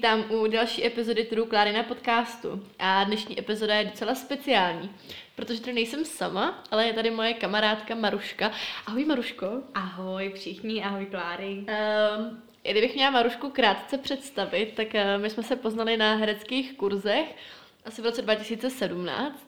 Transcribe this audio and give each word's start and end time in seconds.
vítám 0.00 0.24
u 0.30 0.46
další 0.46 0.86
epizody 0.86 1.24
True 1.24 1.46
Kláry 1.46 1.72
na 1.72 1.82
podcastu. 1.82 2.66
A 2.78 3.04
dnešní 3.04 3.38
epizoda 3.38 3.74
je 3.74 3.84
docela 3.84 4.14
speciální, 4.14 4.90
protože 5.36 5.60
tady 5.60 5.72
nejsem 5.72 6.04
sama, 6.04 6.64
ale 6.70 6.86
je 6.86 6.92
tady 6.92 7.10
moje 7.10 7.34
kamarádka 7.34 7.94
Maruška. 7.94 8.52
Ahoj 8.86 9.04
Maruško. 9.04 9.46
Ahoj 9.74 10.32
všichni, 10.34 10.84
ahoj 10.84 11.06
Kláry. 11.06 11.48
Um, 11.48 12.42
kdybych 12.62 12.94
měla 12.94 13.10
Marušku 13.10 13.50
krátce 13.50 13.98
představit, 13.98 14.72
tak 14.76 14.86
uh, 14.94 15.22
my 15.22 15.30
jsme 15.30 15.42
se 15.42 15.56
poznali 15.56 15.96
na 15.96 16.14
hereckých 16.14 16.76
kurzech 16.76 17.36
asi 17.84 18.02
v 18.02 18.04
roce 18.04 18.22
2017. 18.22 19.46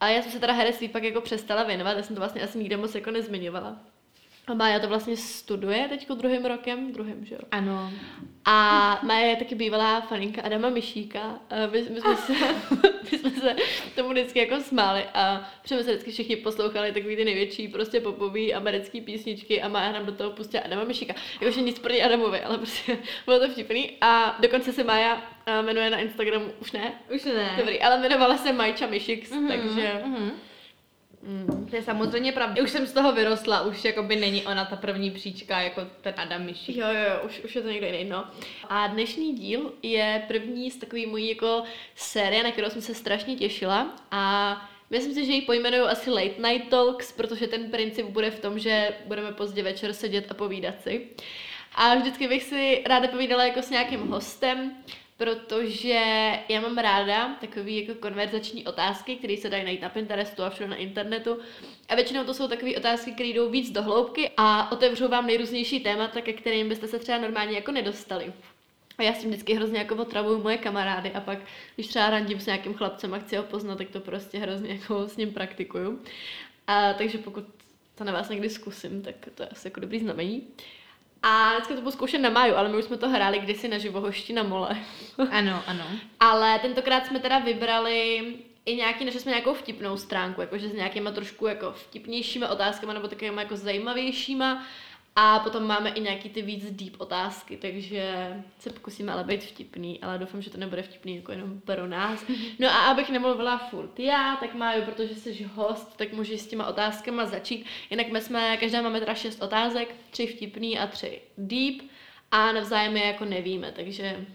A 0.00 0.08
já 0.08 0.22
jsem 0.22 0.32
se 0.32 0.40
teda 0.40 0.52
herectví 0.52 0.88
pak 0.88 1.02
jako 1.02 1.20
přestala 1.20 1.62
věnovat, 1.62 1.96
já 1.96 2.02
jsem 2.02 2.16
to 2.16 2.20
vlastně 2.20 2.42
asi 2.42 2.58
nikde 2.58 2.76
moc 2.76 2.94
jako 2.94 3.10
nezmiňovala. 3.10 3.76
A 4.48 4.54
Mája 4.54 4.80
to 4.80 4.88
vlastně 4.88 5.16
studuje 5.16 5.86
teď 5.88 6.08
druhým 6.08 6.44
rokem, 6.44 6.92
druhým, 6.92 7.24
že 7.24 7.34
jo? 7.34 7.40
Ano. 7.50 7.92
A 8.44 9.00
Mája 9.02 9.26
je 9.26 9.36
taky 9.36 9.54
bývalá 9.54 10.00
faninka 10.00 10.42
Adama 10.42 10.68
Myšíka. 10.68 11.40
My, 11.72 11.86
my, 11.90 12.00
jsme 12.00 12.16
se, 12.16 12.32
my 13.12 13.18
jsme 13.18 13.30
se 13.30 13.56
tomu 13.96 14.08
vždycky 14.08 14.38
jako 14.38 14.60
smáli 14.60 15.04
a 15.14 15.50
jsme 15.64 15.76
se 15.76 15.90
vždycky 15.90 16.10
všichni 16.10 16.36
poslouchali 16.36 16.92
takový 16.92 17.16
ty 17.16 17.24
největší 17.24 17.68
prostě 17.68 18.00
popový 18.00 18.54
americký 18.54 19.00
písničky 19.00 19.62
a 19.62 19.68
Mája 19.68 19.92
nám 19.92 20.06
do 20.06 20.12
toho 20.12 20.30
pustila 20.30 20.62
Adama 20.62 20.84
Myšíka. 20.84 21.14
Jakože 21.40 21.60
nic 21.60 21.78
proti 21.78 22.02
Adamovi, 22.02 22.40
ale 22.40 22.58
prostě 22.58 22.98
bylo 23.26 23.38
to 23.38 23.48
vtipný. 23.48 23.90
A 24.00 24.36
dokonce 24.40 24.72
se 24.72 24.84
Mája 24.84 25.22
jmenuje 25.62 25.90
na 25.90 25.98
Instagramu, 25.98 26.46
už 26.60 26.72
ne? 26.72 26.92
Už 27.14 27.24
ne. 27.24 27.54
Dobrý, 27.58 27.80
ale 27.80 27.96
jmenovala 27.96 28.36
se 28.36 28.52
Majča 28.52 28.86
Myšik, 28.86 29.30
mm-hmm, 29.30 29.48
takže... 29.48 30.02
Mm-hmm. 30.04 30.30
Mm, 31.22 31.66
to 31.70 31.76
je 31.76 31.82
samozřejmě 31.82 32.32
pravda. 32.32 32.62
Už 32.62 32.70
jsem 32.70 32.86
z 32.86 32.92
toho 32.92 33.12
vyrostla, 33.12 33.62
už 33.62 33.84
jakoby 33.84 34.16
není 34.16 34.46
ona 34.46 34.64
ta 34.64 34.76
první 34.76 35.10
příčka, 35.10 35.60
jako 35.60 35.80
ten 36.00 36.14
Adam 36.16 36.42
Myšík. 36.42 36.76
Jo, 36.76 36.86
jo, 36.86 37.00
jo, 37.00 37.20
už, 37.26 37.40
už 37.44 37.56
je 37.56 37.62
to 37.62 37.68
někdo 37.68 37.86
jiný, 37.86 38.04
no. 38.04 38.24
A 38.68 38.86
dnešní 38.86 39.34
díl 39.34 39.72
je 39.82 40.22
první 40.28 40.70
z 40.70 40.76
takový 40.76 41.06
mojí 41.06 41.28
jako 41.28 41.62
série, 41.94 42.42
na 42.42 42.52
kterou 42.52 42.70
jsem 42.70 42.82
se 42.82 42.94
strašně 42.94 43.36
těšila 43.36 43.96
a 44.10 44.70
Myslím 44.90 45.14
si, 45.14 45.26
že 45.26 45.32
ji 45.32 45.42
pojmenuju 45.42 45.84
asi 45.84 46.10
Late 46.10 46.48
Night 46.48 46.68
Talks, 46.70 47.12
protože 47.12 47.46
ten 47.46 47.70
princip 47.70 48.06
bude 48.06 48.30
v 48.30 48.40
tom, 48.40 48.58
že 48.58 48.94
budeme 49.06 49.32
pozdě 49.32 49.62
večer 49.62 49.92
sedět 49.92 50.30
a 50.30 50.34
povídat 50.34 50.82
si. 50.82 51.06
A 51.74 51.94
vždycky 51.94 52.28
bych 52.28 52.42
si 52.42 52.82
ráda 52.86 53.08
povídala 53.08 53.44
jako 53.44 53.62
s 53.62 53.70
nějakým 53.70 54.08
hostem, 54.08 54.72
protože 55.18 56.32
já 56.48 56.60
mám 56.60 56.78
ráda 56.78 57.36
takový 57.40 57.86
jako 57.86 58.00
konverzační 58.00 58.66
otázky, 58.66 59.16
které 59.16 59.36
se 59.36 59.50
dají 59.50 59.64
najít 59.64 59.82
na 59.82 59.88
Pinterestu 59.88 60.42
a 60.42 60.50
všude 60.50 60.68
na 60.68 60.76
internetu. 60.76 61.38
A 61.88 61.94
většinou 61.94 62.24
to 62.24 62.34
jsou 62.34 62.48
takové 62.48 62.76
otázky, 62.76 63.12
které 63.12 63.28
jdou 63.28 63.50
víc 63.50 63.70
do 63.70 63.82
hloubky 63.82 64.30
a 64.36 64.72
otevřou 64.72 65.08
vám 65.08 65.26
nejrůznější 65.26 65.80
témata, 65.80 66.20
ke 66.20 66.32
kterým 66.32 66.68
byste 66.68 66.88
se 66.88 66.98
třeba 66.98 67.18
normálně 67.18 67.52
jako 67.52 67.72
nedostali. 67.72 68.32
A 68.98 69.02
já 69.02 69.12
s 69.12 69.18
tím 69.18 69.30
vždycky 69.30 69.54
hrozně 69.54 69.78
jako 69.78 69.94
otravuju 69.94 70.42
moje 70.42 70.58
kamarády 70.58 71.12
a 71.12 71.20
pak, 71.20 71.38
když 71.74 71.86
třeba 71.86 72.10
randím 72.10 72.40
s 72.40 72.46
nějakým 72.46 72.74
chlapcem 72.74 73.14
a 73.14 73.18
chci 73.18 73.36
ho 73.36 73.42
poznat, 73.42 73.78
tak 73.78 73.88
to 73.88 74.00
prostě 74.00 74.38
hrozně 74.38 74.70
jako 74.70 75.08
s 75.08 75.16
ním 75.16 75.32
praktikuju. 75.32 76.02
A 76.66 76.92
takže 76.92 77.18
pokud 77.18 77.44
to 77.94 78.04
na 78.04 78.12
vás 78.12 78.28
někdy 78.28 78.50
zkusím, 78.50 79.02
tak 79.02 79.14
to 79.34 79.42
je 79.42 79.48
asi 79.48 79.66
jako 79.66 79.80
dobrý 79.80 79.98
znamení. 79.98 80.46
A 81.22 81.52
dneska 81.54 81.74
to 81.74 81.80
budu 81.80 81.90
zkoušet 81.90 82.18
na 82.18 82.30
máju, 82.30 82.54
ale 82.54 82.68
my 82.68 82.76
už 82.76 82.84
jsme 82.84 82.96
to 82.96 83.08
hráli 83.08 83.38
kdysi 83.38 83.68
na 83.68 83.78
živohošti 83.78 84.32
na 84.32 84.42
mole. 84.42 84.76
Ano, 85.30 85.62
ano. 85.66 85.84
ale 86.20 86.58
tentokrát 86.58 87.06
jsme 87.06 87.18
teda 87.18 87.38
vybrali 87.38 88.22
i 88.64 88.76
nějaký, 88.76 89.04
našli 89.04 89.20
jsme 89.20 89.30
nějakou 89.30 89.54
vtipnou 89.54 89.96
stránku, 89.96 90.40
jakože 90.40 90.68
s 90.68 90.72
nějakýma 90.72 91.10
trošku 91.10 91.46
jako 91.46 91.72
vtipnějšíma 91.72 92.48
otázkama 92.48 92.92
nebo 92.92 93.08
takovými 93.08 93.40
jako 93.40 93.56
zajímavějšíma 93.56 94.64
a 95.20 95.38
potom 95.38 95.66
máme 95.66 95.90
i 95.90 96.00
nějaký 96.00 96.28
ty 96.28 96.42
víc 96.42 96.70
deep 96.70 97.00
otázky, 97.00 97.56
takže 97.56 98.34
se 98.58 98.70
pokusíme 98.70 99.12
ale 99.12 99.24
být 99.24 99.44
vtipný, 99.44 100.00
ale 100.00 100.18
doufám, 100.18 100.42
že 100.42 100.50
to 100.50 100.58
nebude 100.58 100.82
vtipný 100.82 101.16
jako 101.16 101.32
jenom 101.32 101.60
pro 101.60 101.86
nás. 101.86 102.24
No 102.58 102.68
a 102.68 102.78
abych 102.78 103.10
nemluvila 103.10 103.58
furt 103.58 104.00
já, 104.00 104.36
tak 104.36 104.54
Máju, 104.54 104.82
protože 104.82 105.14
jsi 105.14 105.50
host, 105.54 105.96
tak 105.96 106.12
můžeš 106.12 106.40
s 106.40 106.46
těma 106.46 106.66
otázkama 106.66 107.26
začít. 107.26 107.66
Jinak 107.90 108.08
my 108.08 108.20
jsme, 108.20 108.56
každá 108.56 108.82
máme 108.82 109.00
teda 109.00 109.14
šest 109.14 109.42
otázek, 109.42 109.94
tři 110.10 110.26
vtipný 110.26 110.78
a 110.78 110.86
tři 110.86 111.20
deep 111.38 111.82
a 112.30 112.52
navzájem 112.52 112.96
je 112.96 113.04
jako 113.04 113.24
nevíme, 113.24 113.72
takže 113.72 114.26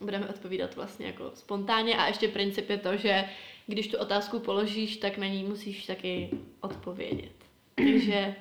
budeme 0.00 0.28
odpovídat 0.28 0.76
vlastně 0.76 1.06
jako 1.06 1.30
spontánně 1.34 1.96
a 1.96 2.06
ještě 2.06 2.28
princip 2.28 2.70
je 2.70 2.78
to, 2.78 2.96
že 2.96 3.24
když 3.66 3.88
tu 3.88 3.98
otázku 3.98 4.38
položíš, 4.38 4.96
tak 4.96 5.18
na 5.18 5.26
ní 5.26 5.44
musíš 5.44 5.86
taky 5.86 6.30
odpovědět. 6.60 7.32
Takže 7.74 8.34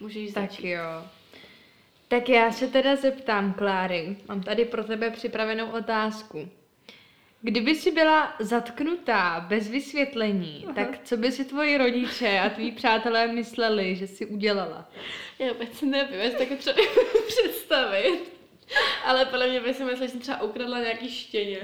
Můžeš 0.00 0.32
začít. 0.32 0.56
Tak 0.56 0.64
jo. 0.64 1.08
Tak 2.08 2.28
já 2.28 2.52
se 2.52 2.68
teda 2.68 2.96
zeptám, 2.96 3.52
Kláry, 3.52 4.16
mám 4.28 4.42
tady 4.42 4.64
pro 4.64 4.84
tebe 4.84 5.10
připravenou 5.10 5.70
otázku. 5.70 6.48
Kdyby 7.42 7.74
si 7.74 7.90
byla 7.90 8.34
zatknutá 8.38 9.46
bez 9.48 9.68
vysvětlení, 9.68 10.64
Aha. 10.64 10.74
tak 10.74 10.98
co 11.04 11.16
by 11.16 11.32
si 11.32 11.44
tvoji 11.44 11.78
rodiče 11.78 12.40
a 12.40 12.50
tví 12.50 12.72
přátelé 12.72 13.26
mysleli, 13.28 13.96
že 13.96 14.06
si 14.06 14.26
udělala? 14.26 14.90
Já 15.38 15.52
vůbec 15.52 15.82
nevím, 15.82 16.20
jestli 16.20 16.46
tak 16.46 16.58
třeba 16.58 16.76
představit. 17.26 18.20
Ale 19.04 19.24
podle 19.24 19.48
mě 19.48 19.60
by 19.60 19.74
si 19.74 19.84
mysleli, 19.84 20.06
že 20.06 20.12
jsem 20.12 20.20
třeba 20.20 20.42
ukradla 20.42 20.78
nějaký 20.78 21.10
štěně. 21.10 21.60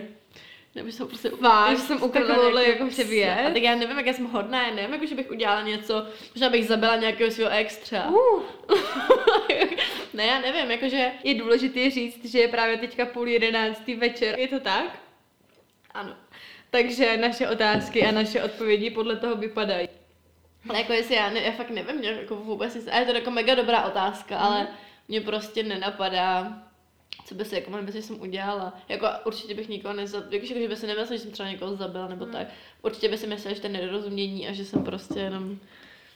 Nebo 0.75 0.93
jsem 0.93 1.09
prostě 1.09 1.31
Váš, 1.41 1.79
jsem 1.79 2.03
ukradla 2.03 2.63
jako 2.63 2.87
převět. 2.87 3.39
A 3.47 3.51
tak 3.51 3.63
já 3.63 3.75
nevím, 3.75 3.97
jak 3.97 4.07
já 4.07 4.13
jsem 4.13 4.27
hodná, 4.27 4.67
já 4.67 4.75
nevím, 4.75 4.93
jako, 4.93 5.07
že 5.07 5.15
bych 5.15 5.31
udělala 5.31 5.63
něco, 5.63 6.07
možná 6.35 6.51
bych 6.51 6.67
zabila 6.67 6.97
nějakého 6.97 7.31
svého 7.31 7.51
extra. 7.51 8.09
Uh. 8.09 8.43
ne, 10.15 10.27
já 10.27 10.41
nevím, 10.41 10.71
jakože... 10.71 11.13
Je 11.25 11.35
důležité 11.35 11.91
říct, 11.91 12.25
že 12.25 12.39
je 12.39 12.49
právě 12.49 12.77
teďka 12.77 13.07
půl 13.07 13.29
jedenáctý 13.29 13.95
večer. 13.95 14.39
Je 14.39 14.49
to 14.49 14.61
tak? 14.61 14.99
Ano. 15.95 16.17
Takže 16.71 17.17
naše 17.17 17.49
otázky 17.49 18.07
a 18.07 18.11
naše 18.11 18.43
odpovědi 18.43 18.91
podle 18.91 19.17
toho 19.17 19.37
vypadají. 19.37 19.89
Ale 20.69 20.79
jako 20.79 20.93
jestli 20.93 21.15
já, 21.15 21.31
ne, 21.31 21.41
já 21.41 21.53
fakt 21.53 21.71
nevím, 21.71 22.03
jako 22.03 22.37
vůbec, 22.37 22.89
a 22.93 22.99
je 22.99 23.07
to 23.07 23.13
jako 23.13 23.31
mega 23.31 23.55
dobrá 23.55 23.85
otázka, 23.85 24.37
mm. 24.37 24.43
ale 24.43 24.69
mě 25.09 25.21
prostě 25.21 25.63
nenapadá 25.63 26.63
co 27.25 27.35
by 27.35 27.45
si, 27.45 27.55
jako 27.55 27.71
by 27.71 27.93
si 27.93 28.03
jsem 28.03 28.21
udělala. 28.21 28.73
Jako 28.89 29.07
určitě 29.25 29.55
bych 29.55 29.69
nikoho 29.69 29.95
nezabil, 29.95 30.33
jako, 30.33 30.47
že 30.47 30.69
by 30.69 30.77
si 30.77 30.87
nemyslel, 30.87 31.19
že 31.19 31.23
jsem 31.23 31.33
třeba 31.33 31.51
někoho 31.51 31.77
zabila 31.77 32.09
nebo 32.09 32.25
hmm. 32.25 32.33
tak. 32.33 32.47
Určitě 32.83 33.09
by 33.09 33.19
si 33.19 33.27
myslel, 33.27 33.55
že 33.55 33.61
to 33.61 33.67
je 33.67 33.73
nedorozumění 33.73 34.49
a 34.49 34.53
že 34.53 34.65
jsem 34.65 34.85
prostě 34.85 35.21
jenom... 35.21 35.59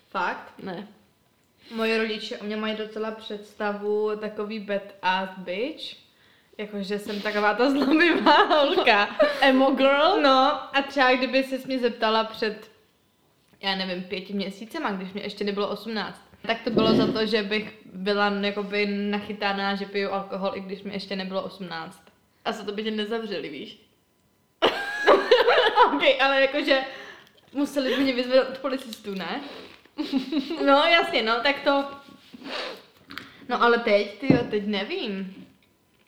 Fakt? 0.09 0.53
Ne. 0.63 0.89
Moje 1.75 1.99
rodiče 1.99 2.39
o 2.39 2.45
mě 2.45 2.57
mají 2.57 2.77
docela 2.77 3.11
představu 3.11 4.11
takový 4.21 4.61
bad 4.61 4.83
ass 5.03 5.31
bitch. 5.39 5.97
Jakože 6.59 6.99
jsem 6.99 7.21
taková 7.21 7.55
ta 7.55 7.71
zlomivá 7.71 8.45
holka. 8.45 9.17
Emo 9.41 9.71
girl? 9.71 10.21
No 10.23 10.77
a 10.77 10.83
třeba 10.89 11.15
kdyby 11.15 11.45
se 11.45 11.59
mě 11.67 11.79
zeptala 11.79 12.25
před, 12.25 12.71
já 13.61 13.77
nevím, 13.77 14.03
pěti 14.03 14.33
měsícema, 14.33 14.93
když 14.93 15.13
mě 15.13 15.23
ještě 15.23 15.45
nebylo 15.45 15.69
18, 15.69 16.23
tak 16.47 16.63
to 16.65 16.71
bylo 16.71 16.95
za 16.95 17.13
to, 17.13 17.27
že 17.27 17.43
bych 17.43 17.78
byla 17.93 18.29
jakoby 18.29 18.87
nachytána, 18.87 19.75
že 19.75 19.87
piju 19.87 20.11
alkohol, 20.11 20.53
i 20.55 20.61
když 20.61 20.83
mi 20.83 20.93
ještě 20.93 21.17
nebylo 21.17 21.43
18. 21.43 22.03
A 22.45 22.53
za 22.53 22.65
to 22.65 22.73
by 22.73 22.85
tě 22.85 22.91
nezavřeli, 22.91 23.49
víš? 23.49 23.79
ok, 25.87 26.03
ale 26.21 26.41
jakože 26.41 26.81
museli 27.53 27.97
by 27.97 28.03
mě 28.03 28.13
vyzvat 28.13 28.49
od 28.49 28.59
policistů, 28.59 29.15
ne? 29.15 29.41
no 30.67 30.85
jasně, 30.85 31.23
no, 31.23 31.41
tak 31.43 31.61
to... 31.61 31.85
No 33.49 33.63
ale 33.63 33.79
teď, 33.79 34.19
ty 34.19 34.39
teď 34.51 34.67
nevím. 34.67 35.47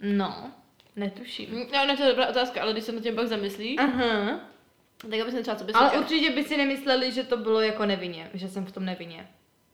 No, 0.01 0.53
netuším. 0.97 1.49
No, 1.73 1.87
ne, 1.87 1.97
to 1.97 2.03
je 2.03 2.09
dobrá 2.09 2.29
otázka, 2.29 2.63
ale 2.63 2.73
když 2.73 2.85
se 2.85 2.93
na 2.93 3.01
tím 3.01 3.15
pak 3.15 3.27
zamyslí, 3.27 3.79
Aha. 3.79 4.41
tak 5.11 5.21
aby 5.21 5.43
třeba, 5.43 5.57
co 5.57 5.65
by 5.65 5.73
Ale 5.73 5.99
určitě 5.99 6.31
by 6.31 6.45
si 6.45 6.57
nemysleli, 6.57 7.13
že 7.13 7.25
to 7.25 7.37
bylo 7.37 7.61
jako 7.61 7.87
nevině, 7.87 8.31
že 8.35 8.49
jsem 8.49 8.67
v 8.67 8.73
tom 8.73 8.85
nevině. 8.85 9.29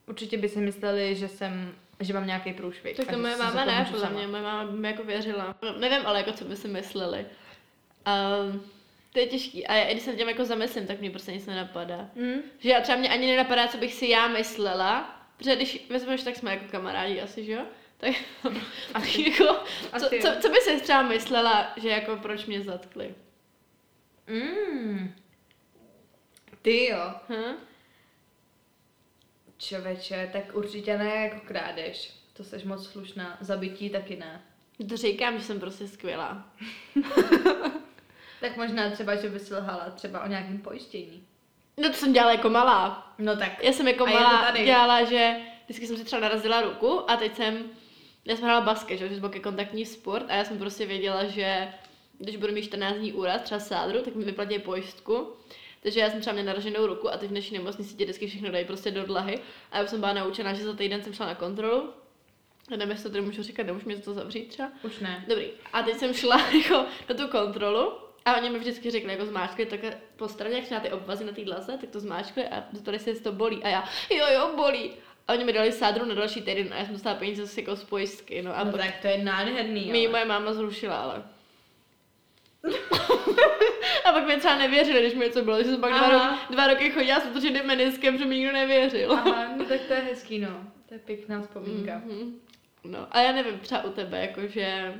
Určitě 0.06 0.38
by 0.38 0.49
si 0.49 0.61
mysleli, 0.61 1.14
že 1.14 1.29
jsem, 1.29 1.75
že 2.01 2.13
mám 2.13 2.27
nějaký 2.27 2.53
průšvih. 2.53 2.97
Tak 2.97 3.11
to 3.11 3.19
moje 3.19 3.37
máma 3.37 3.65
ne, 3.65 3.89
podle 3.91 4.11
mě, 4.11 4.27
moje 4.27 4.43
máma 4.43 4.71
by 4.71 4.79
mi 4.79 4.89
jako 4.89 5.03
věřila. 5.03 5.55
No, 5.63 5.79
nevím, 5.79 6.07
ale 6.07 6.19
jako 6.19 6.33
co 6.33 6.45
by 6.45 6.57
si 6.57 6.69
mysleli. 6.69 7.27
Um, 8.07 8.71
to 9.13 9.19
je 9.19 9.27
těžký. 9.27 9.67
A 9.67 9.75
já, 9.75 9.93
když 9.93 10.03
se 10.03 10.17
tím 10.17 10.29
jako 10.29 10.45
zamyslím, 10.45 10.87
tak 10.87 11.01
mě 11.01 11.11
prostě 11.11 11.33
nic 11.33 11.47
nenapadá. 11.47 12.09
Mm. 12.15 12.41
Že 12.59 12.71
já 12.71 12.81
třeba 12.81 12.99
mě 12.99 13.09
ani 13.09 13.27
nenapadá, 13.27 13.69
co 13.69 13.79
bych 13.79 13.95
si 13.95 14.09
já 14.09 14.29
myslela, 14.29 15.21
protože 15.37 15.57
když 15.57 15.87
vezmeš, 15.91 16.23
tak 16.23 16.37
jsme 16.37 16.51
jako 16.51 16.65
kamarádi 16.71 17.21
asi, 17.21 17.45
že 17.45 17.53
jo? 17.53 17.63
Tak, 17.97 18.15
asi. 18.95 19.31
jako, 19.31 19.57
asi 19.93 20.05
co, 20.21 20.29
co, 20.33 20.41
co 20.41 20.49
by 20.49 20.57
si 20.57 20.81
třeba 20.81 21.03
myslela, 21.03 21.73
že 21.77 21.89
jako 21.89 22.17
proč 22.17 22.47
mě 22.47 22.63
zatkli? 22.63 23.15
Mm. 24.27 25.15
Ty 26.63 26.87
jo. 26.87 27.13
Hm? 27.29 27.57
Čověče, 29.58 30.31
tak 30.32 30.55
určitě 30.55 30.99
ne 30.99 31.14
jako 31.14 31.47
krádež. 31.47 32.14
To 32.32 32.44
jsi 32.44 32.62
moc 32.64 32.87
slušná. 32.87 33.38
Zabití 33.41 33.91
taky 33.91 34.17
ne. 34.17 34.43
To 34.88 34.97
říkám, 34.97 35.38
že 35.38 35.44
jsem 35.44 35.61
prostě 35.61 35.88
skvělá. 35.88 36.50
tak 38.41 38.56
možná 38.56 38.91
třeba, 38.91 39.17
že 39.17 39.29
bys 39.29 39.50
lhala 39.50 39.91
třeba 39.91 40.25
o 40.25 40.29
nějakém 40.29 40.58
pojištění. 40.58 41.26
No 41.76 41.88
to 41.88 41.94
jsem 41.94 42.12
dělala 42.12 42.32
jako 42.32 42.50
malá. 42.50 43.14
No 43.19 43.37
tak. 43.37 43.64
Já 43.64 43.73
jsem 43.73 43.88
jako 43.88 44.06
malá 44.06 44.50
dělala, 44.64 45.05
že 45.05 45.37
vždycky 45.64 45.87
jsem 45.87 45.97
si 45.97 46.05
třeba 46.05 46.20
narazila 46.20 46.61
ruku 46.61 47.11
a 47.11 47.17
teď 47.17 47.37
jsem 47.37 47.70
já 48.26 48.37
jsem 48.37 48.44
hrála 48.44 48.61
basket, 48.61 48.99
že, 48.99 49.09
že 49.09 49.20
byl 49.20 49.31
kontaktní 49.43 49.87
sport 49.87 50.26
a 50.29 50.35
já 50.35 50.44
jsem 50.44 50.59
prostě 50.59 50.87
věděla, 50.87 51.25
že 51.25 51.69
když 52.19 52.37
budu 52.37 52.52
mít 52.52 52.62
14 52.62 52.97
dní 52.97 53.12
úraz, 53.12 53.43
třeba 53.43 53.61
sádru, 53.61 54.02
tak 54.02 54.14
mi 54.14 54.25
vyplatí 54.25 54.59
pojistku. 54.59 55.37
Takže 55.87 56.00
já 56.00 56.11
jsem 56.11 56.21
třeba 56.21 56.35
měla 56.35 56.47
naraženou 56.47 56.87
ruku 56.87 57.09
a 57.11 57.17
teď 57.17 57.29
v 57.29 57.31
dnešní 57.31 57.59
nemocnici 57.59 57.94
ti 57.94 58.05
vždycky 58.05 58.27
všechno 58.27 58.50
dají 58.50 58.65
prostě 58.65 58.91
do 58.91 59.06
dlahy. 59.06 59.38
A 59.73 59.79
já 59.79 59.87
jsem 59.87 60.00
byla 60.00 60.12
naučená, 60.12 60.55
že 60.55 60.65
za 60.65 60.75
týden 60.75 61.03
jsem 61.03 61.12
šla 61.12 61.27
na 61.27 61.35
kontrolu. 61.35 61.91
Nevím, 62.71 62.91
jestli 62.91 63.03
to 63.03 63.11
tady 63.11 63.21
můžu 63.25 63.43
říkat, 63.43 63.67
nemůžu 63.67 63.87
mě 63.87 63.97
to 63.97 64.15
zavřít 64.15 64.49
třeba. 64.49 64.71
Už 64.83 64.99
ne. 64.99 65.25
Dobrý. 65.29 65.47
A 65.73 65.83
teď 65.83 65.97
jsem 65.97 66.15
šla 66.15 66.47
jako 66.62 66.87
na 67.09 67.15
tu 67.17 67.29
kontrolu 67.29 67.93
a 68.25 68.37
oni 68.37 68.50
mi 68.50 68.59
vždycky 68.59 68.91
řekli, 68.91 69.12
jako 69.12 69.27
zmáčkli 69.27 69.67
tak 69.67 69.81
po 70.17 70.29
straně, 70.29 70.56
jak 70.56 70.71
na 70.71 70.81
ty 70.81 70.91
obvazy 70.91 71.25
na 71.25 71.33
té 71.33 71.44
dlaze, 71.44 71.79
tak 71.81 71.91
to 71.91 72.00
zmáčkli 72.00 72.44
a 72.49 72.65
zeptali 72.73 72.99
se, 72.99 73.11
jestli 73.11 73.25
to 73.25 73.33
bolí. 73.33 73.62
A 73.65 73.69
já, 73.69 73.85
jo, 74.11 74.27
jo, 74.35 74.53
bolí. 74.56 74.91
A 75.29 75.33
oni 75.33 75.44
mi 75.44 75.53
dali 75.53 75.73
sádru 75.73 76.05
na 76.05 76.15
další 76.15 76.43
týden 76.43 76.73
a 76.73 76.77
já 76.77 76.85
jsem 76.85 76.94
dostala 76.94 77.17
peníze 77.17 77.47
zase 77.47 77.61
jako 77.61 77.77
z 77.77 77.85
pojistky. 77.85 78.43
No, 78.43 78.59
a 78.59 78.65
No 78.65 78.73
tak 78.73 78.94
to 79.03 79.06
je 79.06 79.25
nádherný, 79.25 79.93
mi 79.93 80.00
ale. 80.00 80.09
moje 80.09 80.25
máma 80.25 80.53
zrušila, 80.53 80.97
ale. 80.97 81.23
a 84.05 84.12
pak 84.12 84.27
mi 84.27 84.37
třeba 84.37 84.56
nevěřili, 84.56 85.00
když 85.00 85.15
mi 85.15 85.25
něco 85.25 85.43
bylo, 85.43 85.59
že 85.59 85.65
jsem 85.65 85.81
pak 85.81 85.93
dva, 85.93 86.09
roky, 86.09 86.25
dva 86.50 86.67
roky 86.67 86.91
chodila 86.91 87.21
s 87.21 87.27
otočeným 87.27 87.65
meniskem, 87.65 88.19
že 88.19 88.25
mi 88.25 88.35
nikdo 88.35 88.53
nevěřil. 88.53 89.12
Aha, 89.12 89.49
no 89.56 89.65
tak 89.65 89.81
to 89.81 89.93
je 89.93 90.00
hezký, 90.00 90.38
no. 90.38 90.65
To 90.88 90.94
je 90.94 91.00
pěkná 91.00 91.43
vzpomínka. 91.43 92.03
Mhm. 92.05 92.35
No, 92.85 93.06
a 93.11 93.21
já 93.21 93.33
nevím, 93.33 93.59
třeba 93.59 93.85
u 93.85 93.91
tebe, 93.91 94.21
jakože... 94.21 94.94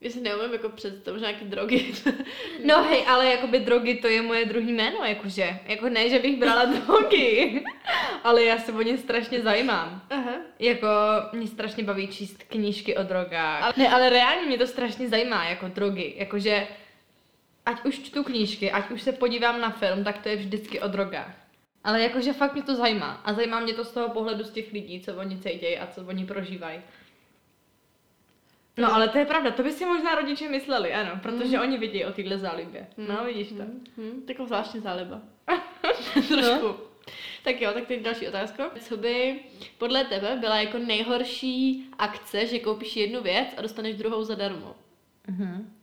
Já 0.00 0.10
si 0.10 0.20
neumím 0.20 0.52
jako 0.52 0.68
představit, 0.68 1.18
že 1.18 1.26
nějaký 1.26 1.44
drogy. 1.44 1.92
No 2.64 2.82
hej, 2.82 3.04
ale 3.08 3.26
jakoby 3.26 3.58
drogy 3.58 3.94
to 3.94 4.06
je 4.06 4.22
moje 4.22 4.44
druhý 4.44 4.72
jméno, 4.72 5.04
jakože. 5.04 5.58
Jako 5.66 5.88
ne, 5.88 6.08
že 6.08 6.18
bych 6.18 6.38
brala 6.38 6.64
drogy, 6.64 7.62
ale 8.24 8.42
já 8.44 8.58
se 8.58 8.72
o 8.72 8.82
ně 8.82 8.98
strašně 8.98 9.40
zajímám. 9.40 10.02
Aha. 10.10 10.32
Jako 10.58 10.88
mě 11.32 11.46
strašně 11.46 11.84
baví 11.84 12.08
číst 12.08 12.42
knížky 12.42 12.96
o 12.96 13.02
drogách. 13.02 13.62
Ale, 13.62 13.72
ne, 13.76 13.88
ale 13.88 14.10
reálně 14.10 14.46
mě 14.46 14.58
to 14.58 14.66
strašně 14.66 15.08
zajímá, 15.08 15.44
jako 15.44 15.68
drogy. 15.68 16.14
Jakože 16.16 16.66
ať 17.66 17.84
už 17.84 17.98
čtu 17.98 18.24
knížky, 18.24 18.70
ať 18.70 18.90
už 18.90 19.02
se 19.02 19.12
podívám 19.12 19.60
na 19.60 19.70
film, 19.70 20.04
tak 20.04 20.18
to 20.18 20.28
je 20.28 20.36
vždycky 20.36 20.80
o 20.80 20.88
drogách. 20.88 21.34
Ale 21.84 22.02
jakože 22.02 22.32
fakt 22.32 22.54
mě 22.54 22.62
to 22.62 22.74
zajímá. 22.74 23.20
A 23.24 23.32
zajímá 23.32 23.60
mě 23.60 23.74
to 23.74 23.84
z 23.84 23.92
toho 23.92 24.08
pohledu 24.08 24.44
z 24.44 24.50
těch 24.50 24.72
lidí, 24.72 25.00
co 25.00 25.16
oni 25.16 25.38
cítějí 25.38 25.78
a 25.78 25.86
co 25.86 26.04
oni 26.06 26.26
prožívají. 26.26 26.80
No 28.76 28.94
ale 28.94 29.08
to 29.08 29.18
je 29.18 29.24
pravda, 29.24 29.50
to 29.50 29.62
by 29.62 29.72
si 29.72 29.84
možná 29.84 30.14
rodiče 30.14 30.48
mysleli, 30.48 30.94
ano, 30.94 31.20
protože 31.22 31.60
oni 31.60 31.78
vidí 31.78 32.04
o 32.04 32.12
téhle 32.12 32.38
zálibě. 32.38 32.86
No, 32.96 33.24
vidíš 33.24 33.48
to. 33.48 33.62
Hmm, 33.96 34.22
taková 34.26 34.46
zvláštní 34.46 34.80
záliba. 34.80 35.20
Trošku. 36.28 36.74
Tak 37.44 37.60
jo, 37.60 37.72
tak 37.72 37.86
teď 37.86 38.02
další 38.02 38.28
otázka. 38.28 38.70
Co 38.80 38.96
by 38.96 39.40
podle 39.78 40.04
tebe 40.04 40.36
byla 40.40 40.56
jako 40.60 40.78
nejhorší 40.78 41.86
akce, 41.98 42.46
že 42.46 42.58
koupíš 42.58 42.96
jednu 42.96 43.22
věc 43.22 43.48
a 43.56 43.62
dostaneš 43.62 43.96
druhou 43.96 44.24
zadarmo? 44.24 44.74
Mhm. 45.28 45.74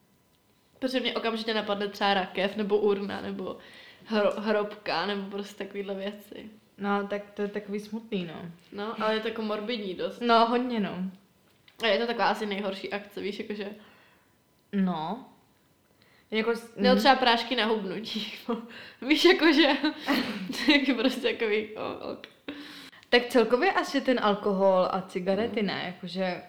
Protože 0.82 1.00
mě 1.00 1.14
okamžitě 1.14 1.54
napadne 1.54 1.88
třeba 1.88 2.14
rakev, 2.14 2.56
nebo 2.56 2.78
urna, 2.78 3.22
nebo 3.22 3.58
hro, 4.06 4.32
hrobka, 4.38 5.06
nebo 5.06 5.30
prostě 5.30 5.64
takovéhle 5.64 5.96
věci. 5.96 6.50
No, 6.78 7.08
tak 7.08 7.32
to 7.32 7.42
je 7.42 7.48
takový 7.48 7.80
smutný, 7.80 8.26
no. 8.26 8.52
No, 8.72 9.04
ale 9.04 9.14
je 9.14 9.20
to 9.20 9.28
jako 9.28 9.42
morbidní 9.42 9.94
dost. 9.94 10.22
No, 10.22 10.46
hodně, 10.46 10.80
no. 10.80 10.98
A 11.84 11.88
je 11.88 12.00
to 12.00 12.08
taková 12.08 12.30
asi 12.30 12.46
nejhorší 12.46 12.94
akce, 12.94 13.22
víš, 13.22 13.40
jakože... 13.40 13.68
No. 14.74 15.26
Jako, 16.32 16.54
Nebo 16.76 16.96
třeba 16.96 17.16
prášky 17.16 17.56
na 17.56 17.66
hubnutí. 17.66 18.34
víš, 19.02 19.26
jakože... 19.26 19.68
tak 20.66 20.96
prostě 20.98 21.34
takový... 21.34 21.68
Oh, 21.76 22.12
ok. 22.12 22.28
Tak 23.10 23.28
celkově 23.28 23.72
asi 23.72 24.02
ten 24.02 24.20
alkohol 24.24 24.88
a 24.92 25.02
cigarety 25.02 25.62
ne, 25.62 25.84
jakože... 25.86 26.42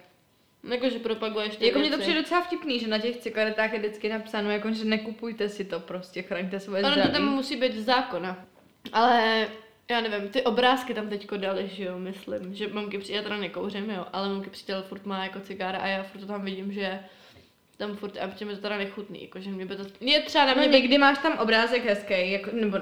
Jakože 0.71 0.99
propaguješ 0.99 1.55
ty 1.55 1.65
Jako 1.67 1.79
mě 1.79 1.89
to 1.89 1.97
věci. 1.97 2.01
přijde 2.09 2.21
docela 2.21 2.41
vtipný, 2.41 2.79
že 2.79 2.87
na 2.87 2.97
těch 2.99 3.17
cigaretách 3.17 3.73
je 3.73 3.79
vždycky 3.79 4.09
napsáno, 4.09 4.51
jako, 4.51 4.73
že 4.73 4.85
nekupujte 4.85 5.49
si 5.49 5.65
to 5.65 5.79
prostě, 5.79 6.21
chraňte 6.21 6.59
svoje 6.59 6.83
Ono 6.83 6.93
to 6.95 6.99
zdraví. 7.01 7.13
tam 7.13 7.25
musí 7.25 7.55
být 7.55 7.75
zákona. 7.75 8.45
Ale 8.93 9.47
já 9.89 10.01
nevím, 10.01 10.29
ty 10.29 10.41
obrázky 10.41 10.93
tam 10.93 11.09
teďko 11.09 11.37
dali, 11.37 11.69
že 11.73 11.83
jo, 11.83 11.99
myslím, 11.99 12.55
že 12.55 12.67
mamky 12.67 12.97
přijde, 12.97 13.17
já 13.17 13.23
teda 13.23 13.37
nekouřím, 13.37 13.89
jo, 13.89 14.05
ale 14.13 14.29
mamky 14.29 14.49
přítel 14.49 14.83
furt 14.83 15.05
má 15.05 15.23
jako 15.23 15.39
cigára 15.39 15.77
a 15.79 15.87
já 15.87 16.03
furt 16.03 16.21
to 16.21 16.27
tam 16.27 16.45
vidím, 16.45 16.73
že 16.73 16.99
tam 17.77 17.95
furt, 17.95 18.17
a 18.17 18.27
protože 18.27 18.45
mi 18.45 18.55
to 18.55 18.61
teda 18.61 18.77
nechutný, 18.77 19.21
jakože 19.21 19.49
mě 19.49 19.65
by 19.65 19.75
to, 19.75 19.83
mě 19.99 20.21
třeba 20.21 20.45
na 20.45 20.53
No 20.53 20.59
mě 20.59 20.67
by, 20.67 20.73
někdy 20.81 20.97
máš 20.97 21.17
tam 21.17 21.37
obrázek 21.37 21.85
hezký, 21.85 22.31
jako, 22.31 22.49
nebo 22.53 22.77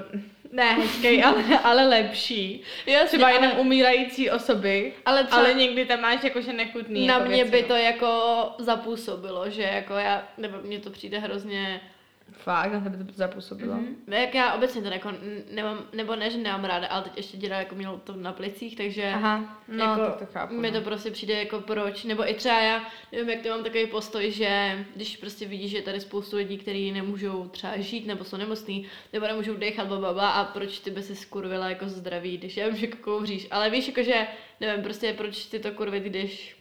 ne 0.52 0.72
hezký, 0.72 1.22
ale, 1.22 1.44
ale 1.64 1.86
lepší. 1.86 2.62
Jasně, 2.86 3.06
Třeba 3.06 3.26
ale- 3.26 3.34
jenom 3.34 3.58
umírající 3.58 4.30
osoby, 4.30 4.92
ale 5.06 5.24
třeba 5.24 5.40
ale 5.42 5.54
někdy 5.54 5.84
tam 5.86 6.00
máš 6.00 6.24
jakože 6.24 6.52
nechutný 6.52 7.06
na 7.06 7.14
jako 7.14 7.26
mě 7.28 7.36
věci, 7.36 7.50
by 7.50 7.62
no. 7.62 7.68
to 7.68 7.74
jako 7.74 8.42
zapůsobilo, 8.58 9.50
že 9.50 9.62
jako 9.62 9.94
já, 9.94 10.28
nebo 10.38 10.58
mně 10.62 10.80
to 10.80 10.90
přijde 10.90 11.18
hrozně, 11.18 11.80
Fakt, 12.32 12.72
na 12.72 12.80
tebe 12.80 13.04
to 13.04 13.12
zapůsobilo. 13.12 13.74
mm-hmm. 13.74 14.20
jak 14.20 14.34
já 14.34 14.52
obecně 14.54 14.82
to 14.82 14.88
jako 14.88 15.12
nemám, 15.50 15.78
nebo 15.92 16.16
ne, 16.16 16.30
že 16.30 16.38
nemám 16.38 16.64
ráda, 16.64 16.86
ale 16.86 17.02
teď 17.02 17.16
ještě 17.16 17.36
dělá 17.36 17.56
jako 17.56 17.74
měl 17.74 18.00
to 18.04 18.16
na 18.16 18.32
plicích, 18.32 18.76
takže 18.76 19.12
Aha, 19.14 19.62
no 19.68 19.84
jako, 19.84 20.00
tak 20.00 20.16
to 20.18 20.26
chápu. 20.26 20.54
mi 20.54 20.70
no. 20.70 20.78
to 20.78 20.84
prostě 20.84 21.10
přijde 21.10 21.34
jako 21.34 21.60
proč, 21.60 22.04
nebo 22.04 22.30
i 22.30 22.34
třeba 22.34 22.60
já, 22.60 22.84
nevím, 23.12 23.28
jak 23.28 23.42
to 23.42 23.48
mám 23.48 23.62
takový 23.62 23.86
postoj, 23.86 24.30
že 24.30 24.84
když 24.94 25.16
prostě 25.16 25.46
vidíš, 25.46 25.70
že 25.70 25.78
je 25.78 25.82
tady 25.82 26.00
spoustu 26.00 26.36
lidí, 26.36 26.58
kteří 26.58 26.92
nemůžou 26.92 27.48
třeba 27.48 27.80
žít, 27.80 28.06
nebo 28.06 28.24
jsou 28.24 28.36
nemocný, 28.36 28.86
nebo 29.12 29.26
nemůžou 29.26 29.54
dechat, 29.54 29.86
bababa, 29.86 30.30
a 30.30 30.44
proč 30.44 30.78
ty 30.78 30.90
by 30.90 31.02
si 31.02 31.16
skurvila 31.16 31.68
jako 31.68 31.88
zdraví, 31.88 32.38
když 32.38 32.56
já 32.56 32.66
vím, 32.68 32.76
že 32.76 32.86
kouříš, 32.86 33.46
ale 33.50 33.70
víš, 33.70 33.88
jakože, 33.88 34.26
nevím, 34.60 34.82
prostě 34.82 35.12
proč 35.12 35.46
ty 35.46 35.58
to 35.58 35.72
kurvit, 35.72 36.02
když 36.02 36.56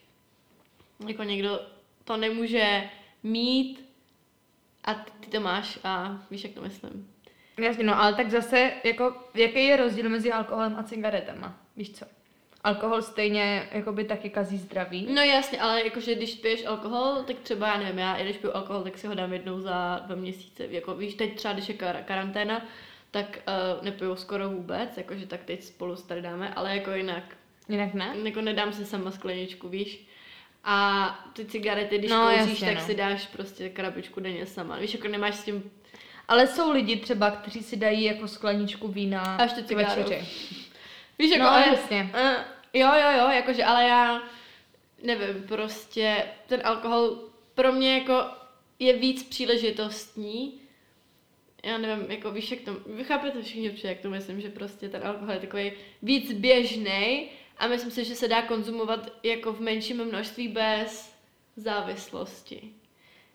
jako 1.07 1.24
někdo 1.24 1.59
to 2.03 2.17
nemůže 2.17 2.83
mít 3.24 3.90
a 4.86 4.94
ty, 4.94 5.30
to 5.31 5.39
máš 5.39 5.80
a 5.83 6.22
víš, 6.31 6.44
jak 6.44 6.54
to 6.54 6.62
myslím. 6.62 7.07
Jasně, 7.57 7.83
no, 7.83 8.01
ale 8.01 8.13
tak 8.13 8.30
zase, 8.30 8.72
jako, 8.83 9.16
jaký 9.33 9.66
je 9.66 9.78
rozdíl 9.78 10.10
mezi 10.10 10.31
alkoholem 10.31 10.75
a 10.80 10.83
cigaretama? 10.83 11.60
Víš 11.78 11.92
co? 11.92 12.06
Alkohol 12.63 13.01
stejně, 13.01 13.69
jako 13.72 13.92
by 13.92 14.04
taky 14.04 14.30
kazí 14.30 14.57
zdraví. 14.57 15.07
No 15.13 15.22
jasně, 15.22 15.62
ale 15.62 15.83
jakože 15.83 16.16
když 16.16 16.36
piješ 16.36 16.66
alkohol, 16.66 17.24
tak 17.28 17.39
třeba 17.39 17.68
já 17.68 17.78
nevím, 17.78 17.98
já 17.98 18.15
i 18.15 18.24
když 18.24 18.38
piju 18.38 18.55
alkohol, 18.55 18.84
tak 18.84 18.98
si 18.98 19.08
ho 19.08 19.15
dám 19.15 19.34
jednou 19.34 19.60
za 19.60 20.01
dva 20.05 20.15
měsíce. 20.15 20.67
Jako 20.70 20.96
víš, 20.96 21.15
teď 21.15 21.36
třeba 21.36 21.53
když 21.53 21.70
je 21.70 21.75
kar- 21.75 22.03
karanténa, 22.03 22.65
tak 23.12 23.39
uh, 23.77 23.86
nepiju 23.86 24.15
skoro 24.15 24.50
vůbec, 24.50 24.98
jakože 24.98 25.25
tak 25.25 25.44
teď 25.44 25.63
spolu 25.63 25.96
tady 25.96 26.22
dáme, 26.22 26.53
ale 26.53 26.75
jako 26.77 26.91
jinak, 26.91 27.24
Jinak 27.70 27.94
ne? 27.94 28.15
jako 28.24 28.41
nedám 28.41 28.74
si 28.74 28.86
sama 28.86 29.12
skleničku, 29.12 29.70
víš. 29.70 30.08
A 30.63 31.20
ty 31.34 31.46
cigarety, 31.46 31.98
když 31.98 32.12
No, 32.12 32.22
kouříš, 32.24 32.50
jasně, 32.50 32.68
tak 32.68 32.75
no. 32.75 32.86
si 32.86 32.96
dáš 32.96 33.27
prostě 33.27 33.70
krabičku 33.70 34.20
denně 34.20 34.46
sama. 34.46 34.77
Víš, 34.77 34.94
jako 34.94 35.08
nemáš 35.08 35.36
s 35.36 35.44
tím 35.44 35.72
Ale 36.27 36.48
jsou 36.48 36.72
lidi 36.72 36.96
třeba, 36.96 37.32
kteří 37.32 37.63
si 37.63 37.77
dají 37.77 38.03
jako 38.03 38.27
skleničku 38.27 38.88
vína 38.88 39.36
A 39.36 39.44
ještě 39.44 39.62
k 39.62 39.72
večeři. 39.72 40.27
Víš, 41.20 41.32
jako, 41.32 41.44
No, 41.44 41.50
ale, 41.50 41.68
jasně. 41.68 42.12
Uh, 42.13 42.44
jo, 42.74 42.88
jo, 42.94 43.12
jo, 43.20 43.30
jakože, 43.30 43.63
ale 43.63 43.84
já 43.84 44.22
nevím, 45.03 45.44
prostě 45.48 46.24
ten 46.48 46.62
alkohol 46.63 47.18
pro 47.56 47.72
mě 47.72 47.98
jako 47.98 48.25
je 48.80 48.94
víc 48.94 49.24
příležitostní. 49.24 50.62
Já 51.63 51.77
nevím, 51.77 52.12
jako 52.12 52.32
víš, 52.32 52.51
jak 52.51 52.62
to, 52.62 52.74
vy 52.86 53.03
chápete 53.03 53.41
všichni 53.41 53.74
jak 53.84 54.00
to 54.00 54.10
myslím, 54.10 54.41
že 54.41 54.50
prostě 54.50 54.89
ten 54.89 55.08
alkohol 55.08 55.34
je 55.34 55.39
takový 55.39 55.72
víc 56.01 56.32
běžný 56.34 57.30
a 57.62 57.68
myslím 57.68 57.91
si, 57.91 58.06
že 58.06 58.15
se 58.15 58.27
dá 58.27 58.41
konzumovat 58.41 59.10
jako 59.24 59.53
v 59.53 59.60
menším 59.60 60.06
množství 60.06 60.48
bez 60.48 61.13
závislosti. 61.58 62.62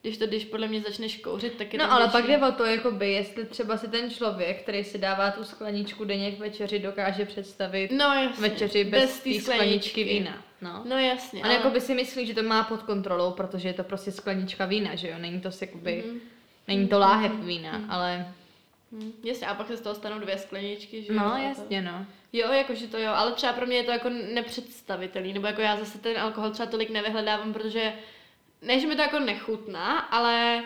Když 0.02 0.18
to, 0.18 0.26
když 0.26 0.45
podle 0.45 0.68
mě 0.68 0.80
začneš 0.80 1.16
kouřit, 1.16 1.52
tak 1.54 1.73
je 1.73 1.78
to 1.78 1.87
No 1.87 1.92
ale 1.92 2.09
pak 2.09 2.26
jde 2.26 2.38
o 2.38 2.52
to, 2.52 2.64
jakoby, 2.64 3.12
jestli 3.12 3.45
třeba 3.45 3.76
si 3.76 3.88
ten 3.88 4.11
člověk, 4.11 4.62
který 4.62 4.85
si 4.85 4.99
dává 4.99 5.30
tu 5.30 5.45
skleničku 5.45 6.04
denně 6.04 6.33
k 6.33 6.38
večeři, 6.38 6.78
dokáže 6.78 7.25
představit 7.25 7.90
No 7.92 8.04
jasně. 8.14 8.49
večeři 8.49 8.85
bez, 8.85 9.21
té 9.21 9.30
té 9.35 9.40
skleničky 9.40 10.04
vína. 10.04 10.42
No. 10.61 10.83
No 10.88 10.99
jasně. 10.99 11.42
On 11.42 11.50
jako 11.50 11.71
by 11.71 11.80
si 11.80 11.95
myslí, 11.95 12.26
že 12.26 12.35
to 12.35 12.42
má 12.42 12.62
pod 12.64 12.83
kontrolou, 12.83 13.30
protože 13.30 13.68
je 13.68 13.73
to 13.75 13.85
prostě 13.85 14.12
sklenička 14.12 14.66
vína, 14.66 14.95
že 14.95 15.09
jo? 15.09 15.14
Není 15.18 15.40
to 15.40 15.50
si 15.52 15.64
jakoby, 15.64 16.04
Mhm. 16.06 16.21
není 16.68 16.88
to 16.88 16.99
láhev 16.99 17.33
vína, 17.40 17.80
ale 17.88 18.33
Hm, 18.92 19.12
Jasně, 19.25 19.47
a 19.47 19.54
pak 19.54 19.66
se 19.66 19.76
z 19.76 19.80
toho 19.80 19.95
stanou 19.95 20.18
dvě 20.18 20.38
skleničky, 20.38 21.02
že 21.02 21.12
jo? 21.12 21.18
no 21.21 21.37
jasně 21.37 21.83
no. 21.83 22.06
Jo, 22.33 22.52
jakože 22.52 22.87
to 22.87 22.99
jo, 22.99 23.12
ale 23.12 23.33
třeba 23.33 23.52
pro 23.52 23.66
mě 23.66 23.76
je 23.76 23.85
to 23.85 23.90
jako 23.90 24.09
nepředstavitelný, 24.09 25.33
nebo 25.33 25.47
jako 25.47 25.61
já 25.61 25.76
zase 25.76 25.99
ten 25.99 26.18
alkohol 26.18 26.50
třeba 26.50 26.71
tolik 26.71 26.90
nevyhledávám, 26.90 27.52
protože 27.52 27.92
ne, 28.62 28.80
že 28.80 28.87
mi 28.87 28.97
to 28.97 29.02
jako 29.02 29.18
nechutná, 29.18 29.99
ale 29.99 30.64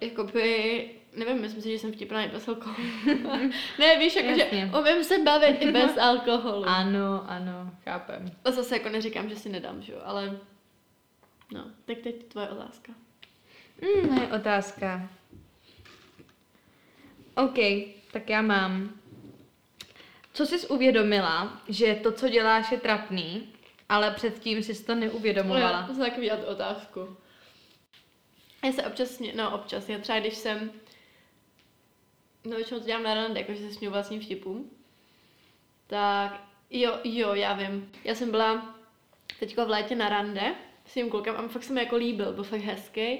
jakoby, 0.00 0.90
nevím, 1.16 1.40
myslím 1.40 1.62
si, 1.62 1.70
že 1.70 1.78
jsem 1.78 1.92
vtipná 1.92 2.22
i 2.22 2.28
bez 2.28 2.48
alkoholu. 2.48 2.88
ne, 3.78 3.98
víš, 3.98 4.16
jakože 4.16 4.70
umím 4.80 5.04
se 5.04 5.18
bavit 5.18 5.62
i 5.62 5.72
bez 5.72 5.98
alkoholu. 5.98 6.64
Ano, 6.66 7.24
ano, 7.30 7.70
chápem. 7.84 8.32
A 8.44 8.50
zase 8.50 8.76
jako 8.76 8.88
neříkám, 8.88 9.28
že 9.28 9.36
si 9.36 9.48
nedám, 9.48 9.82
že 9.82 9.92
jo, 9.92 10.00
ale 10.04 10.38
no, 11.52 11.64
tak 11.84 11.98
teď 11.98 12.24
tvoje 12.24 12.48
otázka. 12.48 12.92
Mm, 13.82 14.14
moje 14.14 14.28
otázka. 14.28 15.08
OK, 17.36 17.58
tak 18.12 18.30
já 18.30 18.42
mám. 18.42 19.01
Co 20.32 20.46
jsi 20.46 20.68
uvědomila, 20.68 21.62
že 21.68 21.94
to, 21.94 22.12
co 22.12 22.28
děláš, 22.28 22.72
je 22.72 22.80
trapný 22.80 23.52
ale 23.92 24.10
předtím 24.10 24.62
jsi 24.62 24.84
to 24.84 24.94
neuvědomovala. 24.94 25.86
To 25.86 25.98
taky 25.98 26.20
viděla 26.20 26.38
tu 26.38 26.46
otázku. 26.46 27.16
Já 28.64 28.72
se 28.72 28.86
občas, 28.86 29.20
no 29.36 29.54
občas, 29.54 29.88
já 29.88 29.98
třeba 29.98 30.20
když 30.20 30.36
jsem, 30.36 30.72
no 32.44 32.56
většinou 32.56 32.80
to 32.80 32.86
dělám 32.86 33.02
na 33.02 33.14
rande, 33.14 33.40
jakože 33.40 33.68
se 33.68 33.74
směju 33.74 33.92
vlastním 33.92 34.20
vtipům, 34.20 34.70
tak 35.86 36.44
jo, 36.70 36.98
jo, 37.04 37.34
já 37.34 37.52
vím. 37.52 37.92
Já 38.04 38.14
jsem 38.14 38.30
byla 38.30 38.76
teďko 39.40 39.66
v 39.66 39.70
létě 39.70 39.96
na 39.96 40.08
rande 40.08 40.54
s 40.86 40.94
tím 40.94 41.10
klukem 41.10 41.34
a 41.36 41.48
fakt 41.48 41.62
se 41.62 41.72
mi 41.72 41.80
jako 41.80 41.96
líbil, 41.96 42.32
byl 42.32 42.44
fakt 42.44 42.60
hezký. 42.60 43.18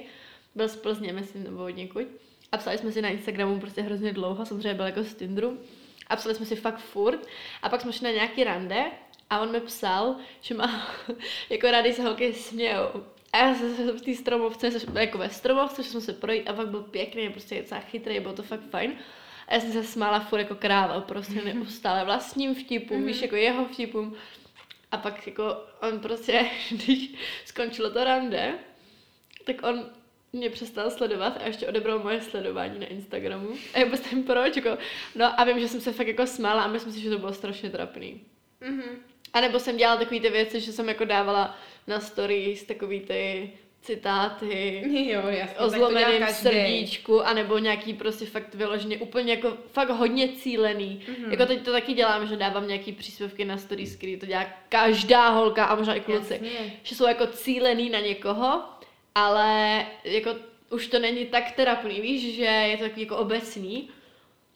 Byl 0.55 0.67
z 0.67 0.75
Plzně, 0.75 1.13
myslím, 1.13 1.43
nebo 1.43 1.63
od 1.63 1.69
někud. 1.69 2.07
A 2.51 2.57
psali 2.57 2.77
jsme 2.77 2.91
si 2.91 3.01
na 3.01 3.09
Instagramu 3.09 3.59
prostě 3.59 3.81
hrozně 3.81 4.13
dlouho, 4.13 4.45
samozřejmě 4.45 4.73
byl 4.73 4.85
jako 4.85 5.03
z 5.03 5.13
Tinderu. 5.13 5.59
A 6.07 6.15
psali 6.15 6.35
jsme 6.35 6.45
si 6.45 6.55
fakt 6.55 6.79
furt. 6.79 7.27
A 7.61 7.69
pak 7.69 7.81
jsme 7.81 7.93
šli 7.93 8.03
na 8.03 8.11
nějaký 8.11 8.43
rande 8.43 8.85
a 9.29 9.39
on 9.39 9.51
mi 9.51 9.61
psal, 9.61 10.15
že 10.41 10.55
má 10.55 10.87
jako 11.49 11.71
rádi 11.71 11.93
se 11.93 12.03
holky 12.03 12.33
smějou. 12.33 12.87
A 13.33 13.37
já 13.37 13.55
jsem 13.55 13.97
v 13.97 14.01
té 14.01 14.15
stromovce, 14.15 14.69
jako 14.99 15.17
ve 15.17 15.29
stromovce, 15.29 15.83
že 15.83 15.89
jsme 15.89 16.01
se 16.01 16.13
projít 16.13 16.49
a 16.49 16.53
fakt 16.53 16.67
byl 16.67 16.81
pěkný, 16.81 17.29
prostě 17.29 17.61
docela 17.61 17.81
chytrý, 17.81 18.19
bylo 18.19 18.33
to 18.33 18.43
fakt 18.43 18.69
fajn. 18.69 18.95
A 19.47 19.53
já 19.53 19.59
jsem 19.59 19.71
se 19.71 19.83
smála 19.83 20.19
furt 20.19 20.39
jako 20.39 20.55
kráva, 20.55 21.01
prostě 21.01 21.41
neustále 21.41 22.05
vlastním 22.05 22.55
vtipům, 22.55 23.01
mm-hmm. 23.01 23.05
víš, 23.05 23.21
jako 23.21 23.35
jeho 23.35 23.65
vtipům. 23.65 24.15
A 24.91 24.97
pak 24.97 25.27
jako 25.27 25.57
on 25.81 25.99
prostě, 25.99 26.49
když 26.71 27.13
skončilo 27.45 27.89
to 27.91 28.03
rande, 28.03 28.53
tak 29.45 29.63
on 29.63 29.89
mě 30.33 30.49
přestal 30.49 30.91
sledovat 30.91 31.37
a 31.43 31.47
ještě 31.47 31.67
odebral 31.67 31.99
moje 31.99 32.21
sledování 32.21 32.79
na 32.79 32.85
Instagramu. 32.85 33.49
A 33.73 33.79
já 33.79 33.85
vůbec 33.85 34.03
nevím 34.03 34.23
proč, 34.23 34.55
jako, 34.55 34.77
no 35.15 35.39
a 35.39 35.43
vím, 35.43 35.59
že 35.59 35.67
jsem 35.67 35.81
se 35.81 35.93
fakt 35.93 36.07
jako 36.07 36.27
smála 36.27 36.63
a 36.63 36.67
myslím 36.67 36.93
si, 36.93 36.99
že 36.99 37.09
to 37.09 37.17
bylo 37.17 37.33
strašně 37.33 37.69
trapný. 37.69 38.21
Mm-hmm. 38.61 38.97
A 39.33 39.41
nebo 39.41 39.59
jsem 39.59 39.77
dělala 39.77 39.99
takové 39.99 40.19
ty 40.19 40.29
věci, 40.29 40.59
že 40.59 40.71
jsem 40.71 40.87
jako 40.87 41.05
dávala 41.05 41.57
na 41.87 41.99
stories 41.99 42.63
takový 42.63 42.99
ty 42.99 43.51
citáty 43.81 44.83
jo, 45.11 45.21
jasně, 45.27 45.57
o 45.57 45.69
zlomeném 45.69 46.27
srdíčku, 46.33 47.21
anebo 47.21 47.57
nějaký 47.57 47.93
prostě 47.93 48.25
fakt 48.25 48.55
vyloženě 48.55 48.97
úplně 48.97 49.33
jako 49.33 49.57
fakt 49.71 49.89
hodně 49.89 50.29
cílený. 50.29 51.01
Mm-hmm. 51.05 51.31
Jako 51.31 51.45
teď 51.45 51.61
to 51.61 51.71
taky 51.71 51.93
dělám, 51.93 52.27
že 52.27 52.35
dávám 52.35 52.67
nějaký 52.67 52.91
příspěvky 52.91 53.45
na 53.45 53.57
stories, 53.57 53.95
který 53.95 54.17
to 54.17 54.25
dělá 54.25 54.45
každá 54.69 55.29
holka 55.29 55.65
a 55.65 55.75
možná 55.75 55.95
i 55.95 55.99
kluci. 55.99 56.33
Jasně. 56.33 56.73
Že 56.83 56.95
jsou 56.95 57.07
jako 57.07 57.27
cílený 57.27 57.89
na 57.89 57.99
někoho, 57.99 58.63
ale 59.15 59.85
jako 60.03 60.35
už 60.69 60.87
to 60.87 60.99
není 60.99 61.25
tak 61.25 61.51
terapný, 61.51 62.01
víš, 62.01 62.35
že 62.35 62.43
je 62.43 62.77
to 62.77 62.83
takový 62.83 63.01
jako 63.01 63.17
obecný. 63.17 63.89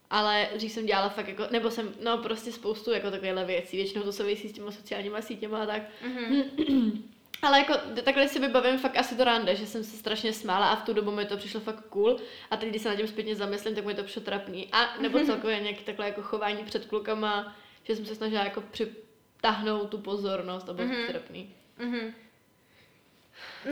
Ale 0.10 0.48
dřív 0.56 0.72
jsem 0.72 0.86
dělala 0.86 1.10
fakt 1.10 1.28
jako, 1.28 1.44
nebo 1.52 1.72
jsem, 1.72 1.94
no 2.04 2.18
prostě 2.18 2.52
spoustu 2.52 2.92
jako 2.92 3.12
takovéhle 3.12 3.46
věcí, 3.46 3.78
většinou 3.78 4.04
to 4.04 4.12
souvisí 4.14 4.50
s 4.50 4.54
těma 4.54 4.72
sociálníma 4.72 5.22
sítěma 5.22 5.64
a 5.64 5.66
tak. 5.66 5.82
Mm-hmm. 6.08 7.02
Ale 7.42 7.60
jako 7.60 7.74
takhle 8.04 8.28
si 8.28 8.40
vybavím 8.40 8.78
fakt 8.78 8.98
asi 8.98 9.16
to 9.16 9.24
rande, 9.24 9.56
že 9.56 9.68
jsem 9.68 9.84
se 9.84 9.98
strašně 9.98 10.34
smála 10.34 10.70
a 10.70 10.76
v 10.76 10.86
tu 10.86 10.94
dobu 10.94 11.12
mi 11.12 11.26
to 11.26 11.38
přišlo 11.38 11.60
fakt 11.60 11.82
cool. 11.90 12.18
A 12.52 12.58
teď, 12.58 12.70
když 12.70 12.82
se 12.82 12.90
na 12.90 12.96
tím 12.96 13.08
zpětně 13.08 13.36
zamyslím, 13.36 13.76
tak 13.76 13.86
mi 13.86 13.94
to 13.94 14.04
přišlo 14.04 14.22
trapný. 14.22 14.68
A 14.72 15.02
nebo 15.02 15.20
celkově 15.26 15.60
nějaký 15.60 15.84
takhle 15.84 16.06
jako 16.06 16.22
chování 16.22 16.64
před 16.64 16.86
klukama, 16.86 17.56
že 17.84 17.96
jsem 17.96 18.06
se 18.06 18.16
snažila 18.16 18.44
jako 18.44 18.64
přitáhnout 18.72 19.90
tu 19.90 19.98
pozornost 19.98 20.70
a 20.70 20.74
bylo 20.74 20.88
mm-hmm. 20.88 21.08
trapný. 21.08 21.54
Mm-hmm. 21.80 22.14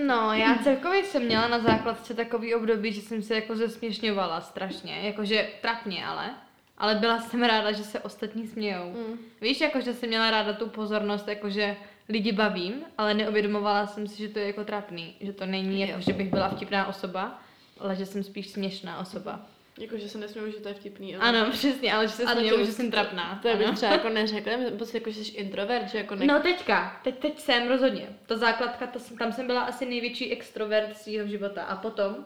No, 0.08 0.34
já 0.34 0.58
celkově 0.64 1.04
jsem 1.04 1.26
měla 1.26 1.48
na 1.48 1.60
základce 1.60 2.14
takový 2.14 2.56
období, 2.56 2.94
že 2.94 3.02
jsem 3.02 3.22
se 3.22 3.36
jako 3.36 3.56
zesměšňovala 3.56 4.42
strašně, 4.42 5.02
jakože 5.04 5.50
trapně 5.62 6.06
ale. 6.06 6.30
Ale 6.78 6.96
byla 6.96 7.20
jsem 7.22 7.44
ráda, 7.44 7.72
že 7.72 7.84
se 7.84 8.00
ostatní 8.00 8.48
smějou. 8.48 8.92
Mm. 8.92 9.18
Víš, 9.42 9.62
jakože 9.62 9.94
jsem 9.94 10.10
měla 10.10 10.32
ráda 10.32 10.54
tu 10.54 10.70
pozornost, 10.70 11.28
jakože 11.28 11.78
lidi 12.10 12.32
bavím, 12.32 12.74
ale 12.98 13.14
neuvědomovala 13.14 13.88
jsem 13.88 14.08
si, 14.08 14.18
že 14.18 14.30
to 14.30 14.40
je 14.40 14.48
jako 14.48 14.64
trapný. 14.64 15.16
Že 15.22 15.34
to 15.34 15.46
není 15.46 15.82
jako, 15.82 16.02
že 16.02 16.14
bych 16.14 16.30
byla 16.30 16.50
vtipná 16.50 16.88
osoba, 16.88 17.40
ale 17.80 17.96
že 17.96 18.06
jsem 18.06 18.24
spíš 18.24 18.50
směšná 18.50 19.00
osoba. 19.00 19.40
Jako, 19.79 19.98
že 19.98 20.10
se 20.10 20.17
nesměju, 20.17 20.51
že 20.51 20.58
to 20.58 20.67
je 20.67 20.74
vtipný. 20.74 21.15
Ale... 21.15 21.29
Ano, 21.29 21.51
přesně, 21.51 21.94
ale 21.94 22.08
že 22.08 22.13
se 22.13 22.27
směju, 22.27 22.65
že 22.65 22.72
jsem 22.72 22.91
trapná. 22.91 23.39
To 23.41 23.48
je 23.48 23.55
bych 23.55 23.72
třeba 23.72 23.91
jako 23.91 24.10
neřekla, 24.10 24.58
myslím 24.58 24.77
prostě 24.77 24.98
jako, 24.98 25.12
že 25.12 25.24
jsi 25.24 25.32
introvert, 25.32 25.89
že 25.89 25.98
jako 25.98 26.15
ne... 26.15 26.25
No 26.25 26.39
teďka, 26.39 27.00
teď, 27.03 27.20
teď 27.20 27.39
jsem 27.39 27.67
rozhodně. 27.67 28.08
To 28.25 28.38
základka, 28.38 28.88
to, 28.88 29.00
tam 29.17 29.32
jsem 29.32 29.48
byla 29.48 29.62
asi 29.62 29.86
největší 29.86 30.32
extrovert 30.32 30.98
svého 30.98 31.27
života. 31.27 31.63
A 31.63 31.75
potom, 31.75 32.25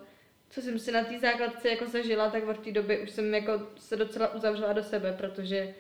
co 0.50 0.62
jsem 0.62 0.80
si 0.80 0.92
na 0.92 1.04
té 1.04 1.20
základce 1.20 1.70
jako 1.70 1.88
zažila, 1.88 2.30
tak 2.30 2.48
od 2.48 2.60
té 2.60 2.72
doby 2.72 3.00
už 3.00 3.12
jsem 3.12 3.34
jako 3.34 3.52
se 3.78 3.96
docela 3.96 4.34
uzavřela 4.34 4.74
do 4.74 4.84
sebe, 4.84 5.14
protože 5.18 5.74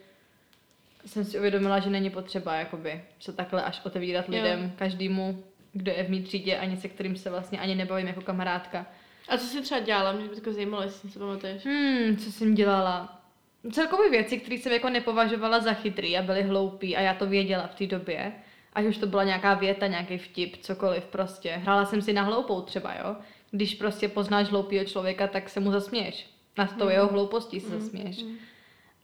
jsem 1.05 1.25
si 1.25 1.37
uvědomila, 1.37 1.79
že 1.79 1.89
není 1.89 2.09
potřeba 2.09 2.55
jakoby 2.55 3.03
se 3.19 3.33
takhle 3.33 3.63
až 3.63 3.81
otevírat 3.85 4.27
lidem, 4.27 4.63
jo. 4.63 4.71
každému, 4.75 5.43
kdo 5.73 5.91
je 5.91 6.03
v 6.03 6.09
mý 6.09 6.23
třídě, 6.23 6.57
ani 6.57 6.77
se 6.77 6.87
kterým 6.89 7.15
se 7.15 7.29
vlastně 7.29 7.59
ani 7.59 7.75
nebavím 7.75 8.07
jako 8.07 8.21
kamarádka. 8.21 8.85
A 9.27 9.37
co 9.37 9.45
jsi 9.45 9.61
třeba 9.61 9.79
dělala? 9.79 10.11
Mě 10.11 10.27
by 10.27 10.41
to 10.41 10.53
zajímalo, 10.53 10.83
jestli 10.83 11.09
si 11.09 11.19
pamatuješ. 11.19 11.65
Hmm, 11.65 12.17
co 12.17 12.31
jsem 12.31 12.55
dělala? 12.55 13.21
Celkově 13.71 14.09
věci, 14.09 14.39
které 14.39 14.55
jsem 14.55 14.71
jako 14.71 14.89
nepovažovala 14.89 15.59
za 15.59 15.73
chytrý 15.73 16.17
a 16.17 16.21
byly 16.21 16.43
hloupý 16.43 16.97
a 16.97 17.01
já 17.01 17.13
to 17.13 17.25
věděla 17.25 17.67
v 17.67 17.75
té 17.75 17.87
době. 17.87 18.33
Ať 18.73 18.85
už 18.85 18.97
to 18.97 19.07
byla 19.07 19.23
nějaká 19.23 19.53
věta, 19.53 19.87
nějaký 19.87 20.17
vtip, 20.17 20.57
cokoliv 20.57 21.05
prostě. 21.05 21.51
Hrála 21.51 21.85
jsem 21.85 22.01
si 22.01 22.13
na 22.13 22.21
hloupou 22.21 22.61
třeba, 22.61 22.93
jo. 22.95 23.15
Když 23.51 23.75
prostě 23.75 24.07
poznáš 24.07 24.49
hloupého 24.49 24.85
člověka, 24.85 25.27
tak 25.27 25.49
se 25.49 25.59
mu 25.59 25.71
zasměješ. 25.71 26.29
Na 26.57 26.65
tou 26.65 26.85
mm. 26.85 26.91
jeho 26.91 27.07
hloupostí 27.07 27.59
se 27.59 27.75
mm. 27.75 27.81
zasměješ. 27.81 28.23
Mm. 28.23 28.37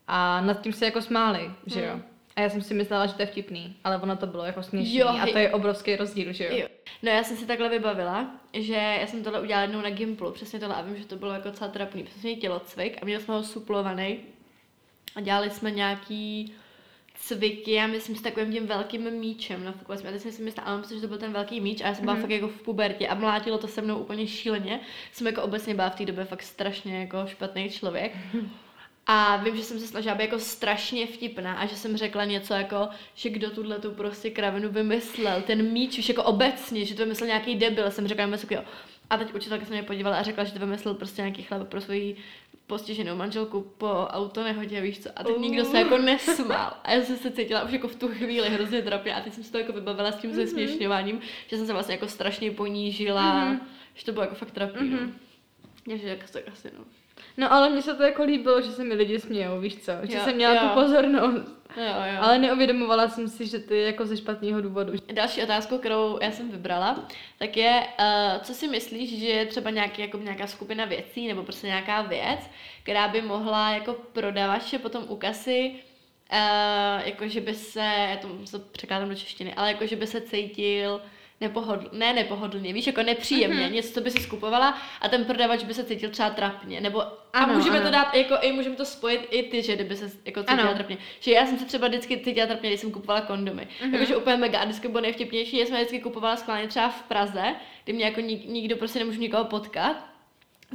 A 0.07 0.41
nad 0.41 0.61
tím 0.61 0.73
se 0.73 0.85
jako 0.85 1.01
smáli, 1.01 1.51
že 1.65 1.85
jo. 1.85 1.95
Mm. 1.95 2.03
A 2.35 2.41
já 2.41 2.49
jsem 2.49 2.61
si 2.61 2.73
myslela, 2.73 3.05
že 3.05 3.13
to 3.13 3.21
je 3.21 3.25
vtipný, 3.25 3.75
ale 3.83 3.97
ono 3.97 4.17
to 4.17 4.27
bylo 4.27 4.45
jako 4.45 4.63
směšný 4.63 4.97
jo, 4.97 5.07
a 5.07 5.27
to 5.31 5.37
je 5.37 5.51
obrovský 5.51 5.95
rozdíl, 5.95 6.33
že 6.33 6.43
jo? 6.43 6.57
jo. 6.57 6.67
No 7.03 7.11
já 7.11 7.23
jsem 7.23 7.37
si 7.37 7.45
takhle 7.45 7.69
vybavila, 7.69 8.31
že 8.53 8.73
já 8.73 9.07
jsem 9.07 9.23
tohle 9.23 9.41
udělala 9.41 9.61
jednou 9.61 9.81
na 9.81 9.89
Gimplu, 9.89 10.31
přesně 10.31 10.59
tohle 10.59 10.75
a 10.75 10.81
vím, 10.81 10.97
že 10.97 11.05
to 11.05 11.15
bylo 11.15 11.33
jako 11.33 11.51
celá 11.51 11.71
trapný, 11.71 12.03
přesně 12.03 12.35
tělocvik 12.35 12.97
a 13.01 13.05
měli 13.05 13.23
jsme 13.23 13.33
ho 13.33 13.43
suplovaný 13.43 14.19
a 15.15 15.21
dělali 15.21 15.49
jsme 15.49 15.71
nějaký 15.71 16.53
cviky, 17.15 17.71
já 17.71 17.87
myslím 17.87 18.15
s 18.15 18.21
takovým 18.21 18.51
tím 18.51 18.67
velkým 18.67 19.11
míčem, 19.11 19.65
no 19.65 19.73
fakt 19.73 19.99
jsme, 19.99 20.11
teď 20.11 20.21
jsem 20.21 20.31
si 20.31 20.43
myslela, 20.43 20.69
ale 20.69 20.79
myslím, 20.79 20.97
že 20.97 21.01
to 21.01 21.07
byl 21.07 21.17
ten 21.17 21.33
velký 21.33 21.61
míč 21.61 21.81
a 21.81 21.87
já 21.87 21.95
jsem 21.95 22.05
byla 22.05 22.17
mm-hmm. 22.17 22.21
fakt 22.21 22.29
jako 22.29 22.47
v 22.47 22.61
pubertě 22.61 23.07
a 23.07 23.15
mlátilo 23.15 23.57
to 23.57 23.67
se 23.67 23.81
mnou 23.81 23.99
úplně 23.99 24.27
šíleně. 24.27 24.79
Jsem 25.11 25.27
jako 25.27 25.43
obecně 25.43 25.73
byla 25.73 25.89
v 25.89 25.95
té 25.95 26.05
době 26.05 26.25
fakt 26.25 26.43
strašně 26.43 26.99
jako 26.99 27.27
špatný 27.27 27.69
člověk. 27.69 28.17
A 29.07 29.37
vím, 29.37 29.57
že 29.57 29.63
jsem 29.63 29.79
se 29.79 29.87
snažila 29.87 30.15
být 30.15 30.23
jako 30.23 30.39
strašně 30.39 31.07
vtipná 31.07 31.53
a 31.53 31.65
že 31.65 31.75
jsem 31.75 31.97
řekla 31.97 32.25
něco 32.25 32.53
jako, 32.53 32.87
že 33.15 33.29
kdo 33.29 33.51
tuhle 33.51 33.79
tu 33.79 33.91
prostě 33.91 34.29
kravinu 34.29 34.69
vymyslel, 34.69 35.41
ten 35.41 35.71
míč 35.71 35.99
už 35.99 36.09
jako 36.09 36.23
obecně, 36.23 36.85
že 36.85 36.95
to 36.95 37.03
vymyslel 37.03 37.27
nějaký 37.27 37.55
debil, 37.55 37.91
jsem 37.91 38.07
řekla 38.07 38.25
něco 38.25 38.47
jo. 38.49 38.63
A 39.09 39.17
teď 39.17 39.33
učitelka 39.33 39.65
se 39.65 39.71
mě 39.71 39.83
podívala 39.83 40.17
a 40.17 40.23
řekla, 40.23 40.43
že 40.43 40.53
to 40.53 40.59
vymyslel 40.59 40.93
prostě 40.93 41.21
nějaký 41.21 41.43
chlap 41.43 41.67
pro 41.67 41.81
svoji 41.81 42.17
postiženou 42.67 43.15
manželku 43.15 43.61
po 43.77 43.87
auto 44.09 44.43
nehodě, 44.43 44.81
víš 44.81 44.99
co. 44.99 45.09
A 45.15 45.23
teď 45.23 45.35
uh. 45.35 45.41
nikdo 45.41 45.65
se 45.65 45.77
jako 45.77 45.97
nesmál. 45.97 46.73
A 46.83 46.91
já 46.91 47.01
jsem 47.01 47.17
se 47.17 47.31
cítila 47.31 47.63
už 47.63 47.71
jako 47.71 47.87
v 47.87 47.95
tu 47.95 48.07
chvíli 48.07 48.49
hrozně 48.49 48.81
trapně 48.81 49.15
a 49.15 49.21
teď 49.21 49.33
jsem 49.33 49.43
se 49.43 49.51
to 49.51 49.57
jako 49.57 49.73
vybavila 49.73 50.11
s 50.11 50.15
tím 50.15 50.31
mm-hmm. 50.31 50.35
zesměšňováním, 50.35 51.19
že 51.47 51.57
jsem 51.57 51.65
se 51.65 51.73
vlastně 51.73 51.93
jako 51.95 52.07
strašně 52.07 52.51
ponížila, 52.51 53.45
mm-hmm. 53.45 53.59
že 53.93 54.05
to 54.05 54.11
bylo 54.11 54.23
jako 54.23 54.35
fakt 54.35 54.51
trapný. 54.51 54.89
Mm-hmm. 54.89 55.05
No. 55.05 55.11
Takže 55.89 56.07
jako 56.07 56.23
tak 56.31 56.43
asi 56.53 56.71
no. 56.77 56.85
No 57.37 57.53
ale 57.53 57.69
mně 57.69 57.81
se 57.81 57.93
to 57.93 58.03
jako 58.03 58.23
líbilo, 58.23 58.61
že 58.61 58.71
se 58.71 58.83
mi 58.83 58.93
lidi 58.93 59.19
smějou, 59.19 59.59
víš 59.59 59.75
co? 59.75 59.91
Že 60.03 60.17
jo, 60.17 60.23
jsem 60.23 60.35
měla 60.35 60.53
jo. 60.53 60.59
tu 60.59 60.67
pozornost. 60.73 61.55
Jo, 61.77 61.83
jo. 61.83 62.19
Ale 62.21 62.39
neuvědomovala 62.39 63.07
jsem 63.07 63.27
si, 63.27 63.47
že 63.47 63.59
to 63.59 63.73
je 63.73 63.85
jako 63.85 64.05
ze 64.05 64.17
špatného 64.17 64.61
důvodu. 64.61 64.93
Další 65.13 65.43
otázku, 65.43 65.77
kterou 65.77 66.19
já 66.21 66.31
jsem 66.31 66.51
vybrala, 66.51 67.07
tak 67.39 67.57
je, 67.57 67.87
uh, 67.99 68.43
co 68.43 68.53
si 68.53 68.67
myslíš, 68.67 69.19
že 69.19 69.27
je 69.27 69.45
třeba 69.45 69.69
nějaký, 69.69 70.01
jako 70.01 70.17
nějaká 70.17 70.47
skupina 70.47 70.85
věcí 70.85 71.27
nebo 71.27 71.43
prostě 71.43 71.67
nějaká 71.67 72.01
věc, 72.01 72.39
která 72.83 73.07
by 73.07 73.21
mohla 73.21 73.69
jako 73.69 73.93
prodavače 73.93 74.79
potom 74.79 75.05
u 75.07 75.15
kasy 75.15 75.75
Uh, 76.31 77.07
jako 77.07 77.27
že 77.27 77.41
by 77.41 77.53
se, 77.53 77.79
já 77.79 78.17
to 78.51 78.59
překládám 78.59 79.09
do 79.09 79.15
češtiny, 79.15 79.53
ale 79.53 79.67
jako 79.67 79.85
že 79.85 79.95
by 79.95 80.07
se 80.07 80.21
cítil 80.21 81.01
nepohodl, 81.41 81.89
ne 81.91 82.13
nepohodlně, 82.13 82.73
víš, 82.73 82.87
jako 82.87 83.03
nepříjemně, 83.03 83.67
mm-hmm. 83.67 83.71
něco, 83.71 83.93
co 83.93 84.01
by 84.01 84.11
si 84.11 84.23
skupovala 84.23 84.77
a 85.01 85.09
ten 85.09 85.25
prodavač 85.25 85.63
by 85.63 85.73
se 85.73 85.83
cítil 85.83 86.09
třeba 86.09 86.29
trapně, 86.29 86.81
nebo 86.81 87.01
ano, 87.33 87.53
a 87.53 87.57
můžeme 87.57 87.77
ano. 87.77 87.85
to 87.85 87.91
dát, 87.91 88.15
jako 88.15 88.35
i 88.41 88.51
můžeme 88.51 88.75
to 88.75 88.85
spojit 88.85 89.27
i 89.31 89.43
ty, 89.43 89.63
že 89.63 89.75
kdyby 89.75 89.95
se 89.95 90.11
jako 90.25 90.43
cítila 90.43 90.63
ano. 90.63 90.73
trapně. 90.73 90.97
Že 91.19 91.31
já 91.31 91.45
jsem 91.45 91.59
se 91.59 91.65
třeba 91.65 91.87
vždycky 91.87 92.19
cítila 92.19 92.47
trapně, 92.47 92.69
když 92.69 92.81
jsem 92.81 92.91
kupovala 92.91 93.21
kondomy. 93.21 93.67
Mm-hmm. 93.81 93.93
Jakože 93.93 94.17
úplně 94.17 94.37
mega, 94.37 94.59
a 94.59 94.65
vždycky 94.65 94.87
bylo 94.87 95.01
nejvtipnější, 95.01 95.57
že 95.57 95.65
jsem 95.65 95.75
vždycky 95.75 95.99
kupovala 95.99 96.35
schválně 96.37 96.67
třeba 96.67 96.89
v 96.89 97.03
Praze, 97.03 97.55
kdy 97.83 97.93
mě 97.93 98.05
jako 98.05 98.21
nik, 98.21 98.45
nikdo 98.45 98.75
prostě 98.75 98.99
nemůžu 98.99 99.21
nikoho 99.21 99.45
potkat 99.45 100.14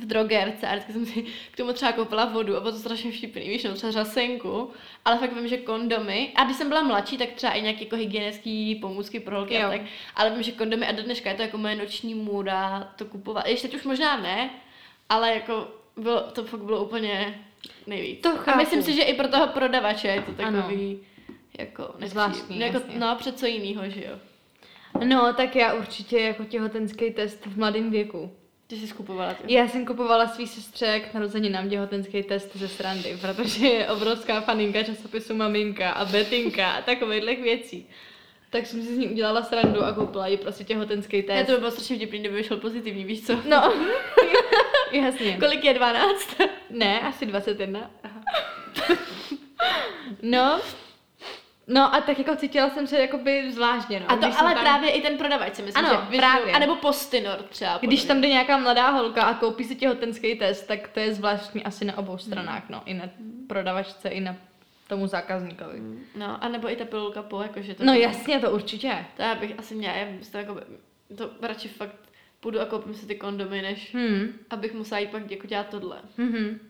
v 0.01 0.07
drogerce 0.07 0.67
a 0.67 0.73
vždycky 0.73 0.93
jsem 0.93 1.07
si 1.07 1.25
k 1.51 1.57
tomu 1.57 1.73
třeba 1.73 1.93
koupila 1.93 2.25
vodu 2.25 2.57
a 2.57 2.61
bylo 2.61 2.73
to 2.73 2.79
strašně 2.79 3.13
vtipný, 3.13 3.49
víš, 3.49 3.65
no, 3.65 3.75
třeba 3.75 3.93
řasenku, 3.93 4.71
ale 5.05 5.19
fakt 5.19 5.33
vím, 5.33 5.49
že 5.49 5.57
kondomy, 5.57 6.33
a 6.35 6.45
když 6.45 6.57
jsem 6.57 6.69
byla 6.69 6.83
mladší, 6.83 7.19
tak 7.19 7.29
třeba 7.29 7.53
i 7.53 7.63
nějaké 7.63 7.85
jako 7.85 7.97
hygienické 7.97 8.75
pomůcky 8.81 9.21
pro 9.21 9.37
holky 9.37 9.59
a 9.59 9.71
tak, 9.71 9.81
ale 10.17 10.31
vím, 10.31 10.43
že 10.43 10.53
kondomy 10.53 10.87
a 10.87 10.93
do 10.93 11.03
dneška 11.03 11.31
je 11.31 11.37
to 11.37 11.43
jako 11.43 11.59
moje 11.59 11.77
noční 11.77 12.15
můra 12.15 12.93
to 12.97 13.05
kupovat, 13.05 13.47
ještě 13.47 13.69
teď 13.69 13.77
už 13.77 13.85
možná 13.85 14.17
ne, 14.17 14.51
ale 15.09 15.35
jako 15.35 15.69
bylo, 15.97 16.21
to 16.21 16.45
fakt 16.45 16.61
bylo 16.61 16.85
úplně 16.85 17.45
nejvíc. 17.87 18.21
To 18.21 18.37
chápu. 18.37 18.51
A 18.51 18.57
myslím 18.57 18.83
si, 18.83 18.93
že 18.93 19.03
i 19.03 19.15
pro 19.15 19.29
toho 19.29 19.47
prodavače 19.47 20.09
je 20.09 20.23
to 20.23 20.33
takový, 20.33 20.91
ano. 20.91 21.37
jako, 21.59 21.95
Zvláštní, 22.05 22.61
jako, 22.61 22.81
no, 22.99 23.17
před 23.17 23.39
co 23.39 23.47
jinýho, 23.47 23.91
že 23.91 24.05
jo. 24.05 24.19
No, 25.05 25.33
tak 25.35 25.57
já 25.57 25.75
určitě 25.75 26.21
jako 26.21 26.45
těhotenský 26.45 27.11
test 27.11 27.47
v 27.47 27.59
mladém 27.59 27.91
věku. 27.91 28.33
Ty 28.71 28.77
jsi 28.77 28.87
skupovala 28.87 29.35
ty. 29.35 29.55
Já 29.55 29.69
jsem 29.69 29.87
kupovala 29.87 30.29
svý 30.29 30.47
sestře 30.47 31.01
k 31.01 31.15
narozeninám 31.15 31.71
těhotenský 31.71 32.23
test 32.23 32.57
ze 32.57 32.69
srandy, 32.69 33.19
protože 33.21 33.67
je 33.67 33.89
obrovská 33.89 34.41
faninka 34.41 34.83
časopisu 34.83 35.35
Maminka 35.35 35.91
a 35.91 36.05
Betinka 36.05 36.71
a 36.71 36.83
takovýchhle 36.83 37.35
věcí. 37.35 37.89
Tak 38.51 38.67
jsem 38.67 38.83
si 38.83 38.95
z 38.95 38.99
ní 38.99 39.09
udělala 39.09 39.43
srandu 39.43 39.85
a 39.85 39.93
koupila 39.93 40.27
jí 40.27 40.37
prostě 40.37 40.65
těhotenský 40.65 41.23
test. 41.23 41.47
to 41.47 41.53
by 41.53 41.59
bylo 41.59 41.71
strašně 41.71 41.97
vtipný, 41.97 42.19
kdyby 42.19 42.35
vyšel 42.35 42.57
pozitivní, 42.57 43.05
víš 43.05 43.27
co? 43.27 43.41
No, 43.49 43.73
jasně. 44.93 45.37
Kolik 45.41 45.65
je 45.65 45.75
12? 45.75 46.37
Ne, 46.71 47.01
asi 47.01 47.27
21. 47.27 47.91
Aha. 48.05 48.21
no, 50.23 50.61
no 51.71 51.95
a 51.95 52.01
tak 52.01 52.19
jako 52.19 52.37
cítila 52.37 52.71
jsem 52.71 52.87
se 52.87 53.01
jakoby 53.01 53.53
zvláštně, 53.53 54.01
no. 54.01 54.07
A 54.11 54.17
to 54.17 54.27
Když 54.27 54.37
ale 54.41 54.55
tam- 54.55 54.63
právě 54.65 54.91
i 54.91 55.03
ten 55.03 55.19
prodavač 55.19 55.55
si 55.55 55.63
myslím, 55.63 55.85
Ano, 55.85 55.95
že 55.95 56.01
většinou- 56.11 56.19
právě. 56.19 56.53
A 56.55 56.59
nebo 56.59 56.77
postinor 56.77 57.37
třeba. 57.49 57.79
Když 57.83 58.01
podle 58.01 58.15
tam 58.15 58.23
jde 58.23 58.29
nějaká 58.29 58.59
mladá 58.59 58.91
holka 58.91 59.23
a 59.23 59.35
koupí 59.35 59.65
si 59.65 59.77
těhotenský 59.77 60.35
test, 60.35 60.67
tak 60.67 60.89
to 60.89 61.01
je 61.01 61.15
zvláštní 61.15 61.65
asi 61.65 61.85
na 61.85 61.99
obou 61.99 62.19
stranách, 62.19 62.63
no. 62.69 62.83
I 62.87 62.95
na 62.95 63.05
prodavačce, 63.47 64.09
i 64.09 64.21
na 64.21 64.37
tomu 64.89 65.07
zákazníkovi. 65.07 65.81
No, 66.17 66.45
a 66.45 66.49
nebo 66.49 66.71
i 66.73 66.77
ta 66.77 66.85
pilulka 66.85 67.23
po, 67.23 67.43
jakože 67.43 67.75
to... 67.75 67.85
No 67.85 67.93
jasně, 67.95 68.39
to 68.41 68.51
určitě. 68.51 69.05
To 69.17 69.23
já 69.23 69.35
bych 69.35 69.59
asi 69.59 69.75
měla, 69.75 69.95
já 69.95 70.07
bych 70.07 70.29
to 70.31 70.39
jako, 70.39 70.61
to 71.17 71.31
radši 71.43 71.69
fakt 71.69 71.97
půjdu 72.41 72.61
a 72.61 72.65
koupím 72.67 72.95
si 72.95 73.07
ty 73.07 73.15
kondomy, 73.15 73.63
než 73.63 73.95
Hmm. 73.95 74.33
abych 74.51 74.75
musela 74.75 74.99
jít 74.99 75.11
pak 75.11 75.31
jako 75.31 75.47
dělat 75.47 75.67
tohle. 75.69 75.97
Mhm. 76.17 76.61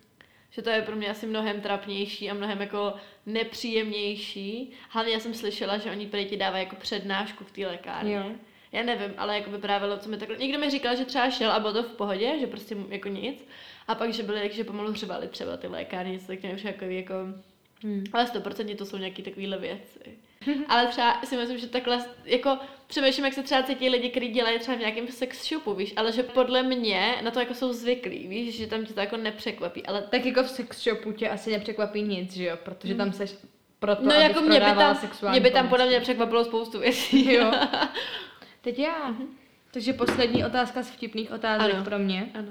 Že 0.50 0.62
to 0.62 0.70
je 0.70 0.82
pro 0.82 0.96
mě 0.96 1.10
asi 1.10 1.26
mnohem 1.26 1.60
trapnější 1.60 2.30
a 2.30 2.34
mnohem 2.34 2.60
jako 2.60 2.94
nepříjemnější. 3.26 4.72
Hlavně 4.88 5.12
já 5.12 5.20
jsem 5.20 5.34
slyšela, 5.34 5.78
že 5.78 5.90
oni 5.90 6.06
prý 6.06 6.26
ti 6.26 6.36
dávají 6.36 6.64
jako 6.64 6.76
přednášku 6.76 7.44
v 7.44 7.52
té 7.52 7.66
lékárně. 7.66 8.14
Jo. 8.14 8.24
Já 8.72 8.82
nevím, 8.82 9.14
ale 9.16 9.38
jako 9.38 9.50
vyprávělo, 9.50 9.98
co 9.98 10.08
mi 10.08 10.16
takhle... 10.16 10.36
Někdo 10.38 10.58
mi 10.58 10.70
říkal, 10.70 10.96
že 10.96 11.04
třeba 11.04 11.30
šel 11.30 11.50
a 11.50 11.60
bylo 11.60 11.72
to 11.72 11.82
v 11.82 11.92
pohodě, 11.92 12.38
že 12.40 12.46
prostě 12.46 12.76
jako 12.88 13.08
nic. 13.08 13.48
A 13.88 13.94
pak, 13.94 14.12
že 14.12 14.22
byli, 14.22 14.50
že 14.52 14.64
pomalu 14.64 14.90
hřevali 14.90 15.28
třeba 15.28 15.56
ty 15.56 15.66
lékárny, 15.66 16.12
něco 16.12 16.26
takového, 16.26 16.58
že 16.58 16.68
jako, 16.68 16.84
jako 16.84 17.14
Hmm. 17.82 18.04
ale 18.12 18.24
100% 18.24 18.76
to 18.76 18.86
jsou 18.86 18.96
nějaký 18.96 19.22
takovýhle 19.22 19.58
věci. 19.58 20.18
Ale 20.68 20.86
třeba 20.86 21.20
si 21.24 21.36
myslím, 21.36 21.58
že 21.58 21.66
takhle, 21.66 22.04
jako 22.24 22.58
přemýšlím, 22.86 23.24
jak 23.24 23.34
se 23.34 23.42
třeba 23.42 23.62
cítí 23.62 23.88
lidi, 23.88 24.10
kteří 24.10 24.28
dělají 24.28 24.58
třeba 24.58 24.76
v 24.76 24.80
nějakém 24.80 25.08
sex 25.08 25.48
shopu, 25.48 25.74
víš, 25.74 25.92
ale 25.96 26.12
že 26.12 26.22
podle 26.22 26.62
mě 26.62 27.14
na 27.22 27.30
to 27.30 27.40
jako 27.40 27.54
jsou 27.54 27.72
zvyklí, 27.72 28.28
víš, 28.28 28.56
že 28.56 28.66
tam 28.66 28.84
tě 28.84 28.94
to 28.94 29.00
jako 29.00 29.16
nepřekvapí, 29.16 29.86
ale 29.86 30.02
Tak 30.02 30.24
jako 30.24 30.42
v 30.42 30.48
sex 30.48 30.82
shopu 30.82 31.12
tě 31.12 31.28
asi 31.28 31.50
nepřekvapí 31.50 32.02
nic, 32.02 32.36
že 32.36 32.44
jo? 32.44 32.56
Protože 32.62 32.94
tam 32.94 33.12
seš 33.12 33.34
proto, 33.78 34.02
no 34.02 34.12
jako 34.14 34.40
mě 34.40 34.60
by 34.60 34.66
tam, 34.66 34.98
mě 35.30 35.40
by 35.40 35.50
tam 35.50 35.68
podle 35.68 35.86
mě 35.86 36.00
překvapilo 36.00 36.44
spoustu 36.44 36.78
věcí. 36.78 37.32
Jo. 37.32 37.52
Teď 38.60 38.78
já. 38.78 39.14
Takže 39.70 39.92
poslední 39.92 40.44
otázka 40.44 40.82
z 40.82 40.90
vtipných 40.90 41.32
otázek 41.32 41.74
Ano. 41.74 41.84
pro 41.84 41.98
mě. 41.98 42.30
ano. 42.34 42.48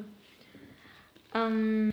Um, 1.47 1.91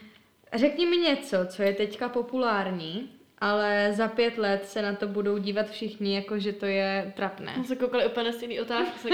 řekni 0.55 0.87
mi 0.87 0.97
něco, 0.97 1.37
co 1.47 1.62
je 1.62 1.73
teďka 1.75 2.09
populární, 2.09 3.16
ale 3.38 3.93
za 3.93 4.09
pět 4.09 4.38
let 4.38 4.69
se 4.69 4.83
na 4.83 4.95
to 4.95 5.07
budou 5.09 5.38
dívat 5.38 5.71
všichni, 5.71 6.14
jako 6.14 6.38
že 6.38 6.52
to 6.52 6.66
je 6.66 7.12
trapné. 7.16 7.55
Já 7.57 7.64
se 7.64 7.76
koukali 7.76 8.07
úplně 8.07 8.26
na 8.26 8.33
stejný 8.33 8.61
otázky, 8.61 8.99
se. 8.99 9.09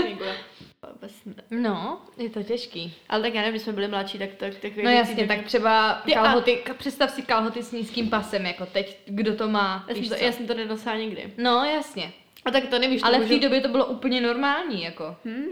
Vůbec 0.93 1.13
ne. 1.25 1.35
No, 1.51 2.01
je 2.17 2.31
to 2.31 2.43
těžký. 2.43 2.95
Ale 3.09 3.23
tak 3.23 3.35
já 3.35 3.41
nevím, 3.41 3.53
když 3.53 3.63
jsme 3.63 3.73
byli 3.73 3.89
mladší, 3.89 4.19
tak 4.19 4.31
tak, 4.37 4.55
tak 4.55 4.77
No 4.77 4.91
jasně, 4.91 5.27
tak 5.27 5.43
třeba 5.45 6.03
Ty 6.05 6.15
a- 6.15 6.23
kalhoty, 6.23 6.63
ka- 6.67 6.75
představ 6.75 7.11
si 7.11 7.23
kalhoty 7.23 7.63
s 7.63 7.73
nízkým 7.73 8.11
pasem, 8.11 8.47
jako 8.47 8.67
teď, 8.67 8.99
kdo 9.07 9.37
to 9.37 9.49
má, 9.49 9.85
já 9.89 9.95
jsem, 9.95 10.09
to, 10.09 10.15
co? 10.15 10.25
já 10.25 10.33
jsem 10.33 10.47
to 10.47 10.55
nenosila 10.55 10.97
nikdy. 10.97 11.33
No 11.39 11.65
jasně, 11.65 12.13
A 12.45 12.51
tak 12.51 12.67
to 12.67 12.79
nevíš, 12.79 13.01
to 13.01 13.07
ale 13.07 13.19
v 13.19 13.23
můžu... 13.23 13.35
té 13.35 13.41
době 13.41 13.61
to 13.61 13.69
bylo 13.69 13.87
úplně 13.87 14.21
normální, 14.21 14.83
jako. 14.83 15.17
Hm? 15.25 15.45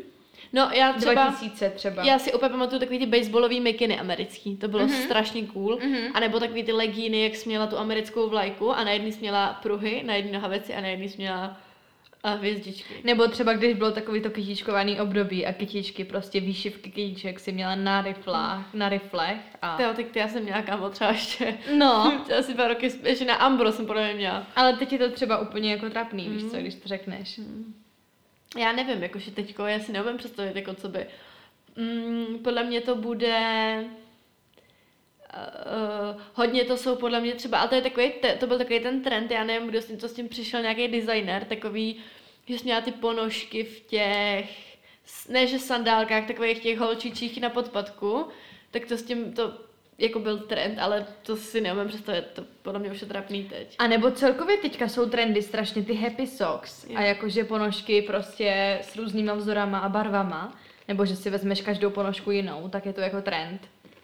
No 0.52 0.70
já 0.74 0.92
třeba... 0.92 1.14
2000 1.14 1.70
třeba. 1.70 2.04
Já 2.04 2.18
si 2.18 2.32
úplně 2.32 2.50
pamatuju 2.50 2.78
takový 2.80 2.98
ty 2.98 3.06
baseballový 3.06 3.60
mikiny 3.60 3.98
americký, 3.98 4.56
to 4.56 4.68
bylo 4.68 4.82
Mhm. 4.82 4.92
mm-hmm. 4.92 5.04
strašně 5.04 5.46
cool. 5.46 5.78
Mhm. 5.82 5.92
Mm-hmm. 5.94 6.10
A 6.14 6.20
nebo 6.20 6.40
takový 6.40 6.62
ty 6.62 6.72
legíny, 6.72 7.22
jak 7.22 7.36
jsi 7.36 7.48
měla 7.48 7.66
tu 7.66 7.78
americkou 7.78 8.28
vlajku 8.28 8.72
a 8.72 8.84
na 8.84 8.90
jedný 8.90 9.12
jsi 9.12 9.20
měla 9.20 9.58
pruhy, 9.62 10.02
na 10.06 10.14
jedný 10.14 10.32
nohavici 10.32 10.74
a 10.74 10.80
na 10.80 10.88
jedný 10.88 11.08
jsi 11.08 11.16
měla 11.18 11.56
a 12.22 12.30
hvězdičky. 12.30 12.94
Nebo 13.04 13.28
třeba 13.28 13.52
když 13.52 13.74
bylo 13.74 13.90
takový 13.90 14.20
to 14.20 14.30
kytičkovaný 14.30 15.00
období 15.00 15.46
a 15.46 15.52
kytičky, 15.52 16.04
prostě 16.04 16.40
výšivky 16.40 16.90
kytiček 16.90 17.40
si 17.40 17.52
měla 17.52 17.74
na 17.74 18.02
riflách, 18.02 18.74
na 18.74 18.88
riflech 18.88 19.36
a... 19.62 19.76
To, 19.76 19.82
tak 19.96 20.06
ty 20.06 20.18
já 20.18 20.28
jsem 20.28 20.42
měla 20.42 20.62
kámo 20.62 20.88
třeba 20.90 21.10
ještě 21.10 21.54
No, 21.76 22.20
asi 22.38 22.54
dva 22.54 22.68
roky, 22.68 22.90
ještě 23.04 23.24
na 23.24 23.34
Ambro 23.34 23.72
jsem 23.72 23.86
podle 23.86 24.04
mě 24.04 24.14
měla. 24.14 24.46
ale 24.56 24.72
teď 24.76 24.92
je 24.92 24.98
to 24.98 25.10
třeba 25.10 25.38
úplně 25.38 25.70
jako 25.72 25.90
trapný, 25.90 26.28
víš 26.28 26.42
Mhm. 26.42 26.50
co, 26.50 26.56
když 26.56 26.74
to 26.74 26.88
řekneš. 26.88 27.40
Já 28.58 28.72
nevím, 28.72 29.02
jakože 29.02 29.30
teďko, 29.30 29.66
já 29.66 29.80
si 29.80 29.92
neumím 29.92 30.16
představit, 30.16 30.56
jako 30.56 30.74
co 30.74 30.88
by. 30.88 31.06
Mm, 31.76 32.38
podle 32.44 32.64
mě 32.64 32.80
to 32.80 32.96
bude... 32.96 33.84
Uh, 35.34 36.22
hodně 36.34 36.64
to 36.64 36.76
jsou 36.76 36.96
podle 36.96 37.20
mě 37.20 37.34
třeba, 37.34 37.58
ale 37.58 37.68
to 37.68 37.74
je 37.74 37.82
takový, 37.82 38.12
to 38.40 38.46
byl 38.46 38.58
takový 38.58 38.80
ten 38.80 39.02
trend, 39.02 39.30
já 39.30 39.44
nevím, 39.44 39.68
kdo 39.68 39.82
s 39.82 39.86
tím, 39.86 39.98
co 39.98 40.08
s 40.08 40.12
tím 40.12 40.28
přišel, 40.28 40.62
nějaký 40.62 40.88
designer, 40.88 41.44
takový, 41.44 41.96
že 42.46 42.58
jsi 42.58 42.64
měla 42.64 42.80
ty 42.80 42.92
ponožky 42.92 43.64
v 43.64 43.80
těch, 43.80 44.78
ne 45.28 45.46
že 45.46 45.58
sandálkách, 45.58 46.26
takových 46.26 46.58
těch 46.58 46.78
holčičích 46.78 47.40
na 47.40 47.50
podpadku, 47.50 48.28
tak 48.70 48.86
to 48.86 48.96
s 48.96 49.02
tím, 49.02 49.32
to 49.32 49.69
jako 50.00 50.18
byl 50.18 50.38
trend, 50.38 50.78
ale 50.78 51.06
to 51.22 51.36
si 51.36 51.60
neumím 51.60 51.88
představit, 51.88 52.24
to 52.32 52.44
podle 52.62 52.80
mě 52.80 52.90
už 52.90 53.00
je 53.00 53.06
trapný 53.06 53.44
teď. 53.44 53.76
A 53.78 53.86
nebo 53.86 54.10
celkově 54.10 54.56
teďka 54.56 54.88
jsou 54.88 55.08
trendy 55.08 55.42
strašně 55.42 55.82
ty 55.82 55.94
happy 55.94 56.26
socks 56.26 56.86
Jo. 56.88 56.96
a 56.96 57.02
jakože 57.02 57.44
ponožky 57.44 58.02
prostě 58.02 58.78
s 58.82 58.96
různýma 58.96 59.34
vzorama 59.34 59.78
a 59.78 59.88
barvama, 59.88 60.58
nebo 60.88 61.06
že 61.06 61.16
si 61.16 61.30
vezmeš 61.30 61.60
každou 61.60 61.90
ponožku 61.90 62.30
jinou, 62.30 62.68
tak 62.68 62.86
je 62.86 62.92
to 62.92 63.00
jako 63.00 63.22
trend. 63.22 63.60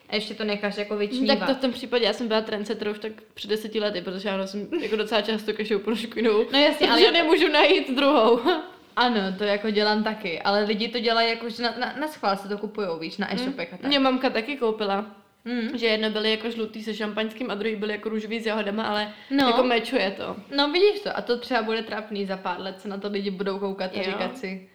A 0.08 0.14
ještě 0.14 0.34
to 0.34 0.44
necháš 0.44 0.76
jako 0.76 0.96
vyčnívat. 0.96 1.38
Tak 1.38 1.48
to 1.48 1.54
v 1.54 1.60
tom 1.60 1.72
případě, 1.72 2.04
já 2.04 2.12
jsem 2.12 2.28
byla 2.28 2.40
trendsetter 2.40 2.88
už 2.88 2.98
tak 2.98 3.12
před 3.34 3.48
deseti 3.48 3.80
lety, 3.80 4.00
protože 4.02 4.28
já 4.28 4.36
nosím 4.36 4.68
jako 4.82 4.96
docela 4.96 5.22
často 5.22 5.52
každou 5.52 5.78
ponožku 5.78 6.18
jinou. 6.18 6.44
No 6.52 6.58
jasně, 6.58 6.90
ale 6.90 7.02
ale 7.02 7.12
nemůžu 7.12 7.48
najít 7.48 7.96
druhou. 7.96 8.40
Ano, 8.96 9.20
to 9.38 9.44
jako 9.44 9.70
dělám 9.70 10.04
taky, 10.04 10.42
ale 10.42 10.64
lidi 10.64 10.88
to 10.88 10.98
dělají 10.98 11.28
jako, 11.30 11.50
že 11.50 11.62
na, 11.62 11.74
na, 11.80 11.94
na 12.00 12.08
schvál 12.08 12.36
se 12.36 12.48
to 12.48 12.58
kupujou, 12.58 12.98
víš, 12.98 13.16
na 13.16 13.34
e-shopech 13.34 13.74
a 13.74 13.76
tak. 13.76 13.86
Mě 13.86 13.98
mamka 13.98 14.30
taky 14.30 14.56
koupila. 14.56 15.06
Mm. 15.46 15.78
Že 15.78 15.86
jedno 15.86 16.10
byly 16.10 16.30
jako 16.30 16.50
žlutý 16.50 16.82
se 16.82 16.94
šampaňským 16.94 17.50
a 17.50 17.54
druhý 17.54 17.76
byly 17.76 17.92
jako 17.92 18.08
růžový 18.08 18.40
s 18.40 18.46
jahodama, 18.46 18.82
ale 18.82 19.12
No. 19.30 19.36
no. 19.42 19.48
jako 19.48 19.62
mečuje 19.62 20.10
to. 20.10 20.36
No 20.56 20.72
vidíš 20.72 21.00
to, 21.00 21.16
a 21.16 21.22
to 21.22 21.38
třeba 21.38 21.62
bude 21.62 21.82
trapný 21.82 22.26
za 22.26 22.36
pár 22.36 22.60
let, 22.60 22.80
se 22.80 22.88
na 22.88 22.98
to 22.98 23.08
lidi 23.08 23.30
budou 23.30 23.58
koukat 23.58 23.90
a 23.94 23.98
Jo. 23.98 24.04
říkat 24.04 24.38
si, 24.38 24.68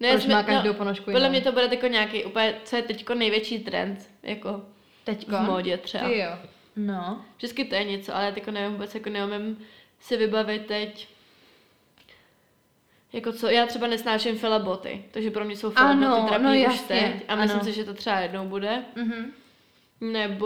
No, 0.00 0.08
proč 0.10 0.22
jsme- 0.22 0.34
má 0.34 0.42
každou 0.42 0.74
ponožku 0.74 1.04
Podle 1.12 1.28
mě 1.28 1.40
to 1.40 1.52
bude 1.52 1.68
jako 1.70 1.86
nějaký 1.86 2.24
úplně, 2.24 2.54
co 2.64 2.76
je 2.76 2.82
teďko 2.82 3.14
největší 3.14 3.58
trend, 3.58 4.10
jako 4.22 4.62
Teďko? 5.04 5.36
v 5.36 5.40
módě 5.40 5.76
třeba. 5.76 6.08
Ty 6.08 6.18
jo. 6.18 6.30
No. 6.76 7.24
Vždycky 7.36 7.64
to 7.64 7.74
je 7.74 7.84
něco, 7.84 8.16
ale 8.16 8.24
já 8.24 8.30
teďko 8.32 8.50
nevím 8.50 8.72
vůbec, 8.72 8.94
jako 8.94 9.10
neumím 9.10 9.58
si 10.00 10.16
vybavit 10.16 10.66
teď. 10.66 11.08
Jako 13.12 13.32
co, 13.32 13.48
já 13.48 13.66
třeba 13.66 13.86
nesnáším 13.86 14.38
filaboty, 14.38 15.04
takže 15.10 15.30
pro 15.30 15.44
mě 15.44 15.56
jsou 15.56 15.70
filaboty 15.70 16.06
Ano, 16.06 16.26
trapný 16.28 16.62
no 16.64 16.72
už 16.74 16.80
teď 16.80 17.12
a 17.28 17.34
myslím 17.36 17.60
ano. 17.60 17.64
si, 17.64 17.72
že 17.72 17.84
to 17.84 17.94
třeba 17.94 18.20
jednou 18.20 18.46
bude. 18.48 18.82
Mhm. 18.96 19.32
Nebo 20.00 20.42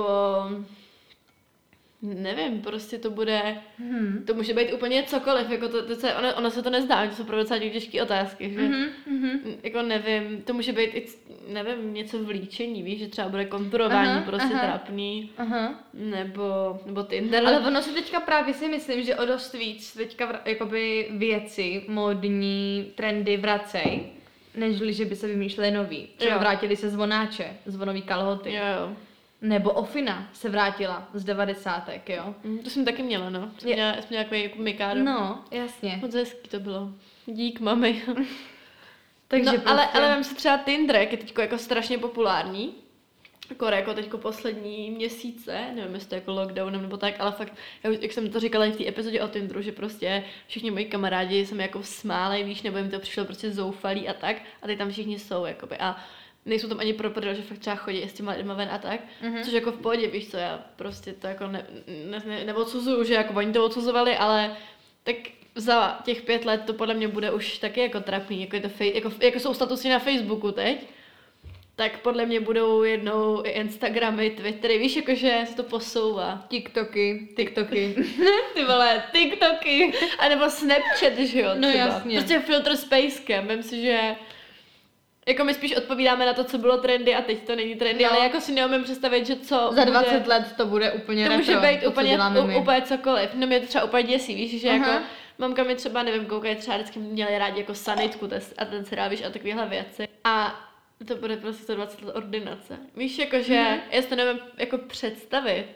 nevím, 2.02 2.60
prostě 2.62 2.98
to 2.98 3.10
bude, 3.10 3.56
Mhm. 3.78 4.24
to 4.26 4.34
může 4.34 4.54
být 4.54 4.72
úplně 4.72 5.02
cokoliv, 5.02 5.50
jako 5.50 5.68
to, 5.68 5.86
to, 5.86 5.96
to 5.96 6.06
ono, 6.18 6.34
ono 6.34 6.50
se 6.50 6.62
to 6.62 6.70
nezdá, 6.70 7.06
to 7.06 7.14
jsou 7.16 7.24
pro 7.24 7.36
docela 7.36 7.60
těžké 7.60 8.02
otázky, 8.02 8.50
že? 8.54 8.60
Mhm. 8.60 8.84
Mhm. 9.06 9.40
Jako 9.62 9.82
nevím, 9.82 10.42
to 10.42 10.54
může 10.54 10.72
být 10.72 10.90
i, 10.94 11.06
nevím, 11.48 11.94
něco 11.94 12.18
v 12.18 12.28
líčení, 12.28 12.82
víš, 12.82 12.98
že 12.98 13.08
třeba 13.08 13.28
bude 13.28 13.44
konturování 13.44 14.08
Aha, 14.10 14.20
prostě 14.22 14.54
aha. 14.54 14.66
trapný, 14.66 15.30
Aha. 15.38 15.74
nebo, 15.94 16.44
nebo 16.86 17.02
Tinder. 17.02 17.46
Ale 17.46 17.58
ono 17.60 17.82
se 17.82 17.92
teďka 17.92 18.20
právě 18.20 18.54
si 18.54 18.68
myslím, 18.68 19.02
že 19.02 19.16
o 19.16 19.24
dost 19.26 19.52
víc 19.54 19.94
teďka 19.94 20.40
jakoby 20.44 21.08
věci, 21.10 21.84
modní 21.88 22.92
trendy 22.94 23.36
vracej, 23.36 24.00
nežli, 24.56 24.92
že 24.92 25.04
by 25.04 25.16
se 25.16 25.26
vymýšleli 25.26 25.70
nový. 25.70 26.08
Třeba 26.16 26.38
vrátili 26.38 26.76
se 26.76 26.90
zvonáče, 26.90 27.56
zvonový 27.66 28.02
kalhoty. 28.02 28.52
Jo, 28.54 28.62
jo. 28.80 28.96
Nebo 29.44 29.70
Ofina 29.70 30.28
se 30.32 30.48
vrátila 30.48 31.08
z 31.14 31.24
devadesátek, 31.24 32.08
jo? 32.08 32.34
Mm, 32.44 32.58
To 32.58 32.70
jsem 32.70 32.84
taky 32.84 33.02
měla, 33.02 33.30
no. 33.30 33.50
Jsem 33.58 33.68
Je- 33.68 33.74
měla, 33.76 33.92
jsem 33.92 34.04
měla 34.08 34.24
takový 34.24 34.42
jako 34.42 34.58
mikádo. 34.58 35.02
No, 35.02 35.44
jasně. 35.50 35.98
Moc 36.02 36.14
hezký 36.14 36.48
to 36.48 36.60
bylo. 36.60 36.90
Dík, 37.26 37.60
mami. 37.60 38.02
Takže 39.28 39.44
no, 39.44 39.52
prostě... 39.52 39.68
ale, 39.70 39.86
ale 39.86 40.08
vem 40.08 40.24
si 40.24 40.34
třeba 40.34 40.58
Tinder, 40.58 40.96
jak 40.96 41.12
je 41.12 41.18
teď 41.18 41.38
jako 41.38 41.58
strašně 41.58 41.98
populární. 41.98 42.74
Jako, 43.50 43.66
jako 43.66 43.94
teď 43.94 44.08
poslední 44.16 44.90
měsíce, 44.90 45.60
nevím, 45.74 45.94
jestli 45.94 46.08
to 46.08 46.14
jako 46.14 46.32
lockdownem 46.32 46.82
nebo 46.82 46.96
tak, 46.96 47.14
ale 47.18 47.32
fakt, 47.32 47.52
já 47.82 47.90
už- 47.90 47.98
jak 48.00 48.12
jsem 48.12 48.30
to 48.30 48.40
říkala 48.40 48.66
i 48.66 48.70
v 48.72 48.76
té 48.76 48.88
epizodě 48.88 49.22
o 49.22 49.28
Tinderu, 49.28 49.62
že 49.62 49.72
prostě 49.72 50.24
všichni 50.46 50.70
moji 50.70 50.84
kamarádi 50.84 51.46
se 51.46 51.54
mi 51.54 51.62
jako 51.62 51.82
smálej, 51.82 52.44
víš, 52.44 52.62
nebo 52.62 52.78
jim 52.78 52.90
to 52.90 52.98
přišlo 52.98 53.24
prostě 53.24 53.50
zoufalý 53.52 54.08
a 54.08 54.12
tak, 54.14 54.36
a 54.62 54.66
teď 54.66 54.78
tam 54.78 54.90
všichni 54.90 55.18
jsou, 55.18 55.44
jakoby, 55.44 55.76
a 55.78 55.96
nejsou 56.46 56.68
tam 56.68 56.80
ani 56.80 56.92
pro 56.92 57.10
prdel, 57.10 57.34
že 57.34 57.42
fakt 57.42 57.58
třeba 57.58 57.76
chodí 57.76 58.02
s 58.02 58.12
těma 58.12 58.32
lidma 58.32 58.54
ven 58.54 58.68
a 58.72 58.78
tak, 58.78 59.00
Mhm. 59.22 59.34
mm-hmm. 59.34 59.44
což 59.44 59.52
jako 59.52 59.72
v 59.72 59.78
pohodě, 59.80 60.06
víš 60.06 60.30
co, 60.30 60.36
já 60.36 60.60
prostě 60.76 61.12
to 61.12 61.26
jako 61.26 61.46
ne, 61.46 61.66
ne, 62.10 62.22
ne, 62.26 62.44
neodsuzuju, 62.44 63.04
že 63.04 63.14
jako 63.14 63.34
oni 63.34 63.52
to 63.52 63.64
odsuzovali, 63.64 64.16
ale 64.16 64.56
tak 65.04 65.16
za 65.54 65.98
těch 66.04 66.22
pět 66.22 66.44
let 66.44 66.62
to 66.66 66.72
podle 66.74 66.94
mě 66.94 67.08
bude 67.08 67.30
už 67.30 67.58
taky 67.58 67.80
jako 67.80 68.00
trapný, 68.00 68.40
jako, 68.40 68.56
je 68.56 68.62
to 68.62 68.68
fej, 68.68 68.92
jako, 68.94 69.12
jako 69.22 69.40
jsou 69.40 69.54
statusy 69.54 69.88
na 69.88 69.98
Facebooku 69.98 70.52
teď, 70.52 70.86
tak 71.76 71.98
podle 71.98 72.26
mě 72.26 72.40
budou 72.40 72.82
jednou 72.82 73.42
i 73.46 73.48
Instagramy, 73.50 74.30
Twittery, 74.30 74.78
víš, 74.78 74.96
jakože 74.96 75.40
se 75.46 75.56
to 75.56 75.62
posouvá. 75.62 76.44
TikToky, 76.48 77.28
TikToky. 77.36 77.94
Ty 78.54 78.64
vole, 78.64 79.02
TikToky, 79.12 79.92
a 80.18 80.28
nebo 80.28 80.50
Snapchat, 80.50 81.18
že 81.18 81.40
jo, 81.40 81.48
No 81.54 81.68
třeba. 81.68 81.84
jasně. 81.84 82.18
Prostě 82.18 82.38
filtr 82.40 82.76
s 82.76 82.84
pejskem, 82.84 83.48
vím 83.48 83.62
si, 83.62 83.82
že 83.82 84.14
jako 85.26 85.44
my 85.44 85.54
spíš 85.54 85.76
odpovídáme 85.76 86.26
na 86.26 86.32
to, 86.32 86.44
co 86.44 86.58
bylo 86.58 86.76
trendy 86.78 87.14
a 87.14 87.22
teď 87.22 87.46
to 87.46 87.56
není 87.56 87.74
trendy, 87.74 88.04
No. 88.04 88.10
ale 88.12 88.20
jako 88.20 88.40
si 88.40 88.52
neumím 88.52 88.84
představit, 88.84 89.26
že 89.26 89.36
co 89.36 89.56
Za 89.56 89.70
bude- 89.70 89.84
20 89.90 90.26
let 90.26 90.44
to 90.56 90.66
bude 90.66 90.92
úplně 90.92 91.28
to 91.28 91.36
může 91.36 91.52
retro, 91.54 91.68
být 91.68 91.82
to, 91.82 91.90
úplně, 91.90 92.18
u, 92.18 92.60
úplně 92.60 92.82
cokoliv. 92.82 93.30
No 93.34 93.46
mě 93.46 93.60
to 93.60 93.66
třeba 93.66 93.84
úplně 93.84 94.02
děsí, 94.02 94.34
víš, 94.34 94.60
že 94.60 94.70
Aha. 94.70 94.76
jako 94.92 95.04
mamka 95.38 95.62
mi 95.64 95.74
třeba, 95.74 96.02
nevím, 96.02 96.26
koukají 96.26 96.56
třeba 96.56 96.76
vždycky 96.76 96.98
měli 96.98 97.38
rádi 97.38 97.60
jako 97.60 97.74
sanitku 97.74 98.28
a 98.58 98.64
ten 98.64 98.84
seriál, 98.84 99.10
víš, 99.10 99.22
a 99.26 99.30
takovéhle 99.30 99.66
věci. 99.66 100.08
A 100.24 100.60
to 101.08 101.14
bude 101.16 101.36
prostě 101.36 101.62
120 101.62 102.02
let 102.02 102.16
ordinace. 102.16 102.78
Víš, 102.96 103.18
jako 103.18 103.38
že 103.42 103.60
Mhm. 103.60 103.78
já 103.90 104.02
si 104.02 104.08
to 104.08 104.16
nevím 104.16 104.38
jako 104.56 104.78
představit, 104.78 105.66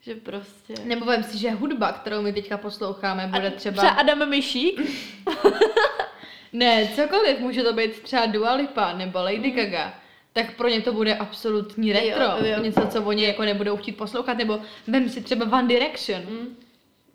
že 0.00 0.14
prostě... 0.14 0.74
Nebo 0.84 1.04
vem 1.04 1.22
si, 1.22 1.38
že 1.38 1.50
hudba, 1.50 1.92
kterou 1.92 2.22
my 2.22 2.32
teďka 2.32 2.56
posloucháme, 2.58 3.26
bude 3.26 3.50
třeba... 3.50 3.76
Třeba 3.82 3.92
Adam 3.92 4.28
Myšík, 4.28 4.80
Ne, 6.52 6.88
cokoliv, 6.96 7.38
může 7.40 7.62
to 7.62 7.72
být 7.72 8.00
třeba 8.02 8.26
Dua 8.26 8.54
Lipa 8.54 8.92
nebo 8.92 9.18
Lady 9.18 9.38
Mhm. 9.38 9.50
Gaga. 9.56 9.94
Tak 10.32 10.56
pro 10.56 10.68
ně 10.68 10.80
to 10.82 10.92
bude 10.92 11.16
absolutní 11.16 11.92
retro. 11.92 12.22
Jo, 12.24 12.36
jo. 12.56 12.62
Něco, 12.62 12.86
co 12.86 13.02
oni 13.02 13.24
jako 13.24 13.42
nebudou 13.42 13.76
chtít 13.76 13.92
poslouchat. 13.96 14.38
Nebo 14.38 14.60
vem 14.86 15.08
si 15.08 15.20
třeba 15.20 15.58
One 15.58 15.68
Direction. 15.68 16.20
Mm. 16.22 16.56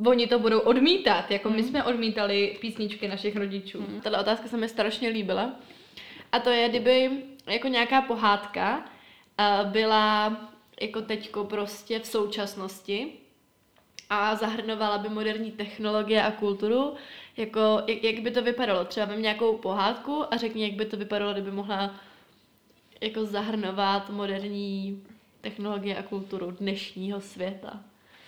Oni 0.08 0.28
to 0.28 0.40
budou 0.40 0.60
odmítat, 0.60 1.32
jako 1.32 1.50
my 1.50 1.62
Mm. 1.62 1.68
jsme 1.68 1.84
odmítali 1.84 2.58
písničky 2.62 3.08
našich 3.08 3.36
rodičů. 3.36 3.80
Mm, 3.82 4.02
Tato 4.02 4.20
otázka 4.20 4.48
se 4.48 4.58
mi 4.58 4.70
strašně 4.70 5.10
líbila. 5.10 5.52
A 6.32 6.40
to 6.40 6.50
je, 6.50 6.70
kdyby 6.70 7.10
jako 7.48 7.68
nějaká 7.68 8.02
pohádka 8.02 8.78
uh, 8.78 9.70
byla 9.72 10.38
jako 10.82 11.02
teďko 11.02 11.44
prostě 11.44 12.00
v 12.00 12.08
současnosti 12.08 13.08
a 14.10 14.36
zahrnovala 14.36 14.98
by 14.98 15.10
moderní 15.10 15.52
technologie 15.52 16.24
a 16.24 16.32
kulturu, 16.32 16.94
jako 17.38 17.84
jak, 17.88 18.04
jak 18.04 18.20
by 18.20 18.32
to 18.32 18.42
vypadalo. 18.42 18.86
Třeba 18.86 19.06
vem 19.06 19.22
nějakou 19.22 19.58
pohádku 19.58 20.34
a 20.34 20.38
řekni, 20.38 20.64
jak 20.64 20.74
by 20.74 20.86
to 20.86 20.98
vypadalo, 20.98 21.34
kdyby 21.34 21.52
mohla 21.52 21.96
jako 23.02 23.26
zahrnovat 23.26 24.10
moderní 24.10 25.04
technologie 25.42 25.98
a 25.98 26.04
kulturu 26.04 26.52
dnešního 26.52 27.22
světa. 27.22 27.84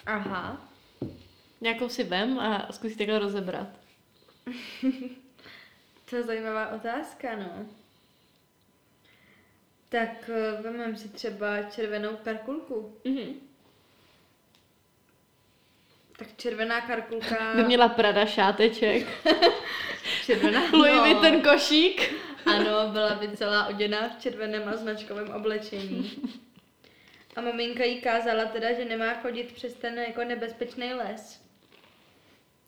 Aha. 0.05 0.69
Nějakou 1.61 1.89
si 1.89 2.03
vem 2.03 2.39
a 2.39 2.67
zkus 2.71 2.91
ji 2.91 2.97
takhle 2.97 3.19
rozebrat. 3.19 3.67
To 6.09 6.15
je 6.15 6.23
zajímavá 6.23 6.69
otázka, 6.69 7.35
no. 7.35 7.65
Tak 9.89 10.29
eh, 10.29 10.61
vemem 10.61 10.97
si 10.97 11.09
třeba 11.09 11.63
červenou 11.63 12.17
karkulku. 12.23 12.97
Mhm. 13.05 13.33
Tak 16.17 16.27
červená 16.37 16.81
karkulka... 16.81 17.53
By 17.55 17.63
měla 17.63 17.89
Prada 17.89 18.25
šáteček. 18.25 19.07
Červená... 20.25 20.61
Louis 20.73 20.93
no. 20.95 21.03
Vuitton 21.03 21.41
košík. 21.41 22.13
Ano, 22.45 22.89
byla 22.91 23.15
by 23.15 23.37
celá 23.37 23.67
oděná 23.67 24.09
v 24.09 24.21
červeném 24.21 24.69
a 24.69 24.75
značkovém 24.75 25.29
oblečení. 25.29 26.11
A 27.35 27.41
maminka 27.41 27.83
jí 27.83 28.01
kázala 28.01 28.45
teda, 28.45 28.73
že 28.73 28.85
nemá 28.85 29.13
chodit 29.13 29.53
přes 29.53 29.73
ten 29.73 29.97
jako 29.97 30.23
nebezpečný 30.23 30.93
les. 30.93 31.41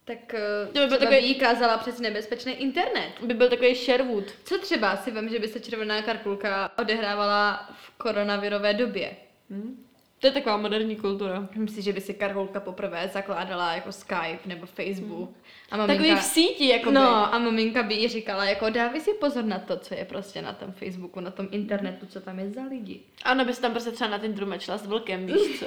Tak 0.05 0.33
eh, 0.33 0.67
To 0.73 0.79
by 0.79 0.87
byl 0.87 0.97
takový- 0.97 1.17
by 1.17 1.27
jí 1.27 1.35
kázala 1.35 1.77
přes 1.77 1.99
nebezpečný 1.99 2.53
internet. 2.53 3.11
By 3.21 3.33
byl 3.33 3.49
takový 3.49 3.75
Sherwood. 3.75 4.25
Co 4.43 4.57
třeba 4.57 4.97
si 4.97 5.11
vím, 5.11 5.29
že 5.29 5.39
by 5.39 5.47
se 5.47 5.59
červená 5.59 6.01
karkulka 6.01 6.71
odehrávala 6.77 7.69
v 7.73 7.97
koronavirové 7.97 8.73
době? 8.73 9.15
Hm? 9.49 9.86
To 10.19 10.27
je 10.27 10.31
taková 10.33 10.57
moderní 10.57 10.95
kultura. 10.95 11.47
Myslím, 11.55 11.83
že 11.83 11.93
by 11.93 12.01
si 12.01 12.13
Karolka 12.13 12.59
poprvé 12.59 13.09
zakládala 13.13 13.73
jako 13.73 13.91
Skype 13.91 14.39
nebo 14.45 14.65
Facebook. 14.65 15.29
A 15.71 15.77
maminka... 15.77 16.03
Takový 16.03 16.19
v 16.19 16.23
síti, 16.23 16.67
jako 16.67 16.91
No 16.91 17.33
a 17.33 17.39
maminka 17.39 17.83
by 17.83 17.93
jí 17.93 18.07
říkala, 18.07 18.45
jako 18.45 18.69
dávej 18.69 19.01
si 19.01 19.13
pozor 19.13 19.43
na 19.43 19.59
to, 19.59 19.77
co 19.77 19.93
je 19.93 20.05
prostě 20.05 20.41
na 20.41 20.53
tom 20.53 20.71
Facebooku, 20.71 21.19
na 21.19 21.31
tom 21.31 21.47
internetu, 21.51 22.05
co 22.05 22.21
tam 22.21 22.39
je 22.39 22.49
za 22.49 22.63
lidi. 22.63 22.99
Ano, 23.23 23.45
bys 23.45 23.59
tam 23.59 23.71
prostě 23.71 23.91
třeba 23.91 24.09
na 24.09 24.17
Tinderu 24.19 24.45
mečla 24.45 24.77
s 24.77 24.85
vlkem, 24.87 25.25
víš 25.25 25.59
co? 25.59 25.65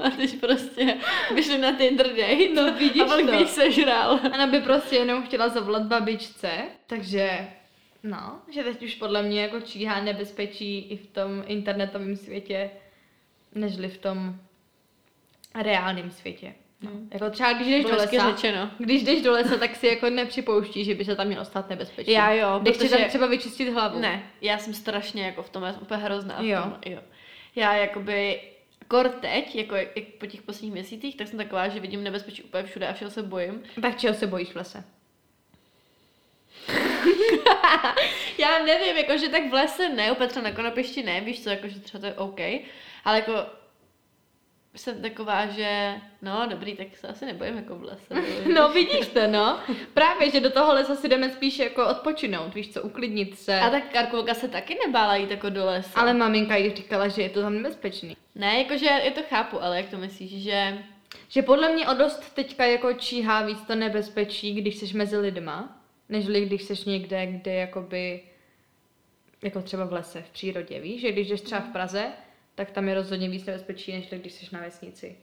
A 0.04 0.10
teď 0.10 0.40
prostě 0.40 0.96
vyšli 1.34 1.58
na 1.58 1.72
Tinder 1.72 2.08
date 2.08 2.48
No, 2.54 2.72
vidíš 2.78 3.02
a 3.02 3.04
vlk 3.04 3.30
to. 3.30 3.38
by 3.38 3.46
sežral. 3.46 4.20
Ona 4.34 4.46
by 4.46 4.60
prostě 4.60 4.96
jenom 4.96 5.22
chtěla 5.22 5.48
zavolat 5.48 5.82
babičce, 5.82 6.50
takže 6.86 7.48
no, 8.02 8.40
že 8.50 8.62
teď 8.64 8.82
už 8.82 8.94
podle 8.94 9.22
mě 9.22 9.42
jako 9.42 9.60
číhá 9.60 10.00
nebezpečí 10.00 10.78
i 10.78 10.96
v 10.96 11.06
tom 11.06 11.44
internetovém 11.46 12.16
světě, 12.16 12.70
nežli 13.54 13.88
v 13.88 13.98
tom 13.98 14.36
reálném 15.62 16.10
světě. 16.10 16.54
No. 16.80 16.90
Hmm. 16.90 17.08
Jako 17.12 17.30
třeba 17.30 17.52
když 17.52 17.68
jdeš 17.68 17.82
do 17.82 17.88
Bylo 17.88 18.00
hezky 18.00 18.16
lesa, 18.18 18.30
řečeno. 18.36 18.70
když 18.78 19.02
jdeš 19.02 19.22
do 19.22 19.32
lesa, 19.32 19.56
tak 19.56 19.76
si 19.76 19.86
jako 19.86 20.10
nepřipouští, 20.10 20.84
že 20.84 20.94
by 20.94 21.04
se 21.04 21.16
tam 21.16 21.26
mělo 21.26 21.44
stát 21.44 21.68
nebezpečí. 21.70 22.10
Já 22.10 22.32
jo, 22.32 22.58
Když 22.62 22.76
protože- 22.76 22.96
tam 22.96 23.08
třeba 23.08 23.26
vyčistit 23.26 23.68
hlavu. 23.72 23.98
Ne, 24.00 24.22
já 24.40 24.58
jsem 24.58 24.74
strašně 24.74 25.22
jako 25.26 25.42
v 25.42 25.50
tom, 25.50 25.62
já 25.62 25.72
jsem 25.72 25.82
úplně 25.82 26.02
hrozná. 26.04 26.40
v 26.40 26.44
Jo. 26.44 26.62
tom, 26.62 26.76
jo. 26.86 26.98
Já 27.56 27.74
jakoby, 27.74 28.40
kor 28.88 29.08
teď, 29.08 29.56
jako 29.56 29.74
jak 29.76 29.96
jak 29.96 30.04
po 30.04 30.26
těch 30.26 30.42
posledních 30.42 30.72
měsících, 30.72 31.16
tak 31.16 31.28
jsem 31.28 31.38
taková, 31.38 31.68
že 31.68 31.80
vidím 31.80 32.04
nebezpečí 32.04 32.42
úplně 32.42 32.62
všude 32.64 32.88
a 32.88 32.92
všeho 32.92 33.10
se 33.10 33.22
bojím. 33.22 33.62
Tak 33.82 33.98
čeho 33.98 34.14
se 34.14 34.26
bojíš 34.26 34.48
v 34.52 34.56
lese? 34.56 34.84
Já 38.38 38.64
nevím, 38.64 38.96
jakože 38.96 39.28
tak 39.28 39.50
v 39.50 39.52
lese 39.52 39.88
ne, 39.88 40.12
úplně 40.12 40.28
třeba 40.28 40.48
na 40.48 40.54
konopišti 40.56 41.02
ne, 41.02 41.20
víš 41.20 41.42
co, 41.42 41.50
jakože 41.50 41.80
třeba 41.80 42.00
to 42.00 42.06
je 42.06 42.14
OK, 42.14 42.40
ale 43.04 43.16
jako 43.16 43.32
jsem 44.74 45.02
taková, 45.02 45.46
že 45.46 45.94
no 46.22 46.46
dobrý, 46.50 46.76
tak 46.76 46.86
se 46.96 47.08
asi 47.08 47.26
nebojím 47.26 47.56
jako 47.56 47.76
v 47.76 47.82
lese. 47.82 48.14
No 48.54 48.68
vidíš 48.72 49.06
to, 49.06 49.26
no. 49.26 49.60
Právě, 49.94 50.30
že 50.30 50.40
do 50.40 50.50
toho 50.50 50.74
lesa 50.74 50.94
si 50.94 51.08
jdeme 51.08 51.30
spíš 51.30 51.58
jako 51.58 51.88
odpočinout, 51.88 52.54
víš 52.54 52.72
co, 52.72 52.82
uklidnit 52.82 53.38
se. 53.38 53.60
A 53.60 53.70
tak 53.70 53.92
Karkulka 53.92 54.34
se 54.34 54.48
taky 54.48 54.78
nebála 54.86 55.16
jít 55.16 55.30
jako 55.30 55.50
do 55.50 55.64
lesa. 55.64 56.00
Ale 56.00 56.14
maminka 56.14 56.56
jí 56.56 56.76
říkala, 56.76 57.08
že 57.08 57.22
je 57.22 57.30
to 57.30 57.42
tam 57.42 57.54
nebezpečný. 57.54 58.16
Ne, 58.34 58.58
jakože 58.58 58.86
je 58.86 59.10
to 59.10 59.20
chápu, 59.28 59.62
ale 59.62 59.76
jak 59.76 59.88
to 59.88 59.98
myslíš, 59.98 60.42
že... 60.42 60.84
Že 61.28 61.42
podle 61.42 61.72
mě 61.72 61.88
o 61.88 61.94
dost 61.94 62.34
teďka 62.34 62.64
jako 62.64 62.92
číhá 62.92 63.42
víc 63.42 63.62
to 63.66 63.74
nebezpečí, 63.74 64.54
když 64.54 64.76
jsi 64.76 64.96
mezi 64.96 65.16
lidma, 65.16 65.82
nežli 66.08 66.46
když 66.46 66.62
jsi 66.62 66.90
někde, 66.90 67.26
kde 67.26 67.54
jakoby, 67.54 68.22
jako 69.42 69.62
třeba 69.62 69.84
v 69.84 69.92
lese, 69.92 70.22
v 70.22 70.30
přírodě, 70.30 70.80
víš? 70.80 71.00
Že 71.00 71.12
když 71.12 71.28
jdeš 71.28 71.40
třeba 71.40 71.60
v 71.60 71.72
Praze, 71.72 72.12
tak 72.54 72.70
tam 72.70 72.88
je 72.88 72.94
rozhodně 72.94 73.28
víc 73.28 73.46
nebezpečí, 73.46 73.92
než 73.92 74.06
když 74.10 74.32
jsi 74.32 74.46
na 74.52 74.60
vesnici. 74.60 75.16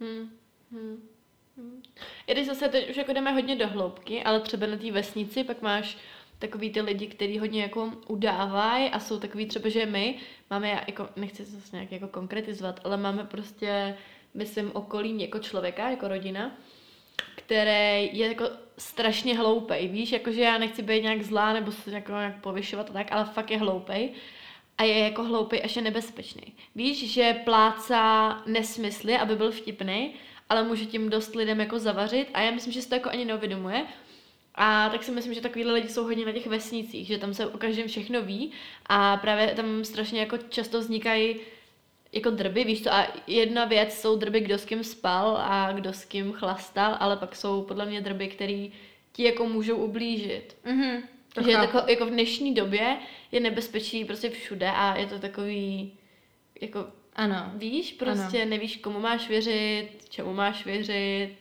Hm, 0.00 0.30
hm, 0.70 1.08
hm. 1.56 1.82
I 2.26 2.32
když 2.32 2.46
zase 2.46 2.68
teď 2.68 2.90
už 2.90 2.96
jako 2.96 3.12
jdeme 3.12 3.32
hodně 3.32 3.56
do 3.56 3.68
hloubky, 3.68 4.22
ale 4.22 4.40
třeba 4.40 4.66
na 4.66 4.76
té 4.76 4.92
vesnici 4.92 5.44
pak 5.44 5.62
máš 5.62 5.98
takový 6.38 6.70
ty 6.70 6.80
lidi, 6.80 7.06
kteří 7.06 7.38
hodně 7.38 7.62
jako 7.62 7.92
udávají 8.08 8.90
a 8.90 9.00
jsou 9.00 9.18
takový 9.18 9.46
třeba, 9.46 9.68
že 9.68 9.86
my 9.86 10.18
máme, 10.50 10.84
jako, 10.86 11.08
nechci 11.16 11.44
to 11.44 11.50
zase 11.50 11.76
nějak 11.76 11.92
jako 11.92 12.08
konkretizovat, 12.08 12.80
ale 12.84 12.96
máme 12.96 13.24
prostě, 13.24 13.96
myslím, 14.34 14.70
okolí 14.74 15.20
jako 15.20 15.38
člověka, 15.38 15.90
jako 15.90 16.08
rodina, 16.08 16.56
který 17.36 18.18
je 18.18 18.26
jako 18.28 18.44
strašně 18.78 19.38
hloupej, 19.38 19.88
víš, 19.88 20.12
jakože 20.12 20.40
já 20.40 20.58
nechci 20.58 20.82
být 20.82 21.02
nějak 21.02 21.22
zlá 21.22 21.52
nebo 21.52 21.72
se 21.72 21.90
jako 21.90 22.12
nějak 22.12 22.40
povyšovat 22.40 22.90
a 22.90 22.92
tak, 22.92 23.12
ale 23.12 23.24
fakt 23.24 23.50
je 23.50 23.58
hloupej 23.58 24.12
a 24.78 24.84
je 24.84 24.98
jako 24.98 25.24
hloupej 25.24 25.62
až 25.64 25.76
je 25.76 25.82
nebezpečný. 25.82 26.42
Víš, 26.74 27.12
že 27.12 27.40
plácá 27.44 28.42
nesmysly, 28.46 29.18
aby 29.18 29.36
byl 29.36 29.50
vtipný, 29.50 30.14
ale 30.48 30.62
může 30.62 30.86
tím 30.86 31.10
dost 31.10 31.34
lidem 31.34 31.60
jako 31.60 31.78
zavařit 31.78 32.28
a 32.34 32.40
já 32.40 32.50
myslím, 32.50 32.72
že 32.72 32.82
se 32.82 32.88
to 32.88 32.94
jako 32.94 33.10
ani 33.10 33.24
neuvědomuje. 33.24 33.86
A 34.54 34.88
tak 34.88 35.02
si 35.02 35.10
myslím, 35.10 35.34
že 35.34 35.40
takovýhle 35.40 35.72
lidi 35.72 35.88
jsou 35.88 36.04
hodně 36.04 36.26
na 36.26 36.32
těch 36.32 36.46
vesnicích, 36.46 37.06
že 37.06 37.18
tam 37.18 37.34
se 37.34 37.46
o 37.46 37.58
každém 37.58 37.88
všechno 37.88 38.22
ví 38.22 38.52
a 38.86 39.16
právě 39.16 39.54
tam 39.54 39.84
strašně 39.84 40.20
jako 40.20 40.38
často 40.38 40.80
vznikají 40.80 41.36
jako 42.12 42.30
drby, 42.30 42.64
víš 42.64 42.82
co, 42.82 42.92
a 42.92 43.06
jedna 43.26 43.64
věc 43.64 44.00
jsou 44.00 44.16
drby, 44.16 44.40
kdo 44.40 44.58
s 44.58 44.64
kým 44.64 44.84
spal 44.84 45.36
a 45.40 45.72
kdo 45.72 45.92
s 45.92 46.04
kým 46.04 46.32
chlastal, 46.32 46.96
ale 47.00 47.16
pak 47.16 47.36
jsou 47.36 47.62
podle 47.62 47.86
mě 47.86 48.00
drby, 48.00 48.28
které 48.28 48.66
ti 49.12 49.22
jako 49.22 49.46
můžou 49.46 49.76
ublížit. 49.76 50.56
Mhm. 50.64 51.02
To 51.34 51.42
že 51.42 51.52
chápu. 51.52 51.72
tako, 51.72 51.90
jako 51.90 52.06
v 52.06 52.10
dnešní 52.10 52.54
době 52.54 52.96
je 53.32 53.40
nebezpečí 53.40 54.04
prostě 54.04 54.30
všude 54.30 54.70
a 54.70 54.96
je 54.96 55.06
to 55.06 55.18
takový, 55.18 55.92
jako 56.60 56.86
Ano. 57.16 57.50
víš, 57.54 57.92
prostě 57.92 58.42
ano. 58.42 58.50
nevíš, 58.50 58.76
komu 58.76 59.00
máš 59.00 59.28
věřit, 59.28 59.88
čemu 60.08 60.34
máš 60.34 60.64
věřit 60.64 61.36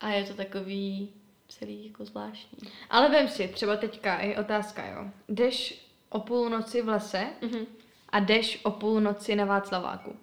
a 0.00 0.08
je 0.10 0.24
to 0.24 0.34
takový 0.34 1.08
celý 1.48 1.86
jako 1.86 2.04
zvláštní. 2.04 2.68
Ale 2.90 3.08
vem 3.10 3.28
si, 3.28 3.48
třeba 3.48 3.76
teďka 3.76 4.20
je 4.20 4.38
otázka, 4.38 4.86
jo. 4.86 5.04
Jdeš 5.28 5.86
o 6.08 6.20
půlnoci 6.20 6.82
v 6.82 6.88
lese 6.88 7.26
Mhm. 7.42 7.66
a 8.08 8.18
jdeš 8.20 8.60
o 8.62 8.70
půlnoci 8.70 9.36
na 9.36 9.44
Václaváku. 9.44 10.16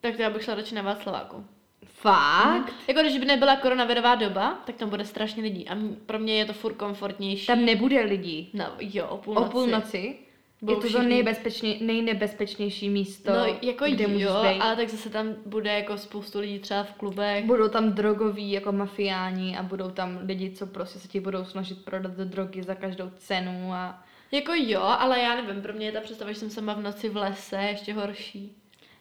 Tak 0.00 0.16
to 0.16 0.22
já 0.22 0.30
bych 0.30 0.42
šla 0.44 0.54
radši 0.54 0.74
na 0.74 0.82
Václaváku. 0.82 1.46
Fakt? 1.86 2.72
Jako 2.88 3.00
když 3.00 3.18
by 3.18 3.24
nebyla 3.24 3.56
koronavirová 3.56 4.14
doba, 4.14 4.62
tak 4.66 4.76
tam 4.76 4.88
bude 4.90 5.04
strašně 5.04 5.42
lidí. 5.42 5.68
A 5.68 5.72
m- 5.72 5.96
pro 6.06 6.18
mě 6.18 6.38
je 6.38 6.44
to 6.44 6.52
furt 6.52 6.74
komfortnější. 6.74 7.46
Tam 7.46 7.64
nebude 7.64 8.00
lidí. 8.04 8.50
No 8.54 8.66
jo, 8.80 9.06
o 9.06 9.16
půlnoci. 9.16 9.48
O 9.48 9.50
půlnoci? 9.50 10.16
Budou 10.62 10.72
je 10.72 10.76
to 10.76 10.82
to 10.82 10.88
všichni- 10.98 11.08
nejbezpečně, 11.08 11.76
nejnebezpečnější 11.80 12.90
místo, 12.90 13.30
No 13.32 13.56
jako 13.62 13.84
kde 13.84 14.04
jo, 14.04 14.42
být. 14.42 14.60
ale 14.60 14.76
tak 14.76 14.88
zase 14.88 15.10
tam 15.10 15.34
bude 15.46 15.72
jako 15.72 15.98
spoustu 15.98 16.40
lidí 16.40 16.58
třeba 16.58 16.82
v 16.82 16.92
klubech. 16.92 17.44
Budou 17.44 17.68
tam 17.68 17.92
drogoví 17.92 18.52
jako 18.52 18.72
mafiáni 18.72 19.56
a 19.56 19.62
budou 19.62 19.90
tam 19.90 20.18
lidi, 20.26 20.50
co 20.50 20.66
prostě 20.66 20.98
se 20.98 21.08
ti 21.08 21.20
budou 21.20 21.44
snažit 21.44 21.84
prodat 21.84 22.12
do 22.12 22.24
drogy 22.24 22.62
za 22.62 22.74
každou 22.74 23.10
cenu 23.16 23.72
a... 23.72 24.02
Jako 24.32 24.52
jo, 24.56 24.80
ale 24.82 25.20
já 25.20 25.34
nevím, 25.42 25.62
pro 25.62 25.72
mě 25.72 25.86
je 25.86 25.92
ta 25.92 26.00
představa, 26.00 26.32
že 26.32 26.38
jsem 26.38 26.50
sama 26.50 26.74
v 26.74 26.82
noci 26.82 27.08
v 27.08 27.16
lese 27.16 27.62
ještě 27.62 27.92
horší. 27.92 28.56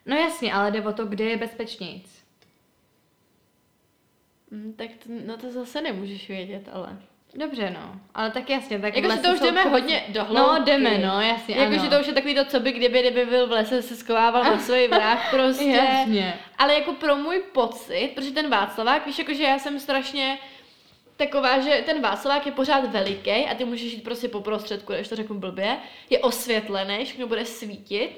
No 0.05 0.15
jasně, 0.15 0.53
ale 0.53 0.71
jde 0.71 0.81
o 0.81 0.93
to, 0.93 1.05
kde 1.05 1.25
je 1.25 1.37
bezpečnějc. 1.37 2.22
Hm, 4.53 4.73
tak 4.77 4.87
to, 5.03 5.09
no 5.25 5.37
to 5.37 5.51
zase 5.51 5.81
nemůžeš 5.81 6.27
vědět, 6.27 6.69
ale. 6.73 6.97
Dobře, 7.35 7.69
no. 7.69 7.99
Ale 8.15 8.31
tak 8.31 8.49
jasně, 8.49 8.79
tak 8.79 8.95
Jakože 8.95 9.17
to 9.17 9.33
už 9.33 9.39
jdeme 9.39 9.63
hodně 9.63 10.03
do 10.07 10.25
hloubky. 10.25 10.59
No, 10.59 10.65
jdeme, 10.65 10.97
no, 10.97 11.21
jasně, 11.21 11.55
Jakože 11.55 11.89
to 11.89 11.99
už 11.99 12.07
je 12.07 12.13
takový 12.13 12.35
to, 12.35 12.45
co 12.45 12.59
by 12.59 12.71
kdyby, 12.71 12.99
kdyby 12.99 13.25
byl 13.25 13.47
v 13.47 13.51
lese, 13.51 13.81
se 13.81 13.95
skovával 13.95 14.43
na 14.43 14.59
svůj 14.59 14.87
vrah 14.87 15.31
prostě. 15.31 15.65
Jasně. 15.65 16.39
Ale 16.57 16.73
jako 16.73 16.93
pro 16.93 17.15
můj 17.15 17.43
pocit, 17.53 18.11
protože 18.15 18.31
ten 18.31 18.49
Václavák, 18.49 19.05
víš, 19.05 19.19
jakože 19.19 19.43
já 19.43 19.59
jsem 19.59 19.79
strašně 19.79 20.37
taková, 21.17 21.59
že 21.59 21.83
ten 21.85 22.01
Václavák 22.01 22.45
je 22.45 22.51
pořád 22.51 22.91
veliký 22.91 23.31
a 23.31 23.55
ty 23.55 23.65
můžeš 23.65 23.93
jít 23.93 24.03
prostě 24.03 24.27
po 24.27 24.41
prostředku, 24.41 24.93
když 24.93 25.07
to 25.07 25.15
řeknu 25.15 25.39
blbě, 25.39 25.77
je 26.09 26.19
osvětlený, 26.19 27.05
všechno 27.05 27.27
bude 27.27 27.45
svítit, 27.45 28.09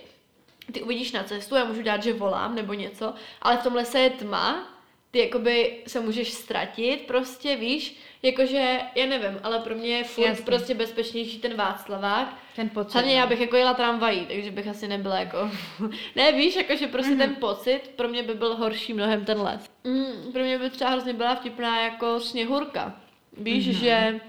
ty 0.72 0.82
uvidíš 0.82 1.12
na 1.12 1.24
cestu, 1.24 1.56
já 1.56 1.66
můžu 1.66 1.84
dát, 1.84 2.04
že 2.04 2.14
volám 2.14 2.56
nebo 2.56 2.74
něco, 2.74 3.14
ale 3.42 3.58
v 3.58 3.64
tom 3.64 3.76
lese 3.76 4.00
je 4.00 4.10
tma, 4.10 4.75
ty 5.16 5.20
jakoby 5.20 5.78
se 5.88 6.00
můžeš 6.00 6.32
ztratit, 6.34 7.02
prostě 7.02 7.56
víš, 7.56 7.98
jakože, 8.24 8.80
já 8.96 9.06
nevím, 9.06 9.40
ale 9.44 9.60
pro 9.60 9.76
mě 9.76 9.88
je 9.98 10.04
furt 10.04 10.26
Jasně. 10.26 10.46
prostě 10.46 10.74
bezpečnější 10.74 11.40
ten 11.40 11.56
Václavák, 11.56 12.34
Ten 12.56 12.70
pocit. 12.70 12.94
Hlavně 12.94 13.12
no. 13.14 13.20
já 13.20 13.26
bych 13.28 13.40
jako 13.40 13.56
jela 13.56 13.74
tramvají, 13.74 14.26
takže 14.26 14.52
bych 14.52 14.68
asi 14.68 14.88
nebyla 14.88 15.20
jako... 15.20 15.52
ne, 16.16 16.32
víš, 16.32 16.56
jakože 16.56 16.88
prostě 16.88 17.12
Mhm. 17.12 17.20
ten 17.20 17.36
pocit 17.36 17.80
pro 17.96 18.08
mě 18.08 18.24
by 18.24 18.34
byl 18.34 18.56
horší 18.56 18.94
mnohem 18.94 19.26
ten 19.26 19.42
les. 19.42 19.70
Mm, 19.84 20.32
pro 20.34 20.44
mě 20.44 20.60
by 20.60 20.70
třeba 20.70 20.90
hrozně 20.90 21.14
byla 21.14 21.36
vtipná 21.36 21.82
jako 21.82 22.20
sněhurka. 22.20 23.02
Víš, 23.38 23.66
Mhm. 23.68 23.76
že 23.76 24.20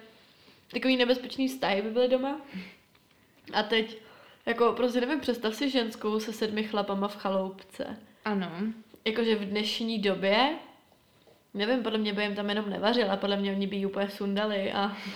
takový 0.72 0.96
nebezpečný 0.96 1.49
vztahy 1.49 1.83
by 1.83 1.90
byly 1.90 2.09
doma. 2.09 2.40
A 3.53 3.62
teď, 3.62 3.96
jako 4.46 4.72
prostě 4.72 5.01
nevím, 5.01 5.20
představ 5.20 5.55
si 5.55 5.70
ženskou 5.70 6.20
se 6.20 6.33
sedmi 6.33 6.62
chlapama 6.64 7.09
v 7.09 7.16
chaloupce. 7.16 7.96
Ano. 8.25 8.51
Jakože 9.05 9.35
v 9.35 9.44
dnešní 9.44 9.99
době, 9.99 10.49
nevím, 11.57 11.83
podle 11.83 11.99
mě 11.99 12.12
by 12.12 12.23
jim 12.23 12.35
tam 12.35 12.49
jenom 12.49 12.71
nevařila, 12.71 13.16
podle 13.16 13.37
mě 13.37 13.53
oni 13.53 13.66
by 13.66 13.77
ji 13.77 13.87
úplně 13.87 14.09
sundali 14.11 14.73
a... 14.73 14.97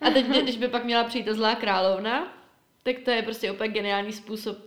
A 0.00 0.10
teď, 0.10 0.26
když 0.26 0.56
by 0.56 0.68
pak 0.68 0.84
měla 0.84 1.04
přijít 1.04 1.24
ta 1.24 1.34
zlá 1.34 1.54
královna, 1.54 2.38
tak 2.82 2.96
to 3.04 3.10
je 3.10 3.22
prostě 3.22 3.50
úplně 3.50 3.68
geniální 3.68 4.12
způsob. 4.12 4.58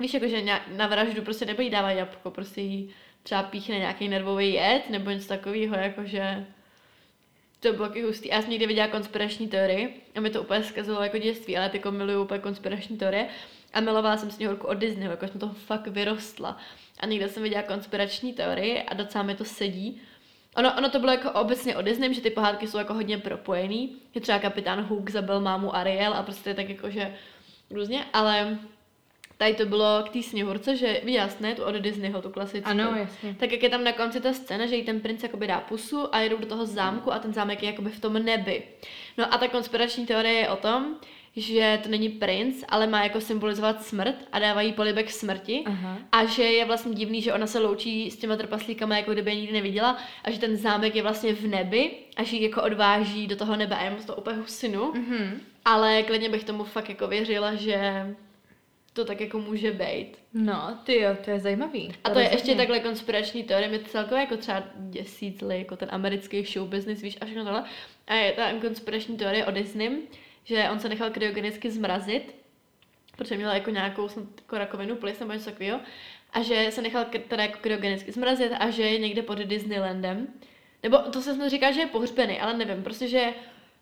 Víš, 0.00 0.14
jakože 0.14 0.42
na 0.76 0.86
vraždu 0.86 1.22
prostě 1.22 1.44
nebo 1.44 1.62
jí 1.62 1.70
dává 1.70 1.90
jabko, 1.90 2.30
prostě 2.30 2.60
jí 2.60 2.94
třeba 3.22 3.42
píchne 3.42 3.78
nějaký 3.78 4.08
nervový 4.08 4.52
jed, 4.52 4.90
nebo 4.90 5.10
něco 5.10 5.28
takového, 5.28 5.76
jakože 5.76 6.46
to 7.60 7.72
bylo 7.72 7.88
taky 7.88 8.02
hustý. 8.02 8.28
Já 8.28 8.42
jsem 8.42 8.50
někdy 8.50 8.66
viděla 8.66 8.88
konspirační 8.88 9.48
teorii 9.48 10.02
a 10.14 10.20
mi 10.20 10.30
to 10.30 10.42
úplně 10.42 10.62
zkazilo 10.62 11.02
jako 11.02 11.18
dětství, 11.18 11.56
ale 11.56 11.70
jako 11.72 11.90
miluju 11.90 12.22
úplně 12.22 12.40
konspirační 12.40 12.96
teorie. 12.96 13.28
A 13.74 13.80
milovala 13.80 14.16
jsem 14.16 14.30
sněhurku 14.30 14.66
od 14.66 14.74
Disneyho, 14.74 15.10
jako 15.10 15.28
jsem 15.28 15.40
toho 15.40 15.54
fakt 15.54 15.86
vyrostla. 15.86 16.56
A 17.00 17.06
někde 17.06 17.28
jsem 17.28 17.42
viděla 17.42 17.62
konspirační 17.62 18.32
teorii 18.32 18.82
a 18.82 18.94
docela 18.94 19.24
mi 19.24 19.34
to 19.34 19.44
sedí. 19.44 20.00
Ono, 20.56 20.72
ono 20.78 20.90
to 20.90 20.98
bylo 20.98 21.12
jako 21.12 21.30
obecně 21.30 21.76
o 21.76 21.82
Disney, 21.82 22.14
že 22.14 22.20
ty 22.20 22.30
pohádky 22.30 22.68
jsou 22.68 22.78
jako 22.78 22.94
hodně 22.94 23.18
propojený. 23.18 23.96
Je 24.14 24.20
třeba 24.20 24.38
kapitán 24.38 24.80
Hook 24.80 25.10
zabil 25.10 25.40
mámu 25.40 25.76
Ariel 25.76 26.14
a 26.14 26.22
prostě 26.22 26.54
tak 26.54 26.68
jako, 26.68 26.90
že 26.90 27.14
různě, 27.70 28.04
ale 28.12 28.58
tady 29.36 29.54
to 29.54 29.66
bylo 29.66 30.02
k 30.06 30.08
té 30.08 30.22
sněhurce, 30.22 30.76
že 30.76 31.00
ne, 31.40 31.54
tu 31.54 31.64
od 31.64 31.74
Disneyho, 31.74 32.22
tu 32.22 32.30
klasickou. 32.30 32.70
Ano, 32.70 32.94
jasně. 32.96 33.36
Tak 33.40 33.52
jak 33.52 33.62
je 33.62 33.70
tam 33.70 33.84
na 33.84 33.92
konci 33.92 34.20
ta 34.20 34.32
scéna, 34.32 34.66
že 34.66 34.76
jí 34.76 34.82
ten 34.82 35.00
princ 35.00 35.22
jakoby 35.22 35.46
dá 35.46 35.60
pusu 35.60 36.14
a 36.14 36.20
jedou 36.20 36.36
do 36.36 36.46
toho 36.46 36.66
zámku 36.66 37.12
a 37.12 37.18
ten 37.18 37.32
zámek 37.32 37.62
je 37.62 37.70
jakoby 37.70 37.90
v 37.90 38.00
tom 38.00 38.12
nebi. 38.12 38.62
No 39.18 39.34
a 39.34 39.38
ta 39.38 39.48
konspirační 39.48 40.06
teorie 40.06 40.34
je 40.34 40.48
o 40.48 40.56
tom, 40.56 40.96
že 41.36 41.80
to 41.82 41.88
není 41.88 42.08
princ, 42.08 42.64
ale 42.68 42.86
má 42.86 43.02
jako 43.02 43.20
symbolizovat 43.20 43.82
smrt 43.84 44.14
a 44.32 44.38
dávají 44.38 44.72
polibek 44.72 45.10
smrti. 45.10 45.62
Aha. 45.66 45.98
A 46.12 46.24
že 46.24 46.42
je 46.42 46.64
vlastně 46.64 46.94
divný, 46.94 47.22
že 47.22 47.32
ona 47.32 47.46
se 47.46 47.58
loučí 47.58 48.10
s 48.10 48.16
těma 48.16 48.36
trpaslíkama, 48.36 48.96
jako 48.96 49.12
kdyby 49.12 49.30
je 49.30 49.36
nikdy 49.36 49.52
neviděla, 49.52 49.98
a 50.24 50.30
že 50.30 50.38
ten 50.38 50.56
zámek 50.56 50.94
je 50.96 51.02
vlastně 51.02 51.34
v 51.34 51.46
nebi 51.46 51.90
a 52.16 52.22
že 52.22 52.36
ji 52.36 52.42
jako 52.42 52.62
odváží 52.62 53.26
do 53.26 53.36
toho 53.36 53.56
nebe. 53.56 53.76
A 53.76 53.84
já 53.84 53.90
moc 53.90 54.04
to 54.04 54.16
úplně 54.16 54.36
husinu, 54.36 54.92
Mhm. 54.94 55.40
ale 55.64 56.02
klidně 56.02 56.28
bych 56.28 56.44
tomu 56.44 56.64
fakt 56.64 56.88
jako 56.88 57.06
věřila, 57.08 57.54
že 57.54 58.06
to 58.92 59.04
tak 59.04 59.20
jako 59.20 59.38
může 59.38 59.70
být. 59.72 60.08
No, 60.34 60.78
ty 60.84 61.00
jo, 61.00 61.10
to 61.24 61.30
je 61.30 61.40
zajímavý. 61.40 61.92
A 62.04 62.10
to 62.10 62.18
je 62.18 62.24
rozhodně. 62.24 62.36
ještě 62.36 62.54
takhle 62.54 62.80
konspirační 62.80 63.42
teorie, 63.42 63.68
mě 63.68 63.78
to 63.78 63.88
celkově 63.88 64.20
jako 64.20 64.36
třeba 64.36 64.62
děsí 64.76 65.32
celý 65.32 65.58
jako 65.58 65.76
ten 65.76 65.88
americký 65.92 66.42
show 66.44 66.68
business, 66.68 67.02
víš, 67.02 67.18
a 67.20 67.24
všechno 67.24 67.44
tohle. 67.44 67.64
A 68.06 68.14
je 68.14 68.32
ta 68.32 68.52
konspirační 68.60 69.16
teorie 69.16 69.46
o 69.46 69.50
Disney, 69.50 69.90
že 70.44 70.70
on 70.70 70.80
se 70.80 70.88
nechal 70.88 71.10
kryogenicky 71.10 71.70
zmrazit, 71.70 72.34
protože 73.16 73.36
měl 73.36 73.50
jako 73.50 73.70
nějakou 73.70 74.08
snad 74.08 74.24
jako 74.38 74.58
rakovinu 74.58 74.96
plis 74.96 75.20
nebo 75.20 75.32
něco 75.32 75.44
takového, 75.44 75.80
a 76.32 76.42
že 76.42 76.66
se 76.70 76.82
nechal 76.82 77.04
teda 77.28 77.42
jako 77.42 77.58
kryogenicky 77.60 78.12
zmrazit 78.12 78.52
a 78.58 78.70
že 78.70 78.82
je 78.82 78.98
někde 78.98 79.22
pod 79.22 79.38
Disneylandem. 79.38 80.26
Nebo 80.82 80.98
to 80.98 81.22
se 81.22 81.34
snad 81.34 81.48
říká, 81.48 81.72
že 81.72 81.80
je 81.80 81.86
pohřbený, 81.86 82.40
ale 82.40 82.56
nevím, 82.56 82.82
prostě, 82.82 83.08
že 83.08 83.34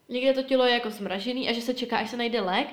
někde 0.09 0.33
to 0.33 0.43
tělo 0.43 0.65
je 0.65 0.75
jako 0.75 0.91
zmražený 0.91 1.49
a 1.49 1.53
že 1.53 1.61
se 1.61 1.75
čeká, 1.75 1.97
až 1.97 2.11
se 2.11 2.17
najde 2.17 2.41
lék 2.41 2.69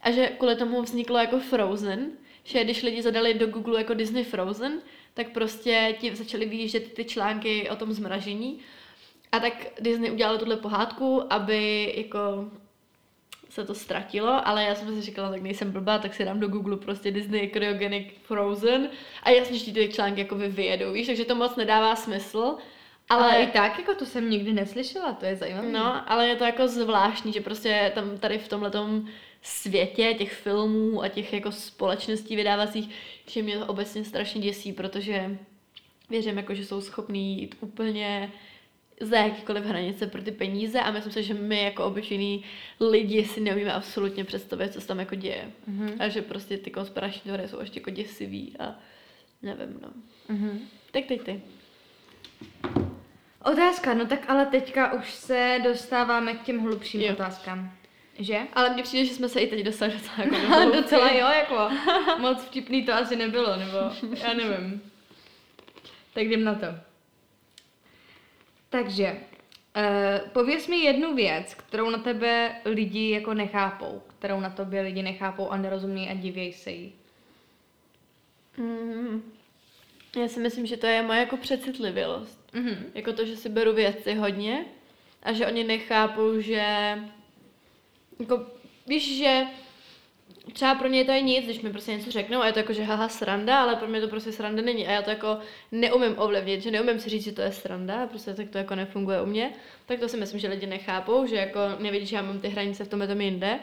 a 0.00 0.10
že 0.10 0.26
kvůli 0.26 0.56
tomu 0.56 0.82
vzniklo 0.82 1.18
jako 1.18 1.38
Frozen, 1.38 2.10
že 2.44 2.64
když 2.64 2.82
lidi 2.82 3.02
zadali 3.02 3.34
do 3.34 3.46
Google 3.46 3.80
jako 3.80 3.94
Disney 3.94 4.24
Frozen, 4.24 4.80
tak 5.14 5.30
prostě 5.30 5.96
ti 6.00 6.16
začaly 6.16 6.46
vyjíždět 6.46 6.94
ty 6.94 7.04
články 7.04 7.70
o 7.70 7.76
tom 7.76 7.92
zmražení. 7.92 8.58
A 9.32 9.40
tak 9.40 9.66
Disney 9.80 10.10
udělal 10.10 10.38
tuhle 10.38 10.56
pohádku, 10.56 11.32
aby 11.32 11.92
jako 11.96 12.50
se 13.50 13.64
to 13.64 13.74
ztratilo, 13.74 14.48
ale 14.48 14.64
já 14.64 14.74
jsem 14.74 14.94
si 14.94 15.00
říkala, 15.00 15.30
tak 15.30 15.42
nejsem 15.42 15.72
blbá, 15.72 15.98
tak 15.98 16.14
si 16.14 16.24
dám 16.24 16.40
do 16.40 16.48
Google 16.48 16.76
prostě 16.76 17.10
Disney 17.10 17.50
Cryogenic 17.50 18.06
Frozen 18.22 18.88
a 19.22 19.30
jasně, 19.30 19.58
že 19.58 19.72
ty 19.72 19.88
články 19.88 20.20
jako 20.20 20.36
vyjedou, 20.36 20.92
víš, 20.92 21.06
takže 21.06 21.24
to 21.24 21.34
moc 21.34 21.56
nedává 21.56 21.96
smysl. 21.96 22.56
Ale, 23.08 23.22
Ale, 23.22 23.42
i 23.42 23.46
tak, 23.46 23.78
jako 23.78 23.94
to 23.94 24.06
jsem 24.06 24.30
nikdy 24.30 24.52
neslyšela, 24.52 25.12
to 25.12 25.26
je 25.26 25.36
zajímavé. 25.36 25.68
No, 25.68 26.10
ale 26.10 26.28
je 26.28 26.36
to 26.36 26.44
jako 26.44 26.68
zvláštní, 26.68 27.32
že 27.32 27.40
prostě 27.40 27.92
tam 27.94 28.18
tady 28.18 28.38
v 28.38 28.48
tomhletom 28.48 29.08
světě 29.42 30.14
těch 30.18 30.32
filmů 30.32 31.02
a 31.02 31.08
těch 31.08 31.32
jako 31.32 31.52
společností 31.52 32.36
vydávacích, 32.36 32.90
že 33.26 33.42
mě 33.42 33.58
to 33.58 33.66
obecně 33.66 34.04
strašně 34.04 34.40
děsí, 34.40 34.72
protože 34.72 35.38
věřím, 36.10 36.36
jako, 36.36 36.54
že 36.54 36.66
jsou 36.66 36.80
schopní 36.80 37.40
jít 37.40 37.56
úplně 37.60 38.32
za 39.00 39.16
jakýkoliv 39.16 39.64
hranice 39.64 40.06
pro 40.06 40.22
ty 40.22 40.30
peníze 40.30 40.80
a 40.80 40.90
myslím 40.90 41.12
si, 41.12 41.22
že 41.22 41.34
my 41.34 41.62
jako 41.62 41.84
obyčejní 41.84 42.44
lidi 42.80 43.24
si 43.24 43.40
neumíme 43.40 43.72
absolutně 43.72 44.24
představit, 44.24 44.72
co 44.72 44.80
se 44.80 44.86
tam 44.86 44.98
jako 45.00 45.14
děje. 45.14 45.50
Mhm. 45.66 45.94
A 45.98 46.08
že 46.08 46.22
prostě 46.22 46.58
ty 46.58 46.70
konspirační 46.70 47.20
teorie 47.24 47.48
jsou 47.48 47.60
ještě 47.60 47.80
jako 47.80 47.90
děsivý 47.90 48.54
a 48.58 48.74
nevím, 49.42 49.78
no. 49.82 49.88
Mhm. 50.28 50.60
Tak 50.90 51.04
teď 51.04 51.22
ty. 51.22 51.40
Otázka, 53.44 53.94
no 53.94 54.06
tak 54.06 54.30
ale 54.30 54.46
teďka 54.46 54.92
už 54.92 55.10
se 55.14 55.60
dostáváme 55.64 56.34
k 56.34 56.42
těm 56.42 56.60
hlubším 56.60 57.00
Jo. 57.00 57.12
otázkám. 57.12 57.72
Že? 58.18 58.38
Ale 58.52 58.70
mně 58.70 58.82
přijde, 58.82 59.04
že 59.04 59.14
jsme 59.14 59.28
se 59.28 59.40
i 59.40 59.46
teď 59.46 59.64
dostali 59.64 59.92
docela 59.92 60.16
jako 60.18 60.64
do. 60.64 60.80
Docela 60.82 61.10
jo, 61.10 61.26
jako 61.28 61.70
moc 62.20 62.44
vtipný 62.44 62.84
to 62.84 62.94
asi 62.94 63.16
nebylo, 63.16 63.56
nebo 63.56 63.76
já 64.26 64.34
nevím. 64.34 64.82
Tak 66.14 66.24
jdem 66.24 66.44
na 66.44 66.54
to. 66.54 66.66
Takže, 68.70 69.16
uh, 69.76 70.28
pověz 70.28 70.68
mi 70.68 70.76
jednu 70.76 71.14
věc, 71.14 71.54
kterou 71.54 71.90
na 71.90 71.98
tebe 71.98 72.56
lidi 72.64 73.10
jako 73.10 73.34
nechápou, 73.34 74.02
kterou 74.18 74.40
na 74.40 74.50
tobě 74.50 74.80
lidi 74.80 75.02
nechápou 75.02 75.48
a 75.48 75.56
nerozumí 75.56 76.08
a 76.08 76.14
divěj 76.14 76.52
se 76.52 76.70
jí. 76.70 76.92
Mm, 78.56 79.32
já 80.16 80.28
si 80.28 80.40
myslím, 80.40 80.66
že 80.66 80.76
to 80.76 80.86
je 80.86 81.02
moje 81.02 81.20
jako 81.20 81.36
přecitlivělost. 81.36 82.38
Mhm. 82.52 82.90
Jako 82.94 83.12
to, 83.12 83.24
že 83.24 83.36
si 83.36 83.48
beru 83.48 83.72
věci 83.72 84.14
hodně 84.14 84.64
a 85.22 85.32
že 85.32 85.46
oni 85.46 85.64
nechápou, 85.64 86.40
že 86.40 86.98
jako, 88.20 88.46
víš, 88.86 89.18
že 89.18 89.44
třeba 90.52 90.74
pro 90.74 90.88
ně 90.88 91.04
to 91.04 91.12
je 91.12 91.20
nic, 91.20 91.44
když 91.44 91.60
mi 91.60 91.70
prostě 91.70 91.92
něco 91.92 92.10
řeknou 92.10 92.40
a 92.40 92.46
je 92.46 92.52
to 92.52 92.58
jako, 92.58 92.72
že 92.72 92.82
haha 92.82 93.08
sranda, 93.08 93.62
ale 93.62 93.76
pro 93.76 93.88
mě 93.88 94.00
to 94.00 94.08
prostě 94.08 94.32
sranda 94.32 94.62
není 94.62 94.86
a 94.86 94.90
já 94.90 95.02
to 95.02 95.10
jako 95.10 95.38
neumím 95.72 96.14
ovlivnit, 96.18 96.62
že 96.62 96.70
neumím 96.70 97.00
si 97.00 97.10
říct, 97.10 97.24
že 97.24 97.32
to 97.32 97.42
je 97.42 97.52
sranda, 97.52 98.06
prostě 98.06 98.34
tak 98.34 98.48
to 98.48 98.58
jako 98.58 98.74
nefunguje 98.74 99.22
u 99.22 99.26
mě, 99.26 99.52
tak 99.86 100.00
to 100.00 100.08
si 100.08 100.16
myslím, 100.16 100.40
že 100.40 100.48
lidi 100.48 100.66
nechápou, 100.66 101.26
že 101.26 101.36
jako 101.36 101.60
nevidí, 101.78 102.06
že 102.06 102.16
já 102.16 102.22
mám 102.22 102.40
ty 102.40 102.48
hranice 102.48 102.84
v 102.84 102.88
tomhle 102.88 103.08
tom 103.08 103.20
jinde. 103.20 103.60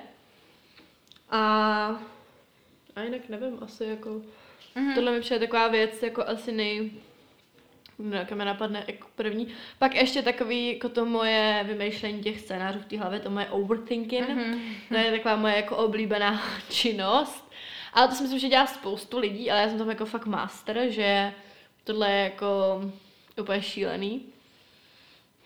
A, 1.30 1.40
a 2.96 3.02
jinak 3.02 3.30
nevím, 3.30 3.58
asi 3.62 3.84
jako 3.84 4.22
Mhm. 4.78 4.96
Tohle 4.96 5.12
mi 5.12 5.20
přijde 5.20 5.40
taková 5.40 5.68
věc, 5.68 6.04
jako 6.04 6.24
asi 6.28 6.52
nej, 6.52 6.92
No, 8.00 8.18
jaké 8.18 8.36
mi 8.36 8.46
napadne 8.46 8.84
jako 8.88 9.08
první. 9.16 9.48
Pak 9.80 9.96
ještě 9.96 10.22
takový, 10.22 10.74
jako 10.74 10.90
to 10.90 11.06
moje 11.06 11.64
vymýšlení 11.68 12.24
těch 12.24 12.40
scénářů 12.40 12.80
v 12.80 12.86
té 12.86 12.98
hlavě, 12.98 13.20
to 13.20 13.30
moje 13.30 13.46
overthinking. 13.46 14.30
Mm-hmm. 14.30 14.60
To 14.90 14.96
je 14.96 15.12
taková 15.12 15.36
moje 15.36 15.56
jako 15.56 15.78
oblíbená 15.78 16.42
činnost. 16.70 17.52
Ale 17.94 18.08
to 18.08 18.16
si 18.16 18.24
myslím, 18.24 18.40
že 18.40 18.50
dělá 18.50 18.68
spoustu 18.68 19.20
lidí, 19.20 19.52
ale 19.52 19.62
já 19.62 19.70
jsem 19.70 19.78
tam 19.78 19.90
jako 19.90 20.06
fakt 20.06 20.26
master, 20.26 20.86
že 20.90 21.34
tohle 21.84 22.12
je 22.12 22.24
jako 22.24 22.82
úplně 23.42 23.62
šílený. 23.62 24.26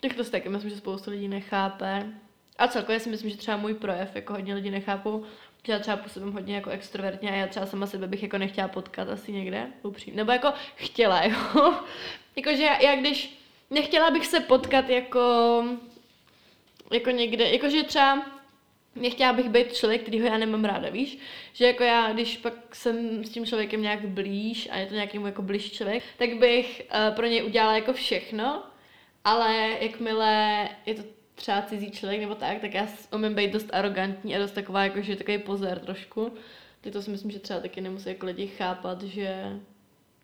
Tak 0.01 0.13
to 0.13 0.23
taky 0.23 0.49
myslím, 0.49 0.69
že 0.69 0.77
spoustu 0.77 1.11
lidí 1.11 1.27
nechápe. 1.27 2.13
A 2.57 2.67
celkově 2.67 2.99
si 2.99 3.09
myslím, 3.09 3.29
že 3.29 3.37
třeba 3.37 3.57
můj 3.57 3.73
projev 3.73 4.15
jako 4.15 4.33
hodně 4.33 4.53
lidí 4.53 4.69
nechápou, 4.69 5.25
já 5.67 5.79
třeba 5.79 5.97
působím 5.97 6.33
hodně 6.33 6.55
jako 6.55 6.69
extrovertně 6.69 7.31
a 7.31 7.35
já 7.35 7.47
třeba 7.47 7.65
sama 7.65 7.87
sebe 7.87 8.07
bych 8.07 8.23
jako 8.23 8.37
nechtěla 8.37 8.67
potkat 8.67 9.09
asi 9.09 9.31
někde, 9.31 9.67
upřímně. 9.83 10.17
Nebo 10.17 10.31
jako 10.31 10.53
chtěla, 10.75 11.23
jo. 11.25 11.73
Jakože 12.35 12.63
já, 12.63 12.81
já 12.81 12.95
když 12.95 13.37
nechtěla 13.69 14.11
bych 14.11 14.27
se 14.27 14.39
potkat 14.39 14.89
jako 14.89 15.19
jako 16.91 17.09
někde, 17.09 17.49
jakože 17.49 17.83
třeba 17.83 18.25
nechtěla 18.95 19.33
bych 19.33 19.49
být 19.49 19.73
člověk, 19.73 20.01
kterýho 20.01 20.27
já 20.27 20.37
nemám 20.37 20.65
ráda, 20.65 20.89
víš? 20.89 21.17
Že 21.53 21.65
jako 21.65 21.83
já, 21.83 22.13
když 22.13 22.37
pak 22.37 22.75
jsem 22.75 23.23
s 23.23 23.29
tím 23.29 23.45
člověkem 23.45 23.81
nějak 23.81 24.05
blíž 24.05 24.69
a 24.71 24.77
je 24.77 24.85
to 24.85 24.93
nějaký 24.93 25.19
jako 25.25 25.41
blíž 25.41 25.71
člověk, 25.71 26.03
tak 26.17 26.33
bych 26.33 26.81
uh, 27.09 27.15
pro 27.15 27.25
něj 27.25 27.43
udělala 27.43 27.75
jako 27.75 27.93
všechno, 27.93 28.63
ale 29.23 29.77
jakmile 29.79 30.69
je 30.85 30.95
to 30.95 31.20
třeba 31.41 31.61
cizí 31.61 31.91
člověk 31.91 32.21
nebo 32.21 32.35
tak, 32.35 32.59
tak 32.61 32.73
já 32.73 32.87
umím 33.13 33.35
být 33.35 33.51
dost 33.51 33.69
arrogantní 33.73 34.35
a 34.35 34.39
dost 34.39 34.51
taková, 34.51 34.83
jako, 34.83 35.01
že 35.01 35.15
takový 35.15 35.37
pozor 35.37 35.79
trošku. 35.79 36.33
Tak 36.81 36.93
to 36.93 37.01
si 37.01 37.11
myslím, 37.11 37.31
že 37.31 37.39
třeba 37.39 37.59
taky 37.59 37.81
nemusí 37.81 38.09
jako 38.09 38.25
lidi 38.25 38.47
chápat, 38.47 39.03
že 39.03 39.59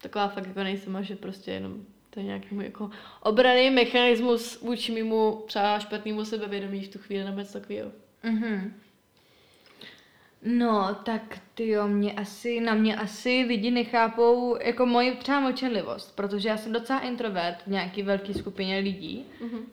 taková 0.01 0.27
fakt 0.27 0.47
jako 0.47 0.63
nejsem 0.63 0.95
a 0.95 1.01
že 1.01 1.15
prostě 1.15 1.51
jenom 1.51 1.85
to 2.09 2.19
je 2.19 2.25
nějaký 2.25 2.55
můj 2.55 2.63
jako 2.63 2.89
obraný 3.21 3.69
mechanismus 3.69 4.61
vůči 4.61 4.91
mimo 4.91 5.43
třeba 5.47 5.79
špatnému 5.79 6.25
sebevědomí 6.25 6.83
v 6.83 6.87
tu 6.87 6.99
chvíli 6.99 7.23
nebo 7.23 7.39
něco 7.39 7.53
takového. 7.53 7.91
Mm-hmm. 8.23 8.71
No, 10.41 10.95
tak 11.03 11.39
ty 11.53 11.67
jo, 11.67 11.87
mě 11.87 12.13
asi, 12.13 12.59
na 12.59 12.73
mě 12.73 12.95
asi 12.95 13.45
lidi 13.47 13.71
nechápou 13.71 14.57
jako 14.61 14.85
moji 14.85 15.15
třeba 15.15 15.39
močenlivost, 15.39 16.15
protože 16.15 16.49
já 16.49 16.57
jsem 16.57 16.73
docela 16.73 16.99
introvert 16.99 17.63
v 17.63 17.67
nějaký 17.67 18.03
velké 18.03 18.33
skupině 18.33 18.79
lidí. 18.79 19.25
Mm-hmm. 19.41 19.63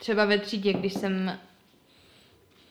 Třeba 0.00 0.24
ve 0.24 0.38
třídě, 0.38 0.72
když 0.72 0.92
jsem 0.92 1.38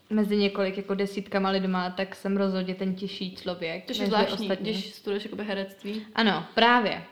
mezi 0.09 0.37
několik 0.37 0.77
jako 0.77 0.95
desítkama 0.95 1.49
lidma, 1.49 1.89
tak 1.89 2.15
jsem 2.15 2.37
rozhodně 2.37 2.75
ten 2.75 2.95
těžší 2.95 3.35
člověk. 3.35 3.85
To 3.85 3.93
je 4.01 4.07
zvláštní, 4.07 4.45
ostatní. 4.45 4.71
když 4.71 4.93
studuješ 4.93 5.23
jakoby 5.23 5.43
herectví. 5.43 6.05
Ano, 6.15 6.45
právě. 6.55 7.03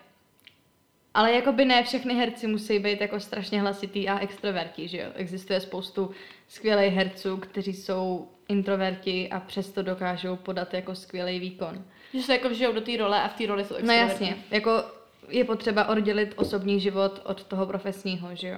Ale 1.14 1.34
jakoby 1.34 1.66
ne 1.66 1.84
všechny 1.84 2.14
herci 2.14 2.48
musí 2.48 2.80
být 2.80 3.02
jako 3.02 3.20
strašně 3.20 3.62
hlasitý 3.62 4.10
a 4.10 4.20
extroverti, 4.20 4.88
že 4.88 4.98
jo? 4.98 5.12
Existuje 5.16 5.60
spoustu 5.60 6.12
skvělých 6.48 6.94
herců, 6.94 7.38
kteří 7.38 7.74
jsou 7.74 8.28
introverti 8.48 9.30
a 9.30 9.40
přesto 9.40 9.84
dokážou 9.84 10.36
podat 10.36 10.74
jako 10.74 10.96
skvělý 10.96 11.40
výkon. 11.40 11.84
Že 12.14 12.22
se 12.22 12.34
jako 12.34 12.50
vžijou 12.50 12.74
do 12.74 12.82
té 12.82 12.98
role 12.98 13.22
a 13.22 13.28
v 13.28 13.34
té 13.34 13.46
roli 13.46 13.66
jsou 13.66 13.76
extroverti. 13.76 14.04
No 14.06 14.10
jasně, 14.10 14.44
jako 14.52 14.84
je 15.30 15.44
potřeba 15.44 15.88
oddělit 15.88 16.34
osobní 16.36 16.80
život 16.80 17.22
od 17.24 17.44
toho 17.44 17.66
profesního, 17.66 18.36
že 18.36 18.48
jo? 18.48 18.58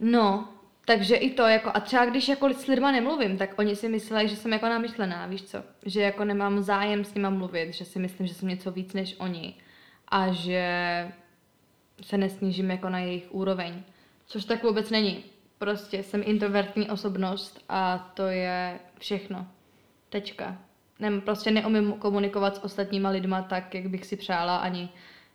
No, 0.00 0.48
takže 0.84 1.16
i 1.16 1.30
to, 1.30 1.42
jako, 1.42 1.70
a 1.74 1.80
třeba 1.80 2.04
když 2.04 2.28
jako 2.28 2.54
s 2.54 2.66
lidma 2.66 2.92
nemluvím, 2.92 3.38
tak 3.38 3.58
oni 3.58 3.76
si 3.76 3.88
myslí, 3.88 4.28
že 4.28 4.36
jsem 4.36 4.52
jako 4.52 4.66
namyšlená, 4.66 5.26
víš 5.26 5.42
co? 5.42 5.62
Že 5.86 6.00
jako 6.00 6.24
nemám 6.24 6.62
zájem 6.62 7.04
s 7.04 7.14
nima 7.14 7.30
mluvit, 7.30 7.74
že 7.74 7.84
si 7.84 7.98
myslím, 7.98 8.26
že 8.26 8.34
jsem 8.34 8.48
něco 8.48 8.70
víc 8.70 8.92
než 8.92 9.16
oni 9.18 9.54
a 10.08 10.32
že 10.32 10.62
se 12.02 12.18
nesnížím 12.18 12.70
jako 12.70 12.88
na 12.88 12.98
jejich 12.98 13.34
úroveň. 13.34 13.82
Což 14.26 14.44
tak 14.44 14.62
vůbec 14.62 14.90
není. 14.90 15.24
Prostě 15.58 16.02
jsem 16.02 16.22
introvertní 16.24 16.90
osobnost 16.90 17.64
a 17.68 18.10
to 18.14 18.26
je 18.26 18.78
všechno. 18.98 19.46
Tečka. 20.08 20.58
Nem, 21.00 21.20
prostě 21.20 21.50
neumím 21.50 21.92
komunikovat 21.92 22.56
s 22.56 22.64
ostatníma 22.64 23.10
lidma 23.10 23.42
tak, 23.42 23.74
jak 23.74 23.86
bych 23.86 24.06
si 24.06 24.16
přála, 24.16 24.56
ani 24.56 24.88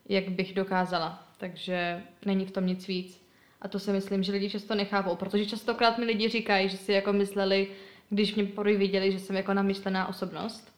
jak 0.09 0.29
bych 0.29 0.53
dokázala. 0.53 1.27
Takže 1.37 2.03
není 2.25 2.45
v 2.45 2.51
tom 2.51 2.65
nic 2.65 2.87
víc. 2.87 3.22
A 3.63 3.67
to 3.67 3.79
si 3.79 3.91
myslím, 3.91 4.23
že 4.23 4.31
lidi 4.31 4.49
často 4.49 4.75
nechápou, 4.75 5.15
protože 5.15 5.45
častokrát 5.45 5.97
mi 5.97 6.05
lidi 6.05 6.29
říkají, 6.29 6.69
že 6.69 6.77
si 6.77 6.91
jako 6.91 7.13
mysleli, 7.13 7.67
když 8.09 8.35
mě 8.35 8.45
poprvé 8.45 8.77
viděli, 8.77 9.11
že 9.11 9.19
jsem 9.19 9.35
jako 9.35 9.53
namyšlená 9.53 10.07
osobnost. 10.07 10.72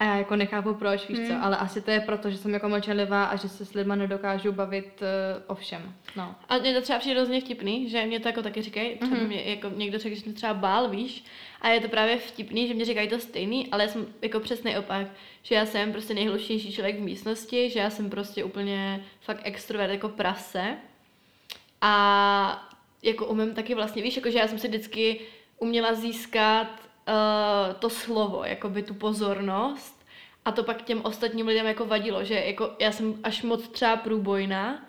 A 0.00 0.04
já 0.04 0.16
jako 0.16 0.36
nechápu 0.36 0.74
proč, 0.74 1.08
víš 1.08 1.18
hmm. 1.18 1.28
co, 1.28 1.34
ale 1.42 1.56
asi 1.56 1.80
to 1.80 1.90
je 1.90 2.00
proto, 2.00 2.30
že 2.30 2.38
jsem 2.38 2.54
jako 2.54 2.68
mlčelivá 2.68 3.24
a 3.24 3.36
že 3.36 3.48
se 3.48 3.66
s 3.66 3.74
lidma 3.74 3.94
nedokážu 3.94 4.52
bavit 4.52 5.02
uh, 5.02 5.42
o 5.46 5.54
všem. 5.54 5.94
No. 6.16 6.34
A 6.48 6.58
mě 6.58 6.74
to 6.74 6.80
třeba 6.80 6.98
přijde 6.98 7.16
hrozně 7.16 7.40
vtipný, 7.40 7.90
že 7.90 8.06
mě 8.06 8.20
to 8.20 8.28
jako 8.28 8.42
taky 8.42 8.62
říkají, 8.62 8.96
třeba 8.96 9.16
mm-hmm. 9.16 9.26
mě 9.26 9.42
jako 9.42 9.68
někdo 9.76 9.98
řekl, 9.98 10.14
že 10.16 10.20
jsem 10.20 10.34
třeba 10.34 10.54
bál, 10.54 10.88
víš, 10.88 11.24
a 11.60 11.68
je 11.68 11.80
to 11.80 11.88
právě 11.88 12.18
vtipný, 12.18 12.68
že 12.68 12.74
mě 12.74 12.84
říkají 12.84 13.08
to 13.08 13.18
stejný, 13.18 13.68
ale 13.72 13.82
já 13.82 13.88
jsem 13.88 14.06
jako 14.22 14.40
přesný 14.40 14.76
opak, 14.76 15.06
že 15.42 15.54
já 15.54 15.66
jsem 15.66 15.92
prostě 15.92 16.14
nejhlušnější 16.14 16.72
člověk 16.72 16.96
v 16.96 17.02
místnosti, 17.02 17.70
že 17.70 17.78
já 17.78 17.90
jsem 17.90 18.10
prostě 18.10 18.44
úplně 18.44 19.04
fakt 19.20 19.40
extrovert 19.44 19.92
jako 19.92 20.08
prase 20.08 20.76
a 21.80 22.72
jako 23.02 23.26
umím 23.26 23.54
taky 23.54 23.74
vlastně, 23.74 24.02
víš, 24.02 24.16
jako 24.16 24.30
že 24.30 24.38
já 24.38 24.48
jsem 24.48 24.58
si 24.58 24.68
vždycky 24.68 25.20
uměla 25.58 25.94
získat 25.94 26.87
uh, 27.08 27.74
to 27.74 27.90
slovo, 27.90 28.44
jako 28.44 28.68
by 28.68 28.82
tu 28.82 28.94
pozornost. 28.94 29.98
A 30.44 30.52
to 30.52 30.62
pak 30.62 30.82
těm 30.82 31.00
ostatním 31.04 31.46
lidem 31.46 31.66
jako 31.66 31.86
vadilo, 31.86 32.24
že 32.24 32.34
jako 32.34 32.70
já 32.78 32.92
jsem 32.92 33.14
až 33.22 33.42
moc 33.42 33.68
třeba 33.68 33.96
průbojná, 33.96 34.84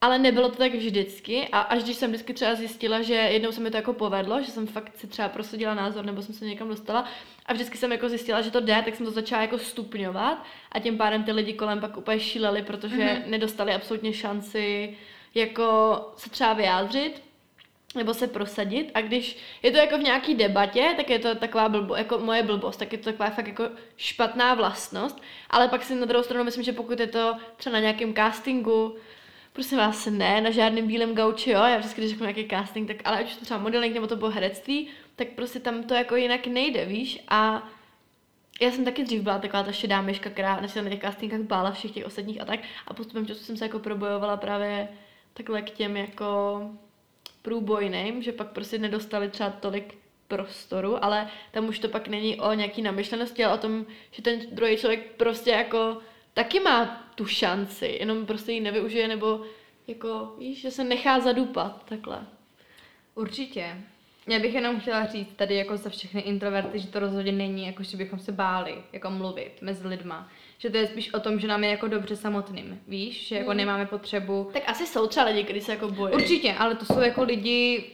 ale 0.00 0.18
nebylo 0.18 0.48
to 0.48 0.56
tak 0.56 0.74
vždycky. 0.74 1.48
A 1.52 1.60
až 1.60 1.82
když 1.82 1.96
jsem 1.96 2.10
vždycky 2.10 2.34
třeba 2.34 2.54
zjistila, 2.54 3.02
že 3.02 3.14
jednou 3.14 3.52
se 3.52 3.60
mi 3.60 3.70
to 3.70 3.76
jako 3.76 3.92
povedlo, 3.92 4.42
že 4.42 4.50
jsem 4.50 4.66
fakt 4.66 4.96
si 4.96 5.06
třeba 5.06 5.28
prosadila 5.28 5.74
názor 5.74 6.04
nebo 6.04 6.22
jsem 6.22 6.34
se 6.34 6.44
někam 6.44 6.68
dostala 6.68 7.04
a 7.46 7.52
vždycky 7.52 7.78
jsem 7.78 7.92
jako 7.92 8.08
zjistila, 8.08 8.40
že 8.40 8.50
to 8.50 8.60
jde, 8.60 8.82
tak 8.84 8.96
jsem 8.96 9.06
to 9.06 9.12
začala 9.12 9.42
jako 9.42 9.58
stupňovat. 9.58 10.44
A 10.72 10.78
tím 10.78 10.98
pádem 10.98 11.24
ty 11.24 11.32
lidi 11.32 11.52
kolem 11.52 11.80
pak 11.80 11.96
úplně 11.96 12.20
šíleli, 12.20 12.62
protože 12.62 12.96
mm-hmm. 12.96 13.26
nedostali 13.26 13.74
absolutně 13.74 14.12
šanci 14.12 14.96
jako 15.34 16.00
se 16.16 16.30
třeba 16.30 16.52
vyjádřit 16.52 17.27
nebo 17.94 18.14
se 18.14 18.26
prosadit. 18.26 18.90
A 18.94 19.00
když 19.00 19.38
je 19.62 19.70
to 19.70 19.78
jako 19.78 19.98
v 19.98 20.02
nějaký 20.02 20.34
debatě, 20.34 20.94
tak 20.96 21.10
je 21.10 21.18
to 21.18 21.34
taková 21.34 21.68
blbo, 21.68 21.96
jako 21.96 22.18
moje 22.18 22.42
blbost, 22.42 22.76
tak 22.76 22.92
je 22.92 22.98
to 22.98 23.04
taková 23.04 23.30
fakt 23.30 23.46
jako 23.46 23.68
špatná 23.96 24.54
vlastnost, 24.54 25.22
ale 25.50 25.68
pak 25.68 25.84
si 25.84 25.94
na 25.94 26.06
druhou 26.06 26.24
stranu 26.24 26.44
myslím, 26.44 26.64
že 26.64 26.72
pokud 26.72 27.00
je 27.00 27.06
to 27.06 27.36
třeba 27.56 27.74
na 27.74 27.80
nějakém 27.80 28.14
castingu, 28.14 28.96
prosím 29.52 29.78
vás, 29.78 30.06
ne, 30.06 30.40
na 30.40 30.50
žádném 30.50 30.86
bílém 30.86 31.14
gauči, 31.14 31.50
jo, 31.50 31.62
já 31.62 31.78
vždycky, 31.78 32.00
když 32.00 32.10
řeknu 32.10 32.24
nějaký 32.26 32.48
casting, 32.48 32.88
tak 32.88 32.96
ale 33.04 33.18
ať 33.18 33.26
už 33.26 33.36
to 33.36 33.44
třeba 33.44 33.60
modeling 33.60 33.94
nebo 33.94 34.06
to 34.06 34.16
bylo 34.16 34.30
herectví, 34.30 34.88
tak 35.16 35.28
prostě 35.28 35.60
tam 35.60 35.82
to 35.82 35.94
jako 35.94 36.16
jinak 36.16 36.46
nejde, 36.46 36.84
víš, 36.84 37.24
a 37.28 37.68
já 38.60 38.70
jsem 38.70 38.84
taky 38.84 39.04
dřív 39.04 39.22
byla 39.22 39.38
taková 39.38 39.62
ta 39.62 39.72
šedá 39.72 40.02
myška, 40.02 40.30
která 40.30 40.60
na 40.60 40.68
těch 40.68 41.00
castingách 41.00 41.40
bála 41.40 41.70
všech 41.70 41.90
těch 41.90 42.06
ostatních 42.06 42.40
a 42.40 42.44
tak. 42.44 42.60
A 42.86 42.94
postupem 42.94 43.26
času 43.26 43.44
jsem 43.44 43.56
se 43.56 43.64
jako 43.64 43.78
probojovala 43.78 44.36
právě 44.36 44.88
takhle 45.34 45.62
k 45.62 45.70
těm 45.70 45.96
jako 45.96 46.60
průbojným, 47.42 48.22
že 48.22 48.32
pak 48.32 48.48
prostě 48.52 48.78
nedostali 48.78 49.28
třeba 49.28 49.50
tolik 49.50 49.98
prostoru, 50.28 51.04
ale 51.04 51.30
tam 51.52 51.68
už 51.68 51.78
to 51.78 51.88
pak 51.88 52.08
není 52.08 52.40
o 52.40 52.52
nějaký 52.52 52.82
namyšlenosti, 52.82 53.44
ale 53.44 53.54
o 53.54 53.60
tom, 53.60 53.86
že 54.10 54.22
ten 54.22 54.40
druhý 54.52 54.76
člověk 54.76 55.12
prostě 55.16 55.50
jako 55.50 55.98
taky 56.34 56.60
má 56.60 57.04
tu 57.14 57.26
šanci, 57.26 57.86
jenom 58.00 58.26
prostě 58.26 58.52
ji 58.52 58.60
nevyužije, 58.60 59.08
nebo 59.08 59.44
jako, 59.86 60.34
víš, 60.38 60.60
že 60.60 60.70
se 60.70 60.84
nechá 60.84 61.20
zadupat, 61.20 61.84
takhle. 61.84 62.26
Určitě. 63.14 63.76
Já 64.28 64.38
bych 64.38 64.54
jenom 64.54 64.80
chtěla 64.80 65.06
říct 65.06 65.34
tady 65.36 65.56
jako 65.56 65.76
za 65.76 65.90
všechny 65.90 66.20
introverty, 66.20 66.78
že 66.78 66.86
to 66.86 66.98
rozhodně 66.98 67.32
není 67.32 67.66
jako, 67.66 67.82
že 67.82 67.96
bychom 67.96 68.18
se 68.18 68.32
báli 68.32 68.74
jako 68.92 69.10
mluvit 69.10 69.62
mezi 69.62 69.88
lidma 69.88 70.28
že 70.58 70.70
to 70.70 70.76
je 70.76 70.86
spíš 70.86 71.14
o 71.14 71.20
tom, 71.20 71.40
že 71.40 71.48
nám 71.48 71.64
je 71.64 71.70
jako 71.70 71.88
dobře 71.88 72.16
samotným, 72.16 72.80
víš, 72.88 73.28
že 73.28 73.36
jako 73.36 73.50
hmm. 73.50 73.58
nemáme 73.58 73.86
potřebu. 73.86 74.50
Tak 74.52 74.62
asi 74.66 74.86
jsou 74.86 75.06
třeba 75.06 75.26
lidi, 75.26 75.44
kteří 75.44 75.60
se 75.60 75.72
jako 75.72 75.88
bojí. 75.88 76.14
Určitě, 76.14 76.52
ale 76.52 76.74
to 76.74 76.84
jsou 76.84 77.00
jako 77.00 77.22
lidi, 77.22 77.84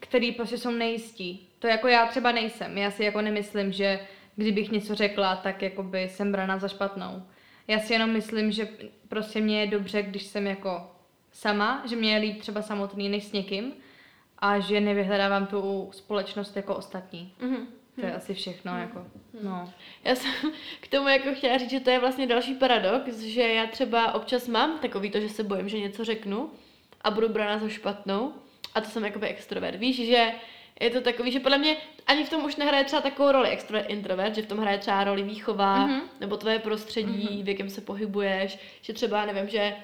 kteří 0.00 0.32
prostě 0.32 0.58
jsou 0.58 0.70
nejistí. 0.70 1.48
To 1.58 1.66
jako 1.66 1.88
já 1.88 2.06
třeba 2.06 2.32
nejsem. 2.32 2.78
Já 2.78 2.90
si 2.90 3.04
jako 3.04 3.20
nemyslím, 3.20 3.72
že 3.72 4.00
kdybych 4.36 4.70
něco 4.70 4.94
řekla, 4.94 5.36
tak 5.36 5.62
jako 5.62 5.82
by 5.82 6.08
jsem 6.08 6.32
brana 6.32 6.58
za 6.58 6.68
špatnou. 6.68 7.22
Já 7.68 7.78
si 7.78 7.92
jenom 7.92 8.10
myslím, 8.10 8.52
že 8.52 8.68
prostě 9.08 9.40
mě 9.40 9.60
je 9.60 9.66
dobře, 9.66 10.02
když 10.02 10.22
jsem 10.22 10.46
jako 10.46 10.90
sama, 11.32 11.82
že 11.88 11.96
mě 11.96 12.12
je 12.12 12.18
líp 12.18 12.40
třeba 12.40 12.62
samotný 12.62 13.08
než 13.08 13.24
s 13.24 13.32
někým 13.32 13.72
a 14.38 14.58
že 14.58 14.80
nevyhledávám 14.80 15.46
tu 15.46 15.90
společnost 15.92 16.56
jako 16.56 16.74
ostatní. 16.74 17.34
Mm-hmm. 17.40 17.66
To 18.00 18.06
je 18.06 18.14
asi 18.14 18.34
všechno, 18.34 18.72
hmm. 18.72 18.80
jako, 18.80 19.06
no. 19.42 19.72
Já 20.04 20.14
jsem 20.14 20.32
k 20.80 20.88
tomu 20.88 21.08
jako 21.08 21.34
chtěla 21.34 21.58
říct, 21.58 21.70
že 21.70 21.80
to 21.80 21.90
je 21.90 21.98
vlastně 21.98 22.26
další 22.26 22.54
paradox, 22.54 23.18
že 23.18 23.42
já 23.42 23.66
třeba 23.66 24.14
občas 24.14 24.48
mám 24.48 24.78
takový 24.78 25.10
to, 25.10 25.20
že 25.20 25.28
se 25.28 25.42
bojím, 25.42 25.68
že 25.68 25.78
něco 25.78 26.04
řeknu 26.04 26.50
a 27.00 27.10
budu 27.10 27.28
brána 27.28 27.58
za 27.58 27.68
špatnou 27.68 28.32
a 28.74 28.80
to 28.80 28.88
jsem 28.88 29.04
jakoby 29.04 29.26
extrovert. 29.26 29.78
Víš, 29.78 30.06
že 30.06 30.32
Je 30.80 30.90
to 30.90 31.00
takový, 31.00 31.32
že 31.32 31.40
podle 31.40 31.58
mě 31.58 31.76
ani 32.06 32.24
v 32.24 32.30
tom 32.30 32.44
už 32.44 32.56
nehraje 32.56 32.84
třeba 32.84 33.02
takovou 33.02 33.32
roli 33.32 33.48
extrovert, 33.48 33.90
introvert, 33.90 34.34
že 34.34 34.42
v 34.42 34.46
tom 34.46 34.58
hraje 34.58 34.78
třeba 34.78 35.04
roli 35.04 35.22
výchova, 35.22 35.88
mm-hmm. 35.88 36.00
nebo 36.20 36.36
tvoje 36.36 36.58
prostředí, 36.58 37.28
mm-hmm. 37.28 37.44
v 37.44 37.48
jakém 37.48 37.70
se 37.70 37.80
pohybuješ, 37.80 38.58
že 38.82 38.92
třeba, 38.92 39.26
nevím, 39.26 39.48
že 39.48 39.76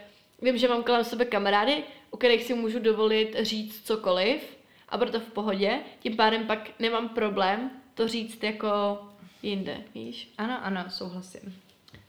vím, 0.42 0.59
že 0.59 0.68
mám 0.68 0.82
kolem 0.82 1.05
sebe 1.05 1.24
kamarády, 1.24 1.84
u 2.13 2.17
kterých 2.17 2.43
si 2.43 2.55
můžu 2.55 2.79
dovolit 2.79 3.37
říct 3.41 3.87
cokoliv 3.87 4.59
a 4.89 4.99
proto 4.99 5.21
v 5.21 5.31
pohodě, 5.31 5.79
tím 6.01 6.17
pádem 6.17 6.47
pak 6.47 6.71
nemám 6.81 7.09
problém 7.09 7.71
to 7.95 8.09
říct 8.09 8.43
jako 8.43 8.99
jinde, 9.43 9.77
víš? 9.95 10.33
Ano, 10.39 10.59
ano, 10.65 10.85
souhlasím. 10.89 11.55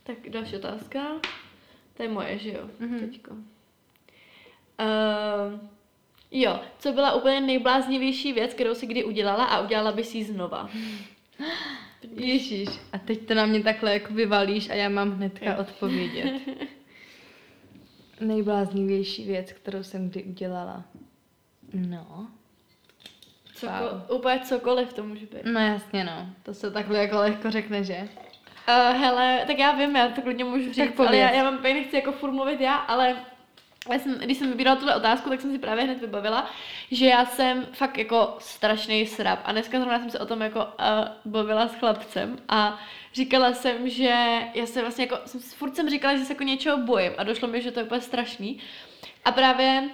Tak 0.02 0.16
další 0.28 0.56
otázka. 0.56 0.98
To 1.96 2.02
je 2.02 2.08
moje, 2.08 2.38
že 2.38 2.52
jo? 2.52 2.70
Mhm. 2.80 2.98
Teďko. 3.00 3.34
Uh, 4.80 5.60
jo, 6.30 6.60
co 6.78 6.92
byla 6.92 7.12
úplně 7.12 7.40
nejbláznivější 7.40 8.32
věc, 8.32 8.54
kterou 8.54 8.74
si 8.74 8.86
kdy 8.86 9.04
udělala 9.04 9.44
a 9.44 9.60
udělala 9.60 9.92
by 9.92 10.04
si 10.04 10.18
ji 10.18 10.24
znova? 10.24 10.70
Ježíš, 12.16 12.68
a 12.92 12.98
teď 12.98 13.26
to 13.26 13.34
na 13.34 13.46
mě 13.46 13.62
takhle 13.62 13.92
jako 13.92 14.14
vyvalíš 14.14 14.70
a 14.70 14.74
já 14.74 14.88
mám 14.88 15.10
hnedka 15.10 15.50
Jo. 15.50 15.56
odpovědět. 15.60 16.32
Nejbláznivější 18.24 19.24
věc, 19.26 19.52
kterou 19.52 19.82
jsem 19.82 20.10
kdy 20.10 20.22
udělala. 20.22 20.84
No. 21.74 22.28
Coko, 23.54 23.72
Wow. 23.72 24.18
Úplně 24.18 24.40
cokoliv 24.40 24.92
to 24.92 25.04
může 25.04 25.26
být. 25.26 25.44
No 25.44 25.60
jasně 25.60 26.04
no, 26.04 26.26
to 26.42 26.54
se 26.54 26.70
takhle 26.70 26.98
jako 26.98 27.16
lehko 27.16 27.50
řekne, 27.50 27.84
že? 27.84 28.08
Uh, 28.68 29.00
hele, 29.00 29.44
tak 29.46 29.58
já 29.58 29.72
vím, 29.72 29.96
já 29.96 30.08
to 30.08 30.22
klidně 30.22 30.44
můžu 30.44 30.72
říct, 30.72 31.00
ale 31.00 31.16
já, 31.16 31.30
já 31.30 31.44
vám 31.44 31.62
nechci 31.62 31.96
jako 31.96 32.12
furt 32.12 32.32
mluvit 32.32 32.60
já, 32.60 32.74
ale 32.74 33.16
já 33.92 33.98
jsem, 33.98 34.14
když 34.14 34.38
jsem 34.38 34.50
vybírala 34.50 34.76
tuhle 34.76 34.96
otázku, 34.96 35.28
tak 35.28 35.40
jsem 35.40 35.52
si 35.52 35.58
právě 35.58 35.84
hned 35.84 36.00
vybavila, 36.00 36.50
že 36.90 37.06
já 37.06 37.26
jsem 37.26 37.66
fakt 37.72 37.98
jako 37.98 38.36
strašný 38.38 39.06
srap 39.06 39.40
a 39.44 39.52
dneska 39.52 39.78
zrovna 39.78 39.98
jsem 39.98 40.10
se 40.10 40.18
o 40.18 40.26
tom 40.26 40.40
jako 40.40 40.58
uh, 40.58 40.68
bavila 41.24 41.68
s 41.68 41.74
chlapcem 41.74 42.38
a 42.48 42.80
říkala 43.14 43.52
jsem, 43.52 43.88
že 43.88 44.38
já 44.54 44.66
se 44.66 44.80
vlastně 44.80 45.04
jako, 45.04 45.18
jsem, 45.26 45.40
furt 45.40 45.76
jsem 45.76 45.90
říkala, 45.90 46.16
že 46.16 46.24
se 46.24 46.32
jako 46.32 46.44
něčeho 46.44 46.78
bojím 46.78 47.12
a 47.18 47.24
došlo 47.24 47.48
mi, 47.48 47.62
že 47.62 47.70
to 47.70 47.80
je 47.80 47.84
úplně 47.84 48.00
strašný 48.00 48.60
a 49.24 49.32
právě 49.32 49.90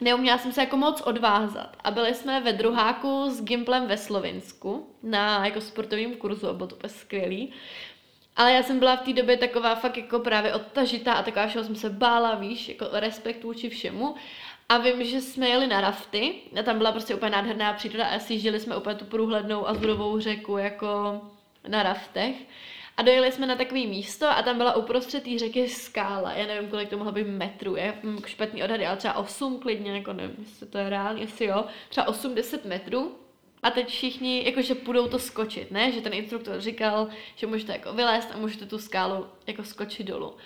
neuměla 0.00 0.38
jsem 0.38 0.52
se 0.52 0.60
jako 0.60 0.76
moc 0.76 1.00
odvázat. 1.00 1.76
A 1.84 1.90
byli 1.90 2.14
jsme 2.14 2.40
ve 2.40 2.52
druháku 2.52 3.30
s 3.30 3.42
Gimplem 3.42 3.86
ve 3.86 3.96
Slovinsku 3.96 4.86
na 5.02 5.46
jako 5.46 5.60
sportovním 5.60 6.16
kurzu 6.16 6.48
a 6.48 6.52
bylo 6.52 6.66
to 6.66 6.76
úplně 6.76 6.90
skvělý. 6.90 7.52
Ale 8.40 8.52
já 8.52 8.62
jsem 8.62 8.78
byla 8.78 8.96
v 8.96 9.00
té 9.00 9.12
době 9.12 9.36
taková 9.36 9.74
fakt 9.74 9.96
jako 9.96 10.18
právě 10.18 10.54
odtažitá 10.54 11.12
a 11.12 11.22
taková, 11.22 11.46
že 11.46 11.64
jsem 11.64 11.76
se 11.76 11.90
bála, 11.90 12.34
víš, 12.34 12.68
jako 12.68 12.86
respekt 12.92 13.44
vůči 13.44 13.68
všemu. 13.68 14.14
A 14.68 14.78
vím, 14.78 15.04
že 15.04 15.20
jsme 15.20 15.48
jeli 15.48 15.66
na 15.66 15.80
rafty 15.80 16.34
a 16.60 16.62
tam 16.62 16.78
byla 16.78 16.92
prostě 16.92 17.14
úplně 17.14 17.30
nádherná 17.30 17.72
příroda 17.72 18.06
a 18.06 18.18
sjížděli 18.18 18.60
jsme 18.60 18.76
úplně 18.76 18.94
tu 18.94 19.04
průhlednou 19.04 19.68
azurovou 19.68 20.20
řeku 20.20 20.58
jako 20.58 21.20
na 21.68 21.82
raftech. 21.82 22.36
A 22.96 23.02
dojeli 23.02 23.32
jsme 23.32 23.46
na 23.46 23.56
takový 23.56 23.86
místo 23.86 24.26
a 24.28 24.42
tam 24.42 24.56
byla 24.56 24.76
uprostřed 24.76 25.24
té 25.24 25.38
řeky 25.38 25.68
skála. 25.68 26.32
Já 26.32 26.46
nevím, 26.46 26.70
kolik 26.70 26.88
to 26.88 26.96
mohlo 26.98 27.12
být 27.12 27.26
metrů, 27.26 27.76
je 27.76 27.94
špatný 28.26 28.62
odhady, 28.62 28.86
ale 28.86 28.96
třeba 28.96 29.14
8 29.14 29.58
klidně, 29.58 29.96
jako 29.96 30.12
nevím, 30.12 30.36
jestli 30.38 30.66
to 30.66 30.78
je 30.78 30.90
reálně, 30.90 31.22
jestli 31.22 31.46
jo, 31.46 31.64
třeba 31.88 32.06
8-10 32.06 32.58
metrů. 32.64 33.16
A 33.62 33.70
teď 33.70 33.88
všichni, 33.88 34.44
jakože 34.46 34.74
půjdou 34.74 35.08
to 35.08 35.18
skočit, 35.18 35.70
ne? 35.70 35.92
Že 35.92 36.00
ten 36.00 36.14
instruktor 36.14 36.60
říkal, 36.60 37.08
že 37.36 37.46
můžete 37.46 37.72
jako 37.72 37.92
vylézt 37.92 38.28
a 38.34 38.36
můžete 38.36 38.66
tu 38.66 38.78
skálu 38.78 39.26
jako 39.46 39.64
skočit 39.64 40.06
dolů. 40.06 40.36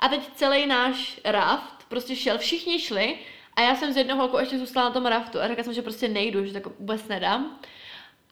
A 0.00 0.08
teď 0.08 0.20
celý 0.34 0.66
náš 0.66 1.20
raft 1.24 1.86
prostě 1.88 2.16
šel, 2.16 2.38
všichni 2.38 2.80
šli 2.80 3.18
a 3.56 3.60
já 3.60 3.76
jsem 3.76 3.92
z 3.92 3.96
jednoho 3.96 4.20
holkou 4.20 4.38
ještě 4.38 4.58
zůstala 4.58 4.88
na 4.88 4.94
tom 4.94 5.06
raftu 5.06 5.40
a 5.40 5.48
řekla 5.48 5.64
jsem, 5.64 5.72
že 5.72 5.82
prostě 5.82 6.08
nejdu, 6.08 6.46
že 6.46 6.60
to 6.60 6.72
vůbec 6.78 7.08
nedám. 7.08 7.58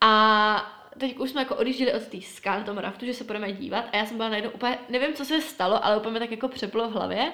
A 0.01 0.81
teď 0.99 1.19
už 1.19 1.31
jsme 1.31 1.41
jako 1.41 1.57
odjížděli 1.57 1.95
od 1.95 2.07
té 2.07 2.21
skály 2.21 2.61
na 2.61 2.67
tom 2.67 2.79
raftu, 2.79 3.07
že 3.07 3.15
se 3.15 3.25
budeme 3.25 3.53
dívat 3.53 3.85
a 3.93 3.97
já 3.97 4.07
jsem 4.07 4.17
byla 4.17 4.29
najednou 4.29 4.51
úplně, 4.51 4.79
nevím, 4.89 5.15
co 5.15 5.25
se 5.25 5.41
stalo, 5.41 5.85
ale 5.85 5.97
úplně 5.97 6.19
tak 6.19 6.31
jako 6.31 6.49
přeplo 6.49 6.89
v 6.89 6.93
hlavě. 6.93 7.33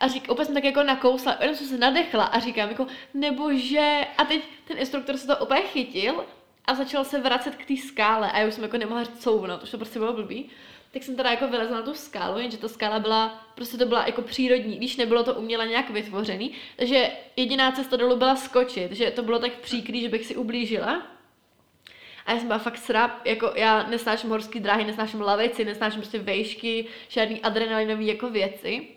A 0.00 0.08
řík, 0.08 0.30
úplně 0.30 0.44
jsem 0.44 0.54
tak 0.54 0.64
jako 0.64 0.82
nakousla, 0.82 1.36
jenom 1.40 1.56
jsem 1.56 1.66
se 1.66 1.78
nadechla 1.78 2.24
a 2.24 2.38
říkám 2.38 2.68
jako, 2.68 2.86
nebože, 3.14 4.00
a 4.18 4.24
teď 4.24 4.42
ten 4.64 4.78
instruktor 4.78 5.16
se 5.16 5.26
to 5.26 5.36
úplně 5.36 5.62
chytil 5.62 6.24
a 6.64 6.74
začal 6.74 7.04
se 7.04 7.20
vracet 7.20 7.56
k 7.56 7.66
té 7.66 7.76
skále 7.76 8.32
a 8.32 8.38
já 8.38 8.48
už 8.48 8.54
jsem 8.54 8.64
jako 8.64 8.78
nemohla 8.78 9.04
couvnout, 9.04 9.62
už 9.62 9.70
to 9.70 9.78
prostě 9.78 9.98
bylo 9.98 10.12
blbý. 10.12 10.50
Tak 10.92 11.02
jsem 11.02 11.16
teda 11.16 11.30
jako 11.30 11.48
vylezla 11.48 11.76
na 11.76 11.82
tu 11.82 11.94
skálu, 11.94 12.38
jenže 12.38 12.58
ta 12.58 12.68
skála 12.68 12.98
byla, 12.98 13.46
prostě 13.54 13.76
to 13.76 13.86
byla 13.86 14.06
jako 14.06 14.22
přírodní, 14.22 14.78
víš, 14.78 14.96
nebylo 14.96 15.24
to 15.24 15.34
uměle 15.34 15.66
nějak 15.66 15.90
vytvořený, 15.90 16.52
takže 16.76 17.10
jediná 17.36 17.72
cesta 17.72 17.96
dolů 17.96 18.16
byla 18.16 18.36
skočit, 18.36 18.92
že 18.92 19.10
to 19.10 19.22
bylo 19.22 19.38
tak 19.38 19.52
příkrý, 19.52 20.00
že 20.00 20.08
bych 20.08 20.26
si 20.26 20.36
ublížila. 20.36 21.02
A 22.26 22.32
já 22.32 22.38
jsem 22.38 22.46
byla 22.46 22.58
fakt 22.58 22.78
srap, 22.78 23.26
jako 23.26 23.52
já 23.54 23.82
nesnáším 23.82 24.30
horský 24.30 24.60
dráhy, 24.60 24.84
nesnáším 24.84 25.20
lavici, 25.20 25.64
nesnáším 25.64 26.00
prostě 26.00 26.18
vejšky, 26.18 26.86
žádný 27.08 27.40
adrenalinové 27.40 28.04
jako 28.04 28.30
věci. 28.30 28.88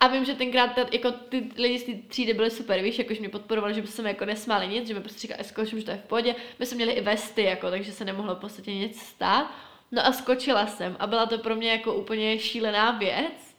A 0.00 0.08
vím, 0.08 0.24
že 0.24 0.34
tenkrát 0.34 0.74
ta, 0.74 0.86
jako 0.92 1.10
ty 1.10 1.50
lidi 1.56 1.78
z 1.78 1.84
té 1.84 1.92
třídy 2.08 2.34
byly 2.34 2.50
super, 2.50 2.82
víš, 2.82 2.98
jakože 2.98 3.20
mě 3.20 3.28
podporovali, 3.28 3.74
že 3.74 3.80
by 3.80 3.86
se 3.86 4.02
mi 4.02 4.08
jako 4.08 4.24
nesmáli 4.24 4.68
nic, 4.68 4.88
že 4.88 4.94
mi 4.94 5.00
prostě 5.00 5.20
říkali, 5.20 5.44
skočím, 5.44 5.78
že 5.78 5.84
to 5.84 5.90
je 5.90 5.96
v 5.96 6.08
pohodě. 6.08 6.34
My 6.58 6.66
jsme 6.66 6.76
měli 6.76 6.92
i 6.92 7.00
vesty, 7.00 7.42
jako, 7.42 7.70
takže 7.70 7.92
se 7.92 8.04
nemohlo 8.04 8.34
v 8.34 8.38
podstatě 8.38 8.74
nic 8.74 9.00
stát. 9.00 9.50
No 9.92 10.06
a 10.06 10.12
skočila 10.12 10.66
jsem 10.66 10.96
a 10.98 11.06
byla 11.06 11.26
to 11.26 11.38
pro 11.38 11.56
mě 11.56 11.70
jako 11.70 11.94
úplně 11.94 12.38
šílená 12.38 12.90
věc. 12.90 13.56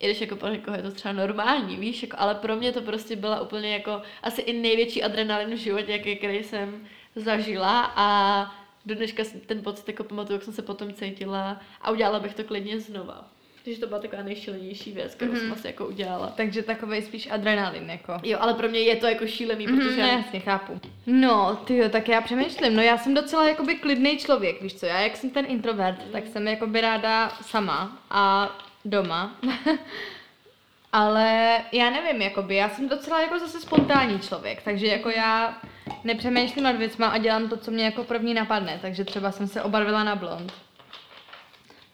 I 0.00 0.06
když 0.06 0.20
jako 0.20 0.36
pro 0.36 0.48
někoho 0.48 0.76
je 0.76 0.82
to 0.82 0.90
třeba 0.90 1.12
normální, 1.12 1.76
víš, 1.76 2.02
jako, 2.02 2.16
ale 2.18 2.34
pro 2.34 2.56
mě 2.56 2.72
to 2.72 2.82
prostě 2.82 3.16
byla 3.16 3.40
úplně 3.40 3.72
jako 3.72 4.02
asi 4.22 4.40
i 4.40 4.52
největší 4.52 5.02
adrenalin 5.02 5.50
v 5.50 5.58
životě, 5.58 5.92
jaký, 5.92 6.16
který 6.16 6.44
jsem 6.44 6.88
zažila 7.16 7.92
a 7.96 8.50
do 8.86 8.94
dneška 8.94 9.22
ten 9.46 9.62
pocit 9.62 9.88
jako 9.88 10.04
pamatuju, 10.04 10.36
jak 10.36 10.42
jsem 10.42 10.54
se 10.54 10.62
potom 10.62 10.92
cítila 10.92 11.60
a 11.82 11.90
udělala 11.90 12.20
bych 12.20 12.34
to 12.34 12.44
klidně 12.44 12.80
znova. 12.80 13.28
Takže 13.64 13.80
to 13.80 13.86
byla 13.86 14.00
taková 14.00 14.22
nejšílenější 14.22 14.92
věc, 14.92 15.14
kterou 15.14 15.32
mm-hmm. 15.32 15.38
jsem 15.40 15.52
asi 15.52 15.66
jako 15.66 15.86
udělala. 15.86 16.26
Takže 16.36 16.62
takový 16.62 17.02
spíš 17.02 17.28
adrenalin, 17.30 17.90
jako. 17.90 18.12
Jo, 18.22 18.38
ale 18.40 18.54
pro 18.54 18.68
mě 18.68 18.80
je 18.80 18.96
to 18.96 19.06
jako 19.06 19.26
šílený, 19.26 19.66
Mhm, 19.66 19.78
protože... 19.78 20.02
no, 20.02 20.08
jasně, 20.08 20.40
chápu. 20.40 20.80
No, 21.06 21.56
ty 21.64 21.76
jo, 21.76 21.88
tak 21.88 22.08
já 22.08 22.20
přemýšlím. 22.20 22.76
No 22.76 22.82
já 22.82 22.98
jsem 22.98 23.14
docela 23.14 23.48
jakoby 23.48 23.74
klidný 23.74 24.18
člověk, 24.18 24.62
víš 24.62 24.74
co, 24.74 24.86
já 24.86 25.00
jak 25.00 25.16
jsem 25.16 25.30
ten 25.30 25.44
introvert, 25.48 25.96
tak 26.12 26.26
jsem 26.26 26.48
jakoby 26.48 26.80
ráda 26.80 27.28
sama 27.42 27.98
a 28.10 28.50
doma. 28.84 29.36
Ale 30.92 31.58
já 31.72 31.90
nevím, 31.90 32.22
jakoby, 32.22 32.54
já 32.54 32.68
jsem 32.68 32.88
docela 32.88 33.20
jako 33.22 33.38
zase 33.38 33.60
spontánní 33.60 34.18
člověk, 34.18 34.62
takže 34.62 34.86
jako 34.86 35.08
já 35.10 35.58
nepřemýšlím 36.04 36.64
nad 36.64 36.76
věcma 36.76 37.06
a 37.06 37.18
dělám 37.18 37.48
to, 37.48 37.56
co 37.56 37.70
mě 37.70 37.84
jako 37.84 38.04
první 38.04 38.34
napadne, 38.34 38.78
takže 38.82 39.04
třeba 39.04 39.32
jsem 39.32 39.48
se 39.48 39.62
obarvila 39.62 40.04
na 40.04 40.16
blond. 40.16 40.52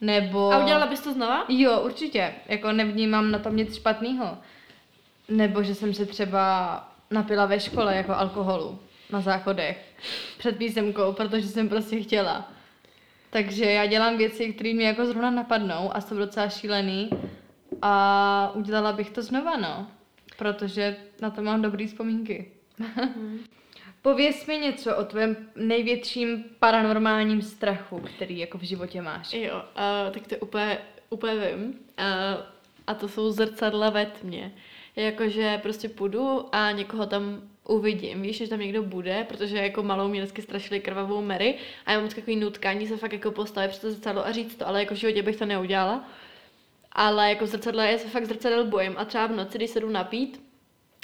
Nebo... 0.00 0.52
A 0.52 0.58
udělala 0.58 0.86
bys 0.86 1.00
to 1.00 1.12
znova? 1.12 1.44
Jo, 1.48 1.80
určitě. 1.80 2.34
Jako 2.46 2.72
nevnímám 2.72 3.30
na 3.30 3.38
tom 3.38 3.56
nic 3.56 3.76
špatného. 3.76 4.38
Nebo 5.28 5.62
že 5.62 5.74
jsem 5.74 5.94
se 5.94 6.06
třeba 6.06 6.88
napila 7.10 7.46
ve 7.46 7.60
škole 7.60 7.96
jako 7.96 8.14
alkoholu 8.14 8.78
na 9.10 9.20
záchodech 9.20 9.94
před 10.38 10.56
písemkou, 10.56 11.12
protože 11.12 11.48
jsem 11.48 11.68
prostě 11.68 12.02
chtěla. 12.02 12.52
Takže 13.30 13.64
já 13.64 13.86
dělám 13.86 14.16
věci, 14.16 14.52
které 14.52 14.74
mě 14.74 14.86
jako 14.86 15.06
zrovna 15.06 15.30
napadnou 15.30 15.96
a 15.96 16.00
jsou 16.00 16.16
docela 16.16 16.48
šílený 16.48 17.10
a 17.82 18.52
udělala 18.54 18.92
bych 18.92 19.10
to 19.10 19.22
znova, 19.22 19.56
no. 19.56 19.86
Protože 20.38 20.96
na 21.20 21.30
to 21.30 21.42
mám 21.42 21.62
dobrý 21.62 21.86
vzpomínky. 21.86 22.50
Pověz 24.06 24.46
mi 24.46 24.58
něco 24.58 24.96
o 24.96 25.04
tvém 25.04 25.36
největším 25.56 26.44
paranormálním 26.58 27.42
strachu, 27.42 27.98
který 27.98 28.38
jako 28.38 28.58
v 28.58 28.62
životě 28.62 29.02
máš. 29.02 29.32
Jo, 29.32 29.54
uh, 29.56 30.12
tak 30.14 30.26
to 30.26 30.36
úplně, 30.36 30.78
úplně 31.10 31.34
vím. 31.34 31.64
Uh, 31.68 31.74
a 32.86 32.94
to 32.94 33.08
jsou 33.08 33.30
zrcadla 33.30 33.90
ve 33.90 34.06
tmě. 34.06 34.54
Jakože 34.96 35.58
prostě 35.62 35.88
půjdu 35.88 36.44
a 36.52 36.70
někoho 36.70 37.06
tam 37.06 37.42
uvidím, 37.68 38.22
víš, 38.22 38.36
že 38.36 38.48
tam 38.48 38.60
někdo 38.60 38.82
bude, 38.82 39.24
protože 39.28 39.56
jako 39.56 39.82
malou 39.82 40.08
mě 40.08 40.20
vždycky 40.20 40.42
strašili 40.42 40.80
krvavou 40.80 41.22
Mary 41.22 41.54
a 41.86 41.92
já 41.92 42.00
mám 42.00 42.08
takový 42.08 42.36
nutkání 42.36 42.86
se 42.86 42.96
fakt 42.96 43.12
jako 43.12 43.30
postavit 43.30 43.70
před 43.70 43.80
to 43.80 43.90
zrcadlo 43.90 44.26
a 44.26 44.32
říct 44.32 44.56
to, 44.56 44.68
ale 44.68 44.80
jako 44.80 44.94
v 44.94 44.98
životě 44.98 45.22
bych 45.22 45.36
to 45.36 45.46
neudělala. 45.46 46.08
Ale 46.92 47.28
jako 47.28 47.46
zrcadla, 47.46 47.84
já 47.84 47.98
se 47.98 48.08
fakt 48.08 48.26
zrcadel 48.26 48.64
bojím 48.64 48.94
a 48.96 49.04
třeba 49.04 49.26
v 49.26 49.36
noci, 49.36 49.58
když 49.58 49.70
se 49.70 49.80
jdu 49.80 49.90
napít, 49.90 50.42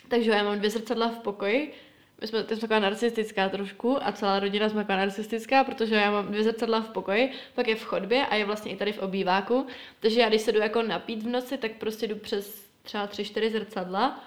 takže 0.08 0.30
já 0.30 0.42
mám 0.42 0.58
dvě 0.58 0.70
zrcadla 0.70 1.08
v 1.08 1.18
pokoji, 1.18 1.74
my 2.22 2.28
jsme, 2.28 2.42
ty 2.42 2.56
jsme 2.56 2.60
taková 2.60 2.80
narcistická 2.80 3.48
trošku 3.48 4.06
a 4.06 4.12
celá 4.12 4.40
rodina 4.40 4.68
jsme 4.68 4.80
taková 4.80 4.98
narcistická, 4.98 5.64
protože 5.64 5.94
já 5.94 6.10
mám 6.10 6.26
dvě 6.26 6.44
zrcadla 6.44 6.80
v 6.80 6.88
pokoji, 6.88 7.32
pak 7.54 7.68
je 7.68 7.74
v 7.74 7.84
chodbě 7.84 8.26
a 8.26 8.34
je 8.34 8.44
vlastně 8.44 8.72
i 8.72 8.76
tady 8.76 8.92
v 8.92 8.98
obýváku. 8.98 9.66
Takže 10.00 10.20
já 10.20 10.28
když 10.28 10.42
se 10.42 10.52
jdu 10.52 10.58
jako 10.58 10.82
napít 10.82 11.22
v 11.22 11.28
noci, 11.28 11.58
tak 11.58 11.72
prostě 11.72 12.06
jdu 12.06 12.16
přes 12.16 12.66
třeba 12.82 13.06
tři, 13.06 13.24
čtyři 13.24 13.50
zrcadla 13.50 14.24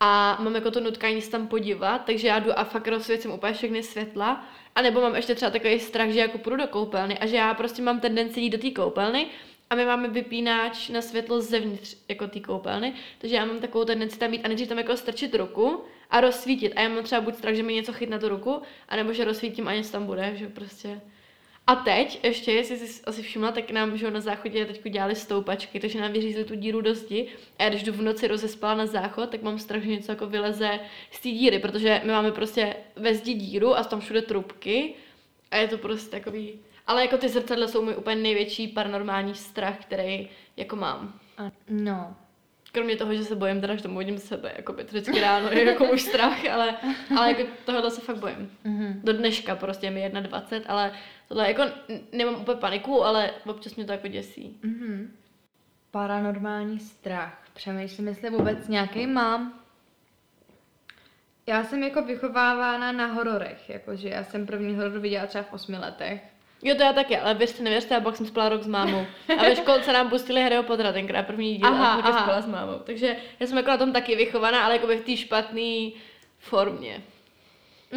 a 0.00 0.38
mám 0.40 0.54
jako 0.54 0.70
to 0.70 0.80
nutkání 0.80 1.22
se 1.22 1.30
tam 1.30 1.48
podívat, 1.48 2.04
takže 2.04 2.28
já 2.28 2.38
jdu 2.38 2.58
a 2.58 2.64
fakt 2.64 2.88
rozsvěcím 2.88 3.30
úplně 3.30 3.52
všechny 3.52 3.82
světla. 3.82 4.46
A 4.74 4.82
nebo 4.82 5.00
mám 5.00 5.16
ještě 5.16 5.34
třeba 5.34 5.50
takový 5.50 5.80
strach, 5.80 6.08
že 6.08 6.20
jako 6.20 6.38
půjdu 6.38 6.56
do 6.56 6.66
koupelny 6.66 7.18
a 7.18 7.26
že 7.26 7.36
já 7.36 7.54
prostě 7.54 7.82
mám 7.82 8.00
tendenci 8.00 8.40
jít 8.40 8.50
do 8.50 8.58
té 8.58 8.70
koupelny 8.70 9.26
a 9.70 9.74
my 9.74 9.86
máme 9.86 10.08
vypínač 10.08 10.88
na 10.88 11.02
světlo 11.02 11.40
zevnitř 11.40 11.96
jako 12.08 12.26
té 12.26 12.40
koupelny, 12.40 12.94
takže 13.18 13.36
já 13.36 13.44
mám 13.44 13.60
takovou 13.60 13.84
tendenci 13.84 14.18
tam 14.18 14.32
jít 14.32 14.44
a 14.44 14.48
nejdřív 14.48 14.68
tam 14.68 14.78
jako 14.78 14.96
strčit 14.96 15.34
ruku 15.34 15.84
a 16.12 16.20
rozsvítit. 16.20 16.72
A 16.76 16.80
já 16.80 16.88
mám 16.88 17.04
třeba 17.04 17.20
buď 17.20 17.34
strach, 17.34 17.54
že 17.54 17.62
mi 17.62 17.74
něco 17.74 17.92
chytne 17.92 18.18
tu 18.18 18.28
ruku, 18.28 18.62
anebo 18.88 19.12
že 19.12 19.24
rozsvítím 19.24 19.68
a 19.68 19.74
něco 19.74 19.92
tam 19.92 20.06
bude, 20.06 20.32
že 20.36 20.48
prostě... 20.48 21.00
A 21.66 21.74
teď 21.74 22.24
ještě, 22.24 22.52
jestli 22.52 22.78
jsi 22.78 23.02
asi 23.04 23.22
všimla, 23.22 23.52
tak 23.52 23.70
nám 23.70 23.96
že 23.96 24.10
na 24.10 24.20
záchodě 24.20 24.66
teď 24.66 24.90
dělali 24.90 25.14
stoupačky, 25.14 25.80
takže 25.80 26.00
nám 26.00 26.12
vyřízli 26.12 26.44
tu 26.44 26.54
díru 26.54 26.80
dosti. 26.80 27.26
A 27.58 27.62
já 27.62 27.68
když 27.68 27.82
jdu 27.82 27.92
v 27.92 28.02
noci 28.02 28.28
rozespala 28.28 28.74
na 28.74 28.86
záchod, 28.86 29.30
tak 29.30 29.42
mám 29.42 29.58
strach, 29.58 29.82
že 29.82 29.88
něco 29.88 30.12
jako 30.12 30.26
vyleze 30.26 30.80
z 31.10 31.20
té 31.20 31.28
díry, 31.28 31.58
protože 31.58 32.00
my 32.04 32.12
máme 32.12 32.32
prostě 32.32 32.76
ve 32.96 33.14
zdi 33.14 33.34
díru 33.34 33.76
a 33.76 33.84
tam 33.84 34.00
všude 34.00 34.22
trubky 34.22 34.94
a 35.50 35.56
je 35.56 35.68
to 35.68 35.78
prostě 35.78 36.10
takový... 36.10 36.60
Ale 36.86 37.02
jako 37.02 37.18
ty 37.18 37.28
zrcadla 37.28 37.68
jsou 37.68 37.82
můj 37.82 37.94
úplně 37.96 38.16
největší 38.16 38.68
paranormální 38.68 39.34
strach, 39.34 39.78
který 39.80 40.28
jako 40.56 40.76
mám. 40.76 41.20
No, 41.68 42.16
Kromě 42.72 42.96
toho, 42.96 43.14
že 43.14 43.24
se 43.24 43.36
bojím 43.36 43.60
teda, 43.60 43.76
že 43.76 43.82
tomu 43.82 43.98
vidím 43.98 44.18
sebe, 44.18 44.52
jako 44.56 44.72
by 44.72 44.82
vždycky 44.82 45.20
ráno 45.20 45.50
je 45.50 45.64
jako 45.64 45.84
můj 45.84 45.98
strach, 45.98 46.46
ale, 46.52 46.76
ale 47.18 47.28
jako 47.28 47.42
tohle 47.64 47.90
se 47.90 48.00
fakt 48.00 48.16
bojím. 48.16 48.50
Mhm. 48.64 49.00
Do 49.04 49.12
dneška 49.12 49.56
prostě 49.56 49.86
je 49.86 49.90
mi 49.90 50.10
21, 50.20 50.70
ale 50.72 50.92
tohle 51.28 51.48
jako 51.48 51.62
nemám 52.12 52.34
úplně 52.34 52.56
paniku, 52.56 53.04
ale 53.04 53.30
občas 53.46 53.74
mě 53.74 53.84
to 53.84 53.92
jako 53.92 54.08
děsí. 54.08 54.58
Mhm. 54.62 55.16
Paranormální 55.90 56.80
strach. 56.80 57.42
Přemýšlím, 57.54 58.08
jestli 58.08 58.30
vůbec 58.30 58.68
nějaký 58.68 59.06
mám. 59.06 59.60
Já 61.46 61.64
jsem 61.64 61.82
jako 61.82 62.02
vychovávána 62.02 62.92
na 62.92 63.06
hororech, 63.06 63.70
jakože 63.70 64.08
já 64.08 64.24
jsem 64.24 64.46
první 64.46 64.74
horor 64.74 64.98
viděla 64.98 65.26
třeba 65.26 65.44
v 65.44 65.52
osmi 65.52 65.78
letech. 65.78 66.31
Jo, 66.62 66.74
to 66.74 66.82
já 66.82 66.92
taky, 66.92 67.18
ale 67.18 67.34
věřte, 67.34 67.62
nevěřte, 67.62 67.94
já 67.94 68.00
pak 68.00 68.16
jsem 68.16 68.26
spala 68.26 68.48
rok 68.48 68.62
s 68.62 68.66
mámou. 68.66 69.06
A 69.38 69.42
ve 69.42 69.56
školce 69.56 69.92
nám 69.92 70.10
pustili 70.10 70.42
Harryho 70.42 70.62
Pottera 70.62 70.92
tenkrát 70.92 71.26
první 71.26 71.56
díl 71.56 71.66
Aha, 71.66 71.92
a 71.92 72.02
jsem 72.02 72.12
aha. 72.12 72.22
spala 72.22 72.40
s 72.40 72.46
mámou. 72.46 72.78
Takže 72.84 73.16
já 73.40 73.46
jsem 73.46 73.56
jako 73.56 73.70
na 73.70 73.76
tom 73.76 73.92
taky 73.92 74.16
vychovaná, 74.16 74.64
ale 74.64 74.74
jako 74.74 74.86
v 74.86 75.00
té 75.00 75.16
špatné 75.16 75.90
formě. 76.38 77.02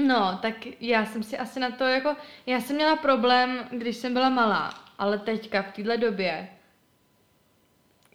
No, 0.07 0.39
tak 0.41 0.53
já 0.81 1.05
jsem 1.05 1.23
si 1.23 1.37
asi 1.37 1.59
na 1.59 1.71
to 1.71 1.83
jako, 1.83 2.15
já 2.45 2.61
jsem 2.61 2.75
měla 2.75 2.95
problém, 2.95 3.67
když 3.71 3.95
jsem 3.95 4.13
byla 4.13 4.29
malá, 4.29 4.73
ale 4.99 5.17
teďka 5.17 5.61
v 5.61 5.71
téhle 5.71 5.97
době, 5.97 6.49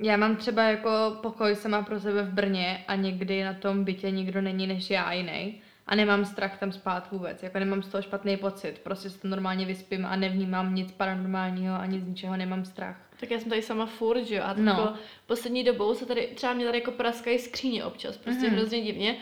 já 0.00 0.16
mám 0.16 0.36
třeba 0.36 0.62
jako 0.62 0.90
pokoj 1.22 1.54
sama 1.56 1.82
pro 1.82 2.00
sebe 2.00 2.22
v 2.22 2.32
Brně 2.32 2.84
a 2.88 2.94
někdy 2.94 3.44
na 3.44 3.54
tom 3.54 3.84
bytě 3.84 4.10
nikdo 4.10 4.40
není 4.40 4.66
než 4.66 4.90
já 4.90 5.12
jiný 5.12 5.62
a 5.90 5.94
nemám 5.94 6.24
strach 6.24 6.58
tam 6.58 6.72
spát 6.72 7.10
vůbec, 7.12 7.42
jako 7.42 7.58
nemám 7.58 7.82
z 7.82 7.88
toho 7.88 8.02
špatný 8.02 8.36
pocit, 8.36 8.78
prostě 8.78 9.10
se 9.10 9.20
to 9.20 9.28
normálně 9.28 9.66
vyspím 9.66 10.06
a 10.06 10.16
nevnímám 10.16 10.74
nic 10.74 10.92
paranormálního 10.92 11.74
ani 11.80 12.00
z 12.00 12.06
ničeho 12.06 12.36
nemám 12.36 12.64
strach. 12.64 12.96
Tak 13.20 13.30
já 13.30 13.38
jsem 13.40 13.48
tady 13.48 13.62
sama 13.62 13.86
furt, 13.86 14.24
že 14.24 14.34
jo, 14.34 14.42
a 14.44 14.54
No. 14.58 14.70
jako 14.72 14.92
poslední 15.26 15.64
dobou 15.64 15.94
se 15.94 16.06
tady, 16.06 16.28
třeba 16.34 16.52
mě 16.52 16.64
tady 16.66 16.78
jako 16.78 16.90
praskají 16.90 17.38
skříně 17.38 17.84
občas, 17.84 18.16
prostě 18.16 18.40
Mhm. 18.42 18.50
mm. 18.50 18.56
hrozně 18.56 18.80
divně. 18.80 19.16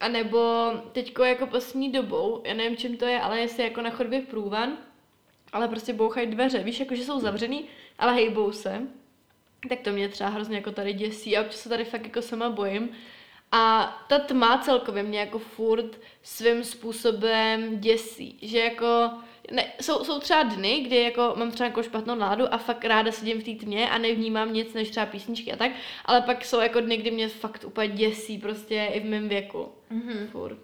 A 0.00 0.08
nebo 0.08 0.72
teďko 0.92 1.24
jako 1.24 1.46
poslední 1.46 1.92
dobou, 1.92 2.42
já 2.46 2.54
nevím 2.54 2.76
čím 2.76 2.96
to 2.96 3.04
je, 3.04 3.20
ale 3.20 3.40
jestli 3.40 3.62
jako 3.62 3.82
na 3.82 3.90
chodbě 3.90 4.20
průvan, 4.20 4.72
ale 5.52 5.68
prostě 5.68 5.92
bouchají 5.92 6.26
dveře, 6.26 6.58
víš, 6.62 6.80
jako 6.80 6.94
že 6.94 7.04
jsou 7.04 7.20
zavřený, 7.20 7.64
ale 7.98 8.12
hejbou 8.14 8.52
se. 8.52 8.82
Tak 9.68 9.80
to 9.80 9.92
mě 9.92 10.08
třeba 10.08 10.30
hrozně 10.30 10.56
jako 10.56 10.72
tady 10.72 10.92
děsí 10.92 11.36
a 11.36 11.40
občas 11.40 11.60
se 11.60 11.68
tady 11.68 11.84
fakt 11.84 12.04
jako 12.04 12.22
sama 12.22 12.50
bojím. 12.50 12.88
A 13.56 13.84
ta 14.08 14.18
tma 14.18 14.58
celkově 14.58 15.02
mě 15.02 15.20
jako 15.20 15.38
furt 15.38 16.00
svým 16.22 16.64
způsobem 16.64 17.80
děsí, 17.80 18.38
že 18.42 18.58
jako 18.58 19.10
ne, 19.50 19.72
jsou, 19.80 20.04
jsou 20.04 20.20
třeba 20.20 20.42
dny, 20.42 20.80
kdy 20.80 21.02
jako 21.02 21.34
mám 21.36 21.50
třeba 21.50 21.66
jako 21.66 21.82
špatnou 21.82 22.14
náladu 22.14 22.54
a 22.54 22.58
fakt 22.58 22.84
ráda 22.84 23.12
sedím 23.12 23.40
v 23.40 23.44
té 23.44 23.64
tmě 23.64 23.90
a 23.90 23.98
nevnímám 23.98 24.52
nic 24.52 24.74
než 24.74 24.90
třeba 24.90 25.06
písničky 25.06 25.52
a 25.52 25.56
tak, 25.56 25.72
ale 26.04 26.20
pak 26.20 26.44
jsou 26.44 26.60
jako 26.60 26.80
dny, 26.80 26.96
kdy 26.96 27.10
mě 27.10 27.28
fakt 27.28 27.64
úplně 27.64 27.88
děsí 27.88 28.38
prostě 28.38 28.88
i 28.92 29.00
v 29.00 29.04
mém 29.04 29.28
věku. 29.28 29.68
Mhm. 29.90 30.28
Furt. 30.32 30.58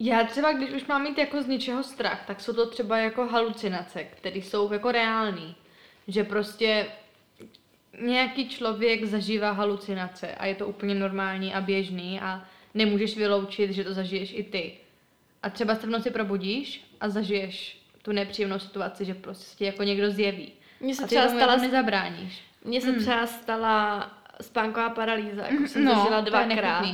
Já 0.00 0.24
třeba, 0.24 0.52
když 0.52 0.70
už 0.70 0.86
mám 0.86 1.02
mít 1.02 1.18
jako 1.18 1.42
z 1.42 1.46
něčeho 1.46 1.82
strach, 1.82 2.26
tak 2.26 2.40
jsou 2.40 2.52
to 2.52 2.70
třeba 2.70 2.98
jako 2.98 3.26
halucinace, 3.26 4.04
které 4.04 4.38
jsou 4.38 4.72
jako 4.72 4.92
reální. 4.92 5.56
Že 6.08 6.24
prostě 6.24 6.86
nějaký 8.00 8.48
člověk 8.48 9.04
zažívá 9.04 9.50
halucinace 9.50 10.34
a 10.34 10.46
je 10.46 10.54
to 10.54 10.66
úplně 10.66 10.94
normální 10.94 11.54
a 11.54 11.60
běžný 11.60 12.20
a 12.20 12.44
nemůžeš 12.74 13.16
vyloučit, 13.16 13.70
že 13.70 13.84
to 13.84 13.94
zažiješ 13.94 14.32
i 14.36 14.42
ty. 14.44 14.72
A 15.42 15.50
třeba 15.50 15.74
se 15.74 15.86
v 15.86 15.90
noci 15.90 16.10
probudíš 16.10 16.84
a 17.00 17.08
zažiješ 17.08 17.82
tu 18.02 18.12
nepříjemnou 18.12 18.58
situaci, 18.58 19.04
že 19.04 19.14
prostě 19.14 19.64
jako 19.64 19.82
někdo 19.82 20.10
zjeví. 20.10 20.52
Mně 20.80 20.94
se 20.94 21.02
A 21.02 21.06
ty 21.06 21.08
třeba 21.08 21.28
stala, 21.28 21.52
jako 21.52 21.64
nezabráníš. 21.64 22.40
mně 22.64 22.80
se 22.80 22.90
Hmm. 22.90 23.00
třeba 23.00 23.26
stala 23.26 24.10
spánková 24.40 24.90
paralýza, 24.90 25.46
jako 25.46 25.68
jsem 25.68 25.84
no, 25.84 25.94
zažila 25.94 26.20
dvakrát. 26.20 26.84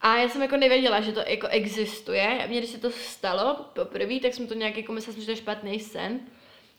A 0.00 0.16
já 0.16 0.28
jsem 0.28 0.42
jako 0.42 0.56
nevěděla, 0.56 1.00
že 1.00 1.12
to 1.12 1.20
jako 1.26 1.46
existuje. 1.46 2.44
Mně, 2.48 2.58
když 2.58 2.70
se 2.70 2.78
to 2.78 2.90
stalo 2.90 3.54
poprvé, 3.72 4.20
tak 4.20 4.34
jsem 4.34 4.46
to 4.46 4.54
nějak 4.54 4.76
jako 4.76 4.92
myslela, 4.92 5.18
že 5.20 5.24
to 5.24 5.30
je 5.30 5.36
špatný 5.36 5.80
sen. 5.80 6.20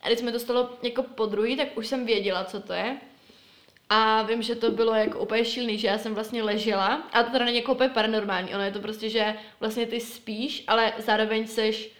A 0.01 0.07
když 0.07 0.21
mi 0.21 0.31
to 0.31 0.39
stalo 0.39 0.69
jako 0.83 1.03
po 1.03 1.25
druhý, 1.25 1.57
tak 1.57 1.77
už 1.77 1.87
jsem 1.87 2.05
věděla, 2.05 2.43
co 2.43 2.59
to 2.59 2.73
je. 2.73 2.97
A 3.89 4.21
vím, 4.21 4.41
že 4.41 4.55
to 4.55 4.71
bylo 4.71 4.93
jako 4.93 5.19
úplně 5.19 5.45
šílený, 5.45 5.77
že 5.77 5.87
já 5.87 5.97
jsem 5.97 6.15
vlastně 6.15 6.43
ležela, 6.43 7.07
a 7.13 7.23
to 7.23 7.31
teda 7.31 7.45
není 7.45 7.57
jako 7.57 7.73
úplně 7.73 7.89
paranormální, 7.89 8.55
ono 8.55 8.63
je 8.63 8.71
to 8.71 8.79
prostě, 8.79 9.09
že 9.09 9.35
vlastně 9.59 9.85
ty 9.85 9.99
spíš, 9.99 10.63
ale 10.67 10.93
zároveň 10.97 11.47
seš 11.47 11.91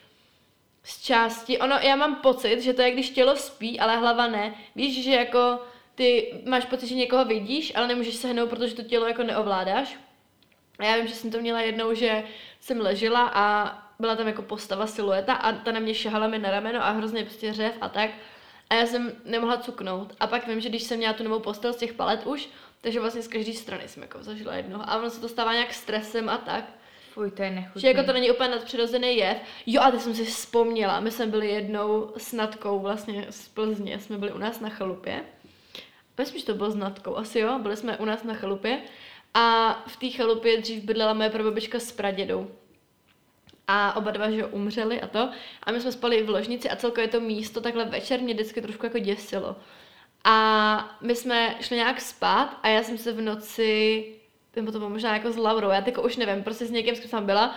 z 0.84 1.04
části, 1.04 1.60
ono, 1.60 1.76
já 1.76 1.96
mám 1.96 2.16
pocit, 2.16 2.62
že 2.62 2.74
to 2.74 2.82
je, 2.82 2.92
když 2.92 3.10
tělo 3.10 3.36
spí, 3.36 3.80
ale 3.80 3.98
hlava 3.98 4.28
ne. 4.28 4.56
Víš, 4.76 5.04
že 5.04 5.12
jako 5.12 5.60
ty 5.96 6.34
máš 6.46 6.66
pocit, 6.66 6.88
že 6.88 6.96
někoho 6.96 7.26
vidíš, 7.26 7.76
ale 7.76 7.88
nemůžeš 7.88 8.16
se 8.16 8.28
hnout, 8.28 8.50
protože 8.50 8.76
to 8.76 8.84
tělo 8.84 9.08
jako 9.08 9.24
neovládáš. 9.24 9.98
A 10.80 10.86
já 10.86 10.98
vím, 10.98 11.08
že 11.08 11.16
jsem 11.16 11.32
to 11.32 11.42
měla 11.42 11.62
jednou, 11.62 11.94
že 11.94 12.24
jsem 12.60 12.82
ležela 12.82 13.32
a 13.34 13.78
byla 14.00 14.16
tam 14.16 14.28
jako 14.28 14.42
postava, 14.42 14.88
silueta 14.88 15.34
a 15.34 15.52
ta 15.52 15.72
na 15.72 15.80
mě 15.80 15.94
šahala 15.94 16.28
mi 16.28 16.40
na 16.40 16.52
rameno 16.52 16.86
a 16.86 16.90
hrozně 16.90 17.24
prostě 17.24 17.54
řev 17.54 17.74
a 17.82 17.90
tak. 17.90 18.10
A 18.70 18.76
já 18.76 18.86
jsem 18.86 19.12
nemohla 19.26 19.58
cuknout. 19.58 20.14
A 20.20 20.28
pak 20.28 20.48
vím, 20.48 20.60
že 20.60 20.70
když 20.70 20.84
jsem 20.84 20.98
měla 20.98 21.14
tu 21.14 21.24
novou 21.24 21.40
postel 21.40 21.74
z 21.74 21.78
těch 21.78 21.94
palet 21.94 22.26
už, 22.26 22.50
takže 22.82 23.00
vlastně 23.00 23.22
z 23.22 23.28
každé 23.28 23.54
strany 23.54 23.88
jsem 23.88 24.04
jako 24.04 24.24
zažila 24.24 24.56
jednoho. 24.56 24.90
A 24.90 24.98
ono 24.98 25.10
se 25.10 25.22
to 25.22 25.30
stává 25.30 25.54
nějak 25.54 25.74
stresem 25.74 26.30
a 26.30 26.38
tak. 26.38 26.64
Fuj, 27.14 27.32
to 27.32 27.44
je 27.44 27.52
nechutný. 27.52 27.82
Že 27.82 27.88
jako 27.88 28.04
to 28.04 28.14
není 28.14 28.32
úplně 28.32 28.50
nadpřirozený 28.50 29.18
jev. 29.18 29.38
Jo, 29.66 29.82
a 29.82 29.92
teď 29.92 30.02
jsem 30.02 30.16
si 30.16 30.26
vzpomněla, 30.26 31.00
my 31.00 31.12
jsme 31.12 31.28
byli 31.28 31.48
jednou 31.48 32.14
s 32.18 32.34
Natkou 32.34 32.80
vlastně 32.80 33.28
z 33.30 33.48
Plzně, 33.48 34.00
jsme 34.00 34.18
byli 34.18 34.32
u 34.32 34.38
nás 34.38 34.60
na 34.60 34.70
chalupě. 34.70 35.24
Myslím, 36.18 36.40
že 36.40 36.46
to 36.46 36.54
bylo 36.54 36.72
s 36.72 36.76
Natkou, 36.76 37.16
asi 37.16 37.40
jo, 37.40 37.60
byli 37.60 37.78
jsme 37.78 37.98
u 37.98 38.06
nás 38.06 38.24
na 38.24 38.34
chalupě. 38.34 38.82
A 39.34 39.74
v 39.88 39.98
té 39.98 40.10
chalupě 40.10 40.62
dřív 40.62 40.84
bydlela 40.84 41.14
moje 41.14 41.30
prababička 41.30 41.80
s 41.80 41.92
pradědou. 41.92 42.52
A 43.68 43.96
oba 43.96 44.12
dva, 44.12 44.32
že 44.32 44.46
umřeli 44.46 45.02
a 45.02 45.08
to. 45.08 45.30
A 45.64 45.72
my 45.72 45.82
jsme 45.82 45.92
spali 45.92 46.24
v 46.24 46.30
ložnici 46.30 46.70
a 46.70 46.76
celkově 46.76 47.08
to 47.08 47.20
místo 47.20 47.62
takhle 47.62 47.86
večer 47.86 48.20
mě 48.20 48.34
vždycky 48.34 48.62
trošku 48.62 48.86
jako 48.86 49.00
děsilo. 49.00 49.56
A 50.24 50.98
my 51.02 51.16
jsme 51.16 51.56
šli 51.62 51.76
nějak 51.76 52.02
spát 52.02 52.60
a 52.64 52.68
já 52.68 52.84
jsem 52.84 52.98
se 52.98 53.12
v 53.12 53.22
noci, 53.22 54.06
nebo 54.56 54.72
to 54.72 54.78
bylo 54.78 54.90
možná 54.90 55.14
jako 55.14 55.32
s 55.32 55.38
Laurou, 55.38 55.70
já 55.70 55.82
teďko 55.82 56.02
už 56.02 56.18
nevím, 56.18 56.44
prostě 56.44 56.66
s 56.66 56.72
někým, 56.72 56.96
s 56.96 57.00
kým 57.00 57.10
jsem 57.10 57.26
byla. 57.26 57.56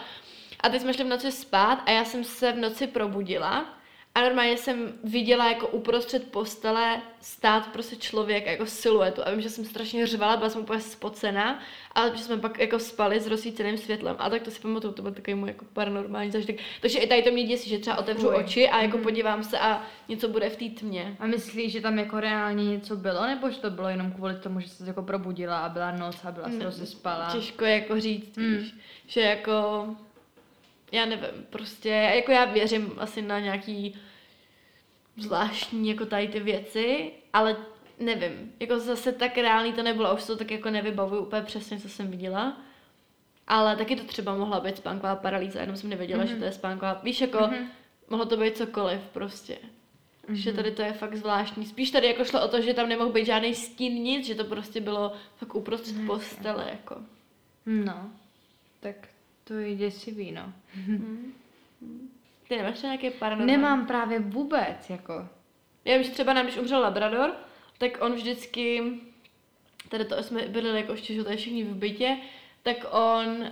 A 0.60 0.68
teď 0.68 0.82
jsme 0.82 0.94
šli 0.94 1.04
v 1.04 1.08
noci 1.08 1.32
spát 1.32 1.82
a 1.86 1.90
já 1.90 2.04
jsem 2.04 2.24
se 2.24 2.52
v 2.52 2.58
noci 2.58 2.86
probudila 2.86 3.79
a 4.14 4.20
normálně 4.20 4.56
jsem 4.56 4.92
viděla 5.04 5.48
jako 5.48 5.68
uprostřed 5.68 6.30
postele 6.30 7.00
stát 7.20 7.66
prostě 7.72 7.96
člověk 7.96 8.46
jako 8.46 8.66
siluetu 8.66 9.22
a 9.26 9.30
vím, 9.30 9.40
že 9.40 9.50
jsem 9.50 9.64
strašně 9.64 10.06
řvala, 10.06 10.36
byla 10.36 10.50
jsem 10.50 10.60
úplně 10.62 10.80
spocená 10.80 11.60
a 11.94 12.08
že 12.14 12.22
jsme 12.24 12.36
pak 12.38 12.58
jako 12.58 12.78
spali 12.78 13.20
s 13.20 13.26
rozsvíceným 13.26 13.78
světlem 13.78 14.16
a 14.18 14.30
tak 14.30 14.42
to 14.42 14.50
si 14.50 14.60
pamatuju, 14.60 14.92
to 14.92 15.02
byl 15.02 15.12
takový 15.14 15.34
můj 15.34 15.48
jako 15.48 15.64
paranormální 15.72 16.30
zážitek. 16.30 16.58
Takže 16.80 16.98
i 16.98 17.06
tady 17.06 17.22
to 17.22 17.30
mě 17.30 17.44
děsí, 17.44 17.70
že 17.70 17.78
třeba 17.78 17.98
otevřu 17.98 18.26
Fuj. 18.26 18.36
oči 18.36 18.68
a 18.68 18.82
jako 18.82 18.96
Mhm. 18.96 19.04
podívám 19.04 19.44
se 19.44 19.58
a 19.58 19.82
něco 20.08 20.28
bude 20.28 20.50
v 20.50 20.56
té 20.56 20.80
tmě. 20.80 21.16
A 21.20 21.26
myslíš, 21.26 21.72
že 21.72 21.80
tam 21.80 21.98
jako 21.98 22.20
reálně 22.20 22.64
něco 22.64 22.96
bylo, 22.96 23.26
nebo 23.26 23.50
že 23.50 23.58
to 23.58 23.70
bylo 23.70 23.88
jenom 23.88 24.12
kvůli 24.12 24.34
tomu, 24.34 24.60
že 24.60 24.68
se 24.68 24.86
jako 24.86 25.02
probudila 25.02 25.58
a 25.58 25.68
byla 25.68 25.90
noc 25.90 26.16
a 26.24 26.30
byla 26.32 26.48
se 26.48 26.56
Ne, 26.56 26.64
rozespala? 26.64 27.28
Těžko 27.32 27.64
jako 27.64 28.00
říct, 28.00 28.36
Hmm. 28.36 28.56
víš, 28.56 28.74
že 29.06 29.20
jako, 29.20 29.86
já 30.92 31.06
nevím, 31.06 31.46
prostě, 31.50 31.88
jako 31.88 32.32
já 32.32 32.44
věřím 32.44 32.92
asi 32.98 33.22
na 33.22 33.40
nějaký 33.40 33.98
zvláštní 35.16 35.88
jako 35.88 36.06
tady 36.06 36.28
ty 36.28 36.40
věci, 36.40 37.10
ale 37.32 37.56
nevím, 37.98 38.52
jako 38.60 38.78
zase 38.78 39.12
tak 39.12 39.38
reálný 39.38 39.72
to 39.72 39.82
nebylo, 39.82 40.14
už 40.14 40.24
to 40.26 40.36
tak 40.36 40.50
jako 40.50 40.70
nevybavuju 40.70 41.22
úplně 41.22 41.42
přesně, 41.42 41.80
co 41.80 41.88
jsem 41.88 42.10
viděla. 42.10 42.56
Ale 43.46 43.76
taky 43.76 43.96
to 43.96 44.04
třeba 44.04 44.36
mohla 44.36 44.60
být 44.60 44.76
spánková 44.76 45.16
paralýza, 45.16 45.60
jenom 45.60 45.76
jsem 45.76 45.90
nevěděla, 45.90 46.24
Mhm. 46.24 46.28
že 46.32 46.36
to 46.36 46.44
je 46.44 46.52
spánková, 46.52 47.00
víš, 47.02 47.20
jako 47.20 47.38
Mhm. 47.38 47.66
mohlo 48.10 48.26
to 48.26 48.36
být 48.36 48.56
cokoliv 48.56 49.00
prostě. 49.12 49.58
Že 50.28 50.50
Mhm. 50.50 50.56
tady 50.56 50.70
to 50.70 50.82
je 50.82 50.92
fakt 50.92 51.16
zvláštní. 51.16 51.66
Spíš 51.66 51.90
tady 51.90 52.06
jako 52.06 52.24
šlo 52.24 52.44
o 52.44 52.48
to, 52.48 52.60
že 52.60 52.74
tam 52.74 52.88
nemohl 52.88 53.12
být 53.12 53.26
žádný 53.26 53.54
stín, 53.54 53.92
nic, 54.02 54.26
že 54.26 54.34
to 54.34 54.44
prostě 54.44 54.80
bylo 54.80 55.12
fakt 55.36 55.54
uprostřed 55.54 55.96
Ne, 55.96 56.06
postele, 56.06 56.66
jako. 56.70 56.96
No, 57.66 58.10
tak 58.80 58.96
to 59.50 59.54
je 59.54 59.74
děsivý, 59.74 60.32
no. 60.32 60.52
Hmm. 60.74 61.32
Ty 62.48 62.56
nemáš 62.56 62.74
třeba 62.74 62.92
nějaké 62.92 63.18
paranormální? 63.18 63.52
Nemám 63.52 63.86
právě 63.86 64.18
vůbec, 64.18 64.90
jako. 64.90 65.28
Já 65.84 65.94
vím, 65.94 66.04
že 66.04 66.10
třeba 66.10 66.32
nám, 66.32 66.46
když 66.46 66.58
umřel 66.58 66.80
Labrador, 66.80 67.34
tak 67.78 67.98
on 68.00 68.12
vždycky, 68.12 68.82
tady 69.88 70.04
to 70.04 70.22
jsme 70.22 70.48
byli 70.48 70.80
jako 70.80 70.92
ještě, 70.92 71.14
že 71.14 71.24
tady 71.24 71.36
všichni 71.36 71.64
v 71.64 71.74
bytě, 71.74 72.16
tak 72.62 72.76
on 72.90 73.26
uh, 73.26 73.46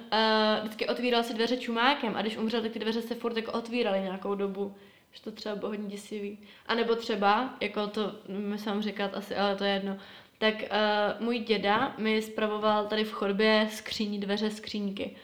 vždycky 0.61 0.89
otvíral 0.89 1.23
si 1.23 1.35
dveře 1.35 1.57
čumákem 1.57 2.17
a 2.17 2.23
když 2.23 2.37
umřel, 2.37 2.63
tak 2.63 2.73
ty 2.73 2.79
dveře 2.79 3.03
se 3.03 3.15
furt 3.15 3.37
jako 3.37 3.53
otvíraly 3.53 4.01
nějakou 4.01 4.35
dobu. 4.35 4.75
Že 5.13 5.23
to 5.23 5.31
třeba 5.33 5.57
bylo 5.57 5.71
hodně 5.71 5.89
děsivý. 5.89 6.39
A 6.67 6.75
nebo 6.75 6.95
třeba, 6.95 7.57
jako 7.61 7.87
to 7.87 8.15
mi 8.29 8.59
sám 8.59 8.83
říkat 8.83 9.15
asi, 9.15 9.37
ale 9.37 9.57
to 9.57 9.65
je 9.65 9.73
jedno, 9.73 9.99
tak 10.39 10.55
uh, 10.55 11.25
můj 11.25 11.39
děda 11.39 11.95
mi 11.99 12.23
spravoval 12.23 12.87
tady 12.87 13.05
v 13.05 13.13
chodbě 13.13 13.69
skříní, 13.71 14.21
dveře 14.21 14.51
skřínky. 14.51 15.17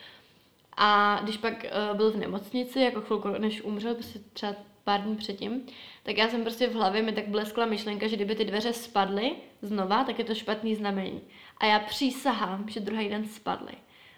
A 0.77 1.20
když 1.22 1.37
pak 1.37 1.53
uh, 1.53 1.97
byl 1.97 2.12
v 2.12 2.16
nemocnici, 2.16 2.81
jako 2.81 3.01
chvilku 3.01 3.29
než 3.29 3.62
umřel, 3.62 3.95
prostě 3.95 4.18
třeba 4.33 4.55
pár 4.85 5.01
dní 5.01 5.16
předtím, 5.16 5.62
tak 6.03 6.16
já 6.16 6.29
jsem 6.29 6.43
prostě 6.43 6.68
v 6.68 6.75
hlavě 6.75 7.03
mi 7.03 7.12
tak 7.12 7.29
bleskla 7.29 7.66
myšlenka, 7.66 8.07
že 8.07 8.16
kdyby 8.16 8.35
ty 8.35 8.45
dveře 8.45 8.72
spadly 8.72 9.33
znova, 9.62 10.05
tak 10.05 10.18
je 10.18 10.25
to 10.25 10.35
špatný 10.35 10.75
znamení. 10.75 11.20
A 11.59 11.66
já 11.66 11.79
přísahám, 11.79 12.68
že 12.68 12.81
druhý 12.81 13.09
den 13.09 13.29
spadly. 13.29 13.72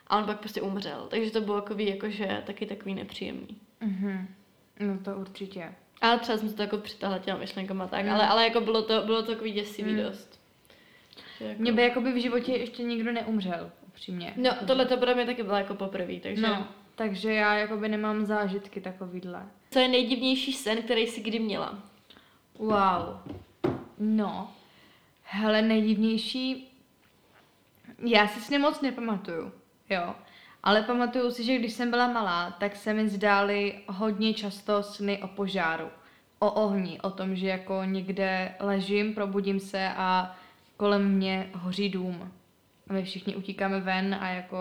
A 0.06 0.18
on 0.18 0.24
pak 0.24 0.38
prostě 0.40 0.62
umřel. 0.62 1.06
Takže 1.10 1.30
to 1.30 1.40
bylo 1.40 1.60
takový, 1.60 1.88
jakože 1.88 2.42
taky 2.46 2.66
takový 2.66 2.94
nepříjemný. 2.94 3.56
Mhm. 3.80 4.28
No 4.80 4.98
to 4.98 5.16
určitě. 5.16 5.74
Ale 6.00 6.18
třeba 6.18 6.38
jsem 6.38 6.52
to 6.52 6.62
jako 6.62 6.78
přitahla 6.78 7.18
těma 7.18 7.38
myšlenkama 7.38 7.86
tak, 7.86 8.04
mm. 8.04 8.12
ale, 8.12 8.28
ale 8.28 8.44
jako 8.44 8.60
bylo 8.60 8.82
to, 8.82 9.02
bylo 9.02 9.22
to 9.22 9.32
takový 9.32 9.52
děsivý 9.52 9.92
mm. 9.92 10.02
dost. 10.02 10.40
Jako... 11.40 11.62
Mě 11.62 11.72
by 11.72 11.82
jako 11.82 12.00
by 12.00 12.12
v 12.12 12.22
životě 12.22 12.52
ještě 12.52 12.82
nikdo 12.82 13.12
neumřel, 13.12 13.70
upřímně. 13.96 14.32
No, 14.36 14.50
tohle 14.66 14.86
to 14.86 14.96
pro 14.96 15.14
mě 15.14 15.26
taky 15.26 15.42
bylo 15.42 15.56
jako 15.56 15.74
poprvé, 15.74 16.20
takže... 16.20 16.42
No, 16.42 16.68
takže 16.94 17.32
já 17.32 17.54
jako 17.54 17.76
by 17.76 17.88
nemám 17.88 18.24
zážitky 18.24 18.80
takovýhle. 18.80 19.42
Co 19.70 19.78
je 19.78 19.88
nejdivnější 19.88 20.52
sen, 20.52 20.82
který 20.82 21.06
jsi 21.06 21.20
kdy 21.20 21.38
měla? 21.38 21.78
Wow. 22.58 23.36
No. 23.98 24.50
Hele, 25.22 25.62
nejdivnější... 25.62 26.72
Já 27.98 28.28
si 28.28 28.40
s 28.40 28.50
ním 28.50 28.60
moc 28.60 28.80
nepamatuju, 28.80 29.52
jo. 29.90 30.14
Ale 30.62 30.82
pamatuju 30.82 31.30
si, 31.30 31.44
že 31.44 31.58
když 31.58 31.72
jsem 31.72 31.90
byla 31.90 32.12
malá, 32.12 32.50
tak 32.50 32.76
se 32.76 32.94
mi 32.94 33.08
zdály 33.08 33.78
hodně 33.86 34.34
často 34.34 34.82
sny 34.82 35.22
o 35.22 35.28
požáru. 35.28 35.88
O 36.38 36.50
ohni, 36.50 37.00
o 37.00 37.10
tom, 37.10 37.36
že 37.36 37.48
jako 37.48 37.84
někde 37.84 38.54
ležím, 38.60 39.14
probudím 39.14 39.60
se 39.60 39.88
a 39.96 40.36
kolem 40.76 41.12
mě 41.12 41.50
hoří 41.54 41.88
dům. 41.88 42.32
A 42.90 42.92
my 42.92 43.04
všichni 43.04 43.36
utíkáme 43.36 43.80
ven 43.80 44.18
a 44.20 44.28
jako 44.28 44.56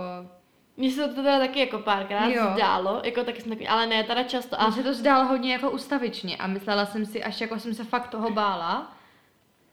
mně 0.78 0.91
se 0.91 1.07
to 1.07 1.15
teda 1.15 1.39
taky 1.39 1.59
jako 1.59 1.80
párkrát 1.80 2.28
jo. 2.28 2.49
zdálo, 2.53 3.01
jako 3.05 3.23
taky 3.23 3.41
jsem 3.41 3.49
takový, 3.49 3.67
ale 3.67 3.88
ne 3.88 4.03
teda 4.03 4.23
často. 4.23 4.61
A... 4.61 4.67
Mně 4.67 4.76
se 4.76 4.84
to 4.84 4.93
zdálo 4.93 5.26
hodně 5.26 5.53
jako 5.53 5.71
ustavičně 5.71 6.38
a 6.38 6.47
myslela 6.47 6.86
jsem 6.86 7.05
si, 7.05 7.23
až 7.23 7.41
jako 7.41 7.59
jsem 7.59 7.73
se 7.73 7.84
fakt 7.84 8.07
toho 8.07 8.32
bála, 8.32 8.95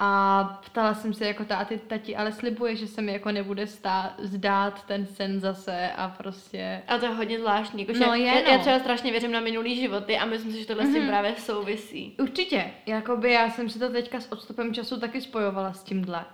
a 0.05 0.45
ptala 0.65 0.95
jsem 0.95 1.15
se 1.15 1.27
jako 1.27 1.45
táty, 1.45 1.79
tati, 1.79 2.17
ale 2.17 2.33
slibuje, 2.33 2.77
že 2.77 2.87
se 2.87 3.03
mi 3.03 3.13
jako 3.13 3.33
nebude 3.33 3.67
stát, 3.67 4.15
zdát 4.19 4.87
ten 4.87 5.07
sen 5.07 5.41
zase 5.41 5.91
a 5.97 6.09
prostě... 6.09 6.83
A 6.89 6.99
to 6.99 7.07
je 7.07 7.13
hodně 7.13 7.39
zvláštní, 7.39 7.87
jako, 7.87 8.07
no, 8.07 8.15
je, 8.15 8.27
já, 8.27 8.35
no. 8.35 8.41
já 8.41 8.59
třeba 8.59 8.79
strašně 8.79 9.11
věřím 9.11 9.33
na 9.33 9.41
minulý 9.41 9.81
životy 9.81 10.19
a 10.19 10.25
myslím 10.25 10.53
si, 10.53 10.61
že 10.61 10.67
tohle 10.67 10.85
mm-hmm. 10.85 10.91
s 10.91 10.93
tím 10.93 11.03
mhm. 11.03 11.11
právě 11.11 11.35
souvisí. 11.39 12.15
Určitě, 12.21 12.71
jakoby 12.87 13.33
já 13.33 13.51
jsem 13.51 13.69
si 13.69 13.79
to 13.79 13.91
teďka 13.91 14.21
s 14.21 14.33
odstupem 14.33 14.75
času 14.75 15.01
taky 15.01 15.21
spojovala 15.21 15.73
s 15.73 15.83
tímhle. 15.83 16.25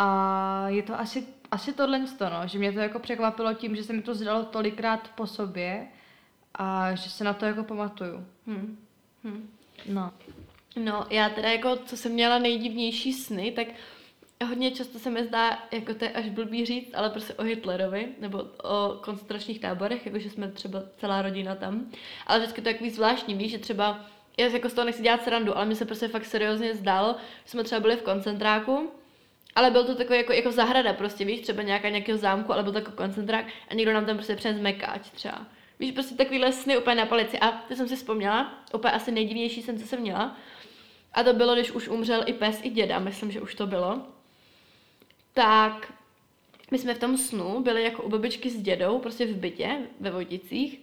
A 0.00 0.68
je 0.68 0.82
to 0.82 1.00
asi, 1.00 1.26
asi 1.50 1.72
tohle 1.72 1.98
no, 1.98 2.06
že 2.46 2.58
mě 2.58 2.72
to 2.72 2.78
jako 2.78 2.98
překvapilo 2.98 3.54
tím, 3.54 3.76
že 3.76 3.84
se 3.84 3.92
mi 3.92 4.02
to 4.02 4.14
zdalo 4.14 4.44
tolikrát 4.44 5.10
po 5.14 5.26
sobě 5.26 5.86
a 6.54 6.94
že 6.94 7.10
se 7.10 7.24
na 7.24 7.34
to 7.34 7.44
jako 7.44 7.64
pamatuju. 7.64 8.26
Hmm. 8.46 8.78
Hmm. 9.24 9.50
No. 9.88 10.12
No, 10.76 11.06
já 11.10 11.28
teda 11.28 11.48
jako, 11.48 11.76
co 11.76 11.96
jsem 11.96 12.12
měla 12.12 12.38
nejdivnější 12.38 13.12
sny, 13.12 13.52
tak 13.52 13.66
hodně 14.46 14.70
často 14.70 14.98
se 14.98 15.10
mi 15.10 15.24
zdá, 15.24 15.58
jako 15.72 15.94
to 15.94 16.04
je 16.04 16.10
až 16.10 16.28
blbý 16.28 16.66
říct, 16.66 16.94
ale 16.94 17.10
prostě 17.10 17.34
o 17.34 17.42
Hitlerovi, 17.42 18.08
nebo 18.20 18.38
o 18.62 18.98
koncentračních 19.00 19.60
táborech, 19.60 20.06
jakože 20.06 20.30
jsme 20.30 20.48
třeba 20.48 20.82
celá 20.96 21.22
rodina 21.22 21.54
tam. 21.54 21.90
Ale 22.26 22.38
vždycky 22.38 22.62
to 22.62 22.68
je 22.68 22.74
takový 22.74 22.90
zvláštní, 22.90 23.34
víš, 23.34 23.50
že 23.50 23.58
třeba, 23.58 24.04
já 24.38 24.46
jako 24.46 24.68
z 24.68 24.72
toho 24.72 24.84
nechci 24.84 25.02
dělat 25.02 25.24
srandu, 25.24 25.56
ale 25.56 25.66
mi 25.66 25.76
se 25.76 25.84
prostě 25.84 26.08
fakt 26.08 26.24
seriózně 26.24 26.74
zdálo, 26.74 27.16
že 27.44 27.50
jsme 27.50 27.64
třeba 27.64 27.80
byli 27.80 27.96
v 27.96 28.02
koncentráku, 28.02 28.90
ale 29.54 29.70
byl 29.70 29.84
to 29.84 29.94
takový 29.94 30.18
jako, 30.18 30.32
jako 30.32 30.52
zahrada 30.52 30.92
prostě, 30.92 31.24
víš, 31.24 31.40
třeba 31.40 31.62
nějaká 31.62 31.88
nějakého 31.88 32.18
zámku, 32.18 32.52
ale 32.52 32.62
byl 32.62 32.74
jako 32.74 32.92
koncentrák 32.92 33.46
a 33.68 33.74
někdo 33.74 33.92
nám 33.92 34.06
tam 34.06 34.16
prostě 34.16 34.36
přes 34.36 34.60
mekáč 34.60 35.10
třeba. 35.10 35.46
Víš, 35.80 35.92
prostě 35.92 36.14
takovýhle 36.14 36.52
sny 36.52 36.78
úplně 36.78 36.96
na 36.96 37.06
palici. 37.06 37.38
A 37.38 37.50
to 37.50 37.74
jsem 37.74 37.88
si 37.88 37.96
vzpomněla, 37.96 38.64
úplně 38.74 38.92
asi 38.92 39.12
nejdivnější 39.12 39.62
sen, 39.62 39.78
co 39.78 39.86
jsem 39.86 40.00
měla, 40.00 40.36
a 41.12 41.22
to 41.22 41.32
bylo, 41.32 41.54
když 41.54 41.70
už 41.70 41.88
umřel 41.88 42.22
i 42.26 42.32
pes, 42.32 42.60
i 42.62 42.70
děda, 42.70 42.98
myslím, 42.98 43.30
že 43.30 43.40
už 43.40 43.54
to 43.54 43.66
bylo, 43.66 44.02
tak 45.34 45.92
my 46.70 46.78
jsme 46.78 46.94
v 46.94 46.98
tom 46.98 47.16
snu 47.16 47.60
byli 47.60 47.82
jako 47.82 48.02
u 48.02 48.08
babičky 48.08 48.50
s 48.50 48.62
dědou, 48.62 48.98
prostě 48.98 49.26
v 49.26 49.36
bytě, 49.36 49.78
ve 50.00 50.10
Vojticích. 50.10 50.80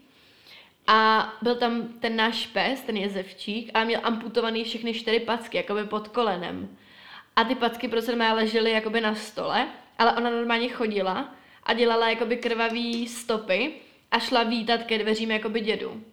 A 0.88 1.34
byl 1.42 1.56
tam 1.56 1.88
ten 1.88 2.16
náš 2.16 2.48
pes, 2.48 2.82
ten 2.82 2.98
jezevčík, 2.98 3.72
a 3.74 3.84
měl 3.84 4.02
amputovaný 4.04 4.64
všechny 4.64 4.94
čtyři 4.94 5.20
packy, 5.20 5.58
jakoby 5.58 5.84
pod 5.84 6.08
kolenem. 6.08 6.78
A 7.36 7.44
ty 7.44 7.56
packy 7.56 7.88
prostě 7.88 8.16
mé 8.16 8.34
ležely 8.34 8.72
jakoby 8.72 9.02
na 9.02 9.16
stole, 9.16 9.68
ale 9.98 10.14
ona 10.14 10.30
normálně 10.30 10.70
chodila 10.70 11.36
a 11.64 11.74
dělala 11.74 12.10
jakoby 12.10 12.38
krvavý 12.38 13.08
stopy 13.08 13.74
a 14.12 14.20
šla 14.20 14.44
vítat 14.44 14.84
ke 14.84 14.98
dveřím 14.98 15.32
jakoby 15.32 15.62
dědu. 15.62 16.04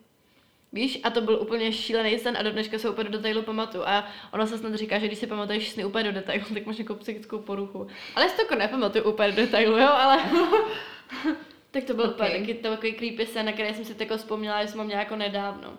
Víš, 0.73 1.01
a 1.05 1.11
to 1.11 1.21
byl 1.21 1.41
úplně 1.41 1.73
šílený 1.73 2.19
sen 2.19 2.37
a 2.37 2.43
do 2.43 2.51
dneška 2.51 2.79
se 2.79 2.91
úplně 2.91 3.11
do 3.11 3.19
detailu 3.19 3.43
pamatuju. 3.43 3.85
A 3.87 4.09
ono 4.33 4.47
se 4.47 4.59
snad 4.59 4.75
říká, 4.75 4.99
že 4.99 5.07
když 5.07 5.19
si 5.19 5.27
pamatuješ 5.27 5.71
sny 5.71 5.85
úplně 5.85 6.05
do 6.05 6.13
detailu, 6.13 6.45
tak 6.55 6.67
máš 6.67 6.77
nějakou 6.77 6.95
psychickou 6.95 7.39
poruchu. 7.39 7.87
Ale 8.15 8.25
já 8.25 8.31
si 8.31 8.37
to 8.37 8.43
jako 8.43 8.55
nepamatuju 8.55 9.05
úplně 9.05 9.29
do 9.29 9.37
detailu, 9.37 9.79
jo, 9.79 9.89
ale... 9.89 10.19
tak 11.71 11.85
to 11.85 11.95
byl 11.95 12.05
okay. 12.05 12.15
úplně 12.15 12.41
taky 12.41 12.55
takový 12.55 12.93
creepy 12.93 13.27
sen, 13.27 13.47
na 13.47 13.53
který 13.53 13.75
jsem 13.75 13.85
si 13.85 13.95
tako 13.95 14.17
vzpomněla, 14.17 14.63
že 14.63 14.69
jsem 14.69 14.79
ho 14.79 14.85
měla 14.85 15.01
jako 15.01 15.17
nedávno. 15.17 15.79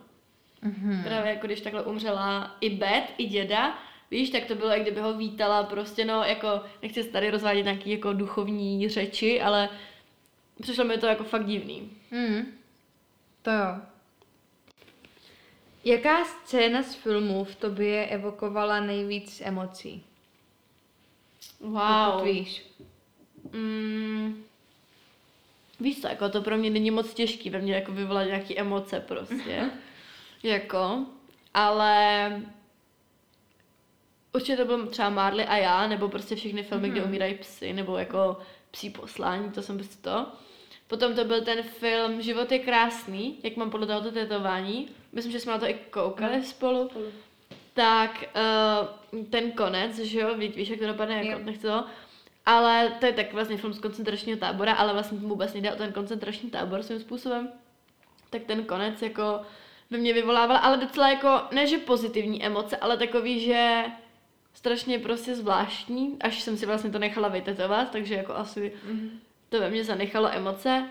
Mm-hmm. 0.64 1.04
Právě 1.04 1.32
jako 1.32 1.48
když 1.48 1.62
takhle 1.62 1.84
umřela 1.84 2.56
i 2.62 2.70
Bet, 2.70 3.04
i 3.18 3.26
děda, 3.26 3.78
víš, 4.14 4.30
tak 4.30 4.46
to 4.46 4.56
bylo, 4.56 4.70
jak 4.70 4.82
kdyby 4.82 5.02
ho 5.02 5.14
vítala 5.14 5.64
prostě, 5.64 6.06
no, 6.06 6.24
jako, 6.24 6.62
nechci 6.82 7.04
se 7.04 7.10
tady 7.10 7.30
rozvádět 7.30 7.64
nějaký 7.64 7.90
jako 7.92 8.14
duchovní 8.14 8.90
řeči, 8.90 9.42
ale 9.42 9.70
přišlo 10.62 10.86
mi 10.86 10.98
to 10.98 11.06
jako 11.06 11.24
fakt 11.24 11.46
divný. 11.46 11.92
Mm. 12.12 12.46
To 13.42 13.52
jo. 13.52 13.82
Jaká 15.86 16.26
scéna 16.26 16.84
z 16.84 16.96
filmu 16.96 17.44
v 17.44 17.56
tobě 17.56 18.08
evokovala 18.08 18.80
nejvíc 18.80 19.42
emocí? 19.46 20.04
Wow. 21.60 22.12
Pokud 22.12 22.26
víš. 22.26 22.66
Mm, 23.52 24.44
víš 25.80 26.02
co, 26.02 26.08
jako 26.08 26.30
to 26.30 26.42
pro 26.42 26.58
mě 26.58 26.70
není 26.70 26.92
moc 26.92 27.14
těžký 27.14 27.50
ve 27.50 27.60
mně 27.60 27.76
jako 27.76 27.92
vyvolat 27.92 28.28
nějaké 28.28 28.56
emoce 28.56 29.00
prostě. 29.00 29.72
jako, 30.44 31.06
ale 31.54 32.42
určitě 34.34 34.58
to 34.58 34.66
byl 34.66 34.88
třeba 34.88 35.10
Marley 35.10 35.46
a 35.50 35.58
já, 35.58 35.88
nebo 35.88 36.10
prostě 36.10 36.36
všechny 36.36 36.64
filmy, 36.64 36.88
mm-hmm. 36.88 36.92
kde 36.92 37.02
mhm. 37.02 37.10
umírají 37.10 37.34
psy, 37.34 37.74
nebo 37.74 37.98
jako 37.98 38.38
psí 38.72 38.90
poslání, 38.90 39.52
to 39.52 39.62
jsem 39.62 39.78
prostě 39.78 39.96
to. 40.02 40.26
Potom 40.88 41.16
to 41.16 41.26
byl 41.26 41.42
ten 41.42 41.64
film 41.64 42.22
Život 42.22 42.52
je 42.52 42.60
krásný, 42.60 43.40
jak 43.44 43.58
mám 43.58 43.70
podle 43.72 43.88
tohoto 43.88 44.12
tetování. 44.12 44.90
Myslím, 45.12 45.32
že 45.32 45.40
jsme 45.40 45.52
na 45.52 45.60
to 45.60 45.70
i 45.70 45.74
koukali 45.74 46.38
no. 46.38 46.44
spolu. 46.44 46.90
spolu. 46.90 47.06
Tak 47.74 48.24
uh, 49.12 49.24
ten 49.30 49.52
konec, 49.52 50.00
že 50.00 50.20
jo, 50.20 50.36
ví, 50.36 50.48
víš, 50.48 50.70
jak 50.70 50.80
to 50.80 50.88
dopadne, 50.88 51.26
jako 51.26 51.44
nechci 51.44 51.68
to. 51.68 51.86
Ale 52.46 52.94
to 53.00 53.06
je 53.06 53.14
tak 53.14 53.34
vlastně 53.34 53.58
film 53.58 53.74
z 53.74 53.80
koncentračního 53.80 54.40
tábora, 54.40 54.74
ale 54.74 54.94
vlastně 54.94 55.18
vůbec 55.18 55.54
nejde 55.54 55.74
o 55.74 55.76
ten 55.76 55.94
koncentrační 55.94 56.50
tábor 56.50 56.84
svým 56.84 57.00
způsobem. 57.00 57.50
Tak 58.30 58.44
ten 58.44 58.64
konec 58.64 59.02
jako 59.02 59.42
by 59.92 59.98
mě 59.98 60.14
vyvolával, 60.14 60.58
ale 60.58 60.78
docela 60.78 61.10
jako, 61.10 61.42
ne 61.52 61.68
že 61.68 61.78
pozitivní 61.78 62.46
emoce, 62.46 62.78
ale 62.78 62.98
takový, 62.98 63.40
že 63.40 63.84
strašně 64.54 65.00
prostě 65.00 65.36
zvláštní, 65.36 66.18
až 66.22 66.42
jsem 66.42 66.58
si 66.58 66.66
vlastně 66.66 66.90
to 66.90 67.00
nechala 67.00 67.28
vytetovat, 67.28 67.92
takže 67.92 68.16
jako 68.16 68.34
asi 68.34 68.72
mm-hmm 68.88 69.10
to 69.54 69.60
ve 69.60 69.70
mně 69.70 69.84
zanechalo 69.84 70.34
emoce. 70.34 70.90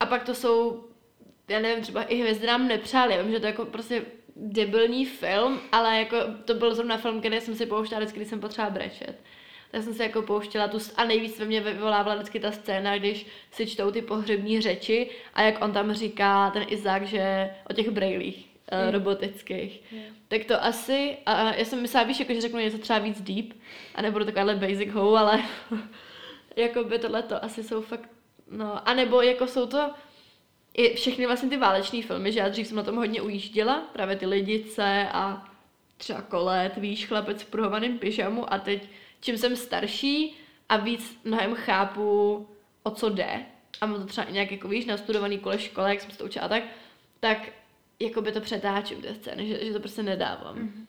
A 0.00 0.06
pak 0.06 0.24
to 0.24 0.34
jsou, 0.34 0.84
já 1.48 1.60
nevím, 1.60 1.82
třeba 1.82 2.02
i 2.02 2.16
hvězdy 2.16 2.46
nám 2.46 2.68
nepřáli. 2.68 3.14
Já 3.14 3.22
vím, 3.22 3.32
že 3.32 3.40
to 3.40 3.46
je 3.46 3.50
jako 3.50 3.64
prostě 3.64 4.02
debilní 4.36 5.06
film, 5.06 5.60
ale 5.72 5.98
jako 5.98 6.16
to 6.44 6.54
byl 6.54 6.74
zrovna 6.74 6.96
film, 6.96 7.20
který 7.20 7.40
jsem 7.40 7.54
si 7.54 7.66
pouštěla 7.66 8.00
vždycky, 8.00 8.18
když 8.18 8.28
jsem 8.28 8.40
potřeba 8.40 8.70
brečet. 8.70 9.20
Tak 9.70 9.82
jsem 9.82 9.94
si 9.94 10.02
jako 10.02 10.22
pouštěla 10.22 10.68
tu 10.68 10.78
a 10.96 11.04
nejvíc 11.04 11.38
ve 11.38 11.44
mně 11.44 11.60
vyvolávala 11.60 12.14
vždycky 12.14 12.40
ta 12.40 12.52
scéna, 12.52 12.98
když 12.98 13.26
si 13.50 13.66
čtou 13.66 13.90
ty 13.90 14.02
pohřební 14.02 14.60
řeči 14.60 15.10
a 15.34 15.42
jak 15.42 15.64
on 15.64 15.72
tam 15.72 15.92
říká, 15.92 16.50
ten 16.50 16.64
Izák, 16.68 17.06
že 17.06 17.50
o 17.70 17.72
těch 17.72 17.90
brejlích 17.90 18.49
uh, 18.72 18.90
robotických. 18.90 19.92
Yeah. 19.92 20.06
Tak 20.28 20.44
to 20.44 20.64
asi, 20.64 21.16
a 21.26 21.54
já 21.54 21.64
jsem 21.64 21.82
myslela, 21.82 22.06
víš, 22.06 22.20
jako, 22.20 22.34
že 22.34 22.40
řeknu 22.40 22.58
něco 22.58 22.78
třeba 22.78 22.98
víc 22.98 23.20
deep, 23.20 23.52
a 23.94 24.02
nebudu 24.02 24.24
takováhle 24.24 24.56
basic 24.56 24.90
ho, 24.92 25.16
ale 25.16 25.42
jako 26.56 26.84
by 26.84 26.98
tohle 26.98 27.22
to 27.22 27.44
asi 27.44 27.62
jsou 27.62 27.82
fakt, 27.82 28.10
no, 28.50 28.88
a 28.88 28.94
nebo 28.94 29.22
jako 29.22 29.46
jsou 29.46 29.66
to 29.66 29.90
i 30.74 30.94
všechny 30.94 31.26
vlastně 31.26 31.48
ty 31.48 31.56
váleční 31.56 32.02
filmy, 32.02 32.32
že 32.32 32.38
já 32.38 32.48
dřív 32.48 32.66
jsem 32.66 32.76
na 32.76 32.82
tom 32.82 32.96
hodně 32.96 33.22
ujížděla, 33.22 33.80
právě 33.92 34.16
ty 34.16 34.26
lidice 34.26 35.08
a 35.12 35.48
třeba 35.96 36.22
kolet, 36.22 36.76
víš, 36.76 37.06
chlapec 37.06 37.42
v 37.42 37.50
pruhovaném 37.50 37.98
pyžamu 37.98 38.52
a 38.52 38.58
teď, 38.58 38.88
čím 39.20 39.38
jsem 39.38 39.56
starší 39.56 40.36
a 40.68 40.76
víc 40.76 41.20
mnohem 41.24 41.54
chápu, 41.54 42.48
o 42.82 42.90
co 42.90 43.08
jde, 43.08 43.46
a 43.80 43.86
mám 43.86 44.00
to 44.00 44.06
třeba 44.06 44.26
i 44.26 44.32
nějak 44.32 44.52
jako 44.52 44.68
víš, 44.68 44.86
nastudovaný 44.86 45.38
kole 45.38 45.58
škole, 45.58 45.90
jak 45.90 46.00
jsem 46.00 46.10
se 46.10 46.18
to 46.18 46.24
učila 46.24 46.48
tak, 46.48 46.62
tak 47.20 47.38
jako 48.00 48.22
by 48.22 48.32
to 48.32 48.40
přetáčím 48.40 49.02
té 49.02 49.14
scény, 49.14 49.48
že, 49.48 49.64
že 49.64 49.72
to 49.72 49.80
prostě 49.80 50.02
nedávám. 50.02 50.56
Mm-hmm. 50.56 50.86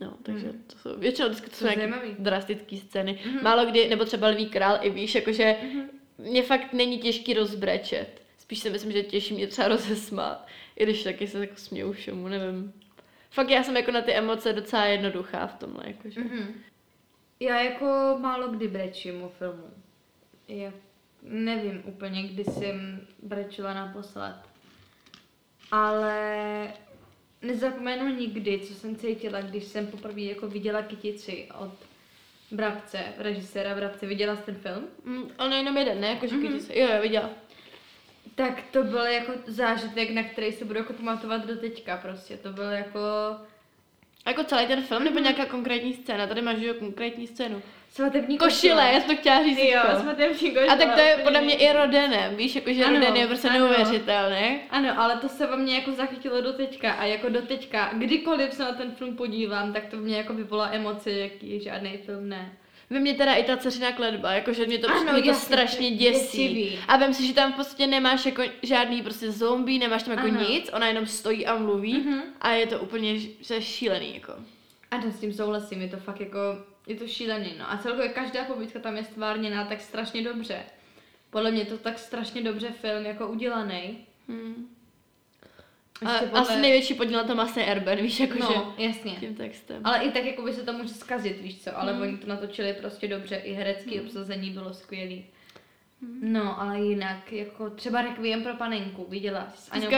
No, 0.00 0.16
takže 0.22 0.46
mm. 0.46 0.64
to 0.66 0.78
jsou, 0.78 0.98
většinou 0.98 1.28
vždycky 1.28 1.50
to 1.50 1.56
jsou 1.56 1.64
nějaké 1.64 2.14
drastické 2.18 2.76
scény. 2.76 3.18
Mm-hmm. 3.24 3.42
Málo 3.42 3.66
kdy, 3.66 3.88
nebo 3.88 4.04
třeba 4.04 4.28
Lví 4.28 4.46
král, 4.46 4.78
i 4.80 4.90
víš, 4.90 5.14
jakože 5.14 5.56
mm-hmm. 5.62 5.84
mě 6.18 6.42
fakt 6.42 6.72
není 6.72 6.98
těžký 6.98 7.34
rozbrečet. 7.34 8.22
Spíš 8.38 8.58
si 8.58 8.70
myslím, 8.70 8.92
že 8.92 9.02
těžší 9.02 9.34
mě 9.34 9.46
třeba 9.46 9.68
rozesmát. 9.68 10.46
I 10.76 10.84
když 10.84 11.04
taky 11.04 11.26
se 11.26 11.38
jako 11.38 11.56
směju 11.56 11.92
všemu, 11.92 12.28
nevím. 12.28 12.72
Fakt 13.30 13.50
já 13.50 13.62
jsem 13.62 13.76
jako 13.76 13.90
na 13.90 14.02
ty 14.02 14.12
emoce 14.12 14.52
docela 14.52 14.84
jednoduchá 14.84 15.46
v 15.46 15.54
tomhle, 15.54 15.84
jakože. 15.86 16.20
Mm-hmm. 16.20 16.46
Já 17.40 17.60
jako 17.62 18.16
málo 18.20 18.48
kdy 18.48 18.68
brečím 18.68 19.22
u 19.22 19.28
filmu. 19.28 19.64
Já 20.48 20.72
nevím 21.22 21.82
úplně, 21.86 22.22
kdy 22.22 22.44
jsem 22.44 23.06
brečila 23.22 23.74
naposled. 23.74 24.51
Ale 25.72 26.72
nezapomenu 27.42 28.08
nikdy, 28.08 28.60
co 28.60 28.74
jsem 28.74 28.96
cítila, 28.96 29.40
když 29.40 29.64
jsem 29.64 29.86
poprvé 29.86 30.20
jako 30.20 30.48
viděla 30.48 30.82
kytici 30.82 31.48
od 31.58 31.72
Brabce, 32.50 33.04
režiséra 33.18 33.74
Brabce. 33.74 34.06
Viděla 34.06 34.36
jsi 34.36 34.42
ten 34.42 34.54
film? 34.54 34.86
Mm, 35.04 35.52
je 35.52 35.58
jenom 35.58 35.76
jeden, 35.76 36.00
ne? 36.00 36.08
Jakože 36.08 36.36
mm-hmm. 36.36 36.46
kytici. 36.46 36.78
Jo, 36.78 36.88
jo, 36.94 37.02
viděla. 37.02 37.30
Tak 38.34 38.62
to 38.70 38.84
byl 38.84 39.04
jako 39.04 39.32
zážitek, 39.46 40.10
na 40.10 40.22
který 40.22 40.52
se 40.52 40.64
budu 40.64 40.78
jako 40.78 40.92
pamatovat 40.92 41.46
do 41.46 41.56
teďka 41.56 41.96
prostě. 41.96 42.36
To 42.36 42.52
byl 42.52 42.70
jako... 42.70 43.00
Jako 44.26 44.44
celý 44.44 44.66
ten 44.66 44.82
film, 44.82 45.04
nebo 45.04 45.14
mhm. 45.14 45.22
nějaká 45.22 45.46
konkrétní 45.46 45.94
scéna? 45.94 46.26
Tady 46.26 46.42
máš 46.42 46.58
jo 46.58 46.74
konkrétní 46.74 47.26
scénu. 47.26 47.62
Svatební 47.94 48.38
košile. 48.38 48.74
košile, 48.74 48.92
já 48.92 49.00
jsem 49.00 49.16
to 49.16 49.20
chtěla 49.20 49.44
říct. 49.44 49.58
Jo, 49.58 49.82
svatební 50.00 50.50
košile. 50.50 50.66
A 50.66 50.76
tak 50.76 50.94
to 50.94 51.00
je 51.00 51.16
podle 51.22 51.40
mě 51.40 51.54
i 51.54 51.72
Rodenem, 51.72 52.36
víš, 52.36 52.54
jakože 52.54 52.84
Roden 52.84 53.16
je 53.16 53.26
prostě 53.26 53.50
neuvěřitelný. 53.50 54.60
Ano, 54.70 55.00
ale 55.00 55.16
to 55.16 55.28
se 55.28 55.46
ve 55.46 55.56
mně 55.56 55.74
jako 55.74 55.92
zachytilo 55.92 56.40
do 56.40 56.52
teďka 56.52 56.92
a 56.92 57.04
jako 57.04 57.28
do 57.28 57.42
teďka, 57.42 57.90
kdykoliv 57.92 58.52
se 58.52 58.62
na 58.62 58.72
ten 58.72 58.90
film 58.94 59.16
podívám, 59.16 59.72
tak 59.72 59.86
to 59.86 59.96
v 59.96 60.00
mě 60.00 60.16
jako 60.16 60.34
vyvolá 60.34 60.68
emoce, 60.72 61.10
jaký 61.10 61.60
žádný 61.60 61.98
film 62.06 62.28
ne. 62.28 62.52
Ve 62.90 63.00
mně 63.00 63.14
teda 63.14 63.34
i 63.34 63.44
ta 63.44 63.56
dceřiná 63.56 63.92
kledba, 63.92 64.32
jakože 64.32 64.66
mě 64.66 64.78
to, 64.78 64.90
ano, 64.90 65.12
mě 65.12 65.22
to 65.22 65.34
strašně 65.34 65.90
děsí. 65.90 66.48
Děsivý. 66.48 66.78
A 66.88 66.96
vem 66.96 67.14
si, 67.14 67.26
že 67.26 67.34
tam 67.34 67.52
v 67.52 67.56
podstatě 67.56 67.86
nemáš 67.86 68.26
jako 68.26 68.42
žádný 68.62 69.02
prostě 69.02 69.30
zombie, 69.32 69.78
nemáš 69.78 70.02
tam 70.02 70.14
jako 70.14 70.28
ano. 70.28 70.48
nic, 70.48 70.70
ona 70.72 70.88
jenom 70.88 71.06
stojí 71.06 71.46
a 71.46 71.58
mluví 71.58 71.96
uh-huh. 71.96 72.20
a 72.40 72.50
je 72.50 72.66
to 72.66 72.78
úplně 72.78 73.20
šílený 73.60 74.14
jako. 74.14 74.32
A 74.90 75.10
s 75.10 75.20
tím 75.20 75.32
souhlasím, 75.32 75.82
je 75.82 75.88
to 75.88 75.96
fakt 75.96 76.20
jako, 76.20 76.38
je 76.86 76.96
to 76.96 77.06
šílený, 77.06 77.54
no. 77.58 77.70
A 77.70 77.78
celkově 77.78 78.08
každá 78.08 78.44
povídka 78.44 78.78
tam 78.78 78.96
je 78.96 79.04
stvárněná 79.04 79.64
tak 79.64 79.80
strašně 79.80 80.22
dobře. 80.22 80.62
Podle 81.30 81.50
mě 81.50 81.64
to 81.64 81.78
tak 81.78 81.98
strašně 81.98 82.42
dobře 82.42 82.70
film 82.70 83.06
jako 83.06 83.28
udělaný. 83.28 83.98
Hmm. 84.28 84.68
A, 86.04 86.18
podle... 86.18 86.40
Asi 86.40 86.60
největší 86.60 86.94
podíl 86.94 87.18
na 87.18 87.24
tom 87.24 87.40
asi 87.40 87.60
Erben, 87.60 87.98
víš, 87.98 88.20
jako 88.20 88.38
no, 88.38 88.74
že 88.78 88.84
jasně. 88.84 89.12
tím 89.12 89.34
textem. 89.34 89.80
Ale 89.84 89.98
i 89.98 90.10
tak 90.10 90.24
jako 90.24 90.42
by 90.42 90.52
se 90.52 90.62
to 90.62 90.72
může 90.72 90.94
zkazit, 90.94 91.40
víš 91.40 91.62
co, 91.64 91.78
ale 91.78 91.92
hmm. 91.92 92.02
oni 92.02 92.16
to 92.16 92.26
natočili 92.26 92.72
prostě 92.72 93.08
dobře, 93.08 93.36
i 93.36 93.52
herecký 93.52 93.96
hmm. 93.96 94.06
obsazení 94.06 94.50
bylo 94.50 94.74
skvělý. 94.74 95.26
Hmm. 96.02 96.32
No, 96.32 96.60
ale 96.60 96.80
jinak, 96.80 97.32
jako 97.32 97.70
třeba 97.70 98.02
Requiem 98.02 98.42
pro 98.42 98.54
panenku, 98.54 99.06
viděla 99.08 99.52
s 99.54 99.70
Aňou 99.70 99.90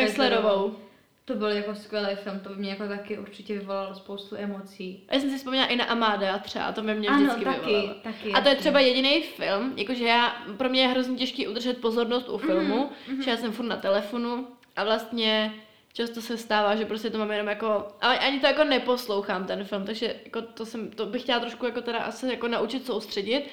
To 1.26 1.34
byl 1.34 1.48
jako 1.48 1.74
skvělý 1.74 2.16
film, 2.16 2.40
to 2.40 2.48
by 2.48 2.56
mě 2.56 2.70
jako 2.70 2.88
taky 2.88 3.18
určitě 3.18 3.58
vyvolalo 3.58 3.94
spoustu 3.94 4.36
emocí. 4.36 5.04
A 5.08 5.14
já 5.14 5.20
jsem 5.20 5.30
si 5.30 5.36
vzpomněla 5.36 5.66
i 5.66 5.76
na 5.76 5.84
Amadea 5.84 6.38
třeba, 6.38 6.72
to 6.72 6.82
by 6.82 6.94
mě 6.94 7.08
ano, 7.08 7.18
vždycky 7.18 7.44
taky, 7.44 7.66
vyvolalo. 7.66 7.94
taky, 8.02 8.32
a 8.32 8.40
to 8.40 8.48
je 8.48 8.54
třeba 8.54 8.80
jediný 8.80 9.22
film, 9.22 9.72
jakože 9.76 10.04
já, 10.04 10.36
pro 10.56 10.68
mě 10.68 10.82
je 10.82 10.88
hrozně 10.88 11.16
těžký 11.16 11.48
udržet 11.48 11.80
pozornost 11.80 12.28
u 12.28 12.38
filmu, 12.38 12.90
mm-hmm. 13.08 13.24
že 13.24 13.30
já 13.30 13.36
jsem 13.36 13.52
furt 13.52 13.66
na 13.66 13.76
telefonu 13.76 14.48
a 14.76 14.84
vlastně 14.84 15.54
často 15.92 16.22
se 16.22 16.38
stává, 16.38 16.76
že 16.76 16.84
prostě 16.84 17.10
to 17.10 17.18
mám 17.18 17.30
jenom 17.30 17.48
jako, 17.48 17.88
ale 18.00 18.18
ani 18.18 18.40
to 18.40 18.46
jako 18.46 18.64
neposlouchám 18.64 19.46
ten 19.46 19.64
film, 19.64 19.84
takže 19.86 20.16
jako 20.24 20.42
to, 20.42 20.66
jsem, 20.66 20.90
to 20.90 21.06
bych 21.06 21.22
chtěla 21.22 21.40
trošku 21.40 21.66
jako 21.66 21.80
teda 21.80 21.98
asi 21.98 22.26
jako 22.26 22.48
naučit 22.48 22.86
soustředit, 22.86 23.44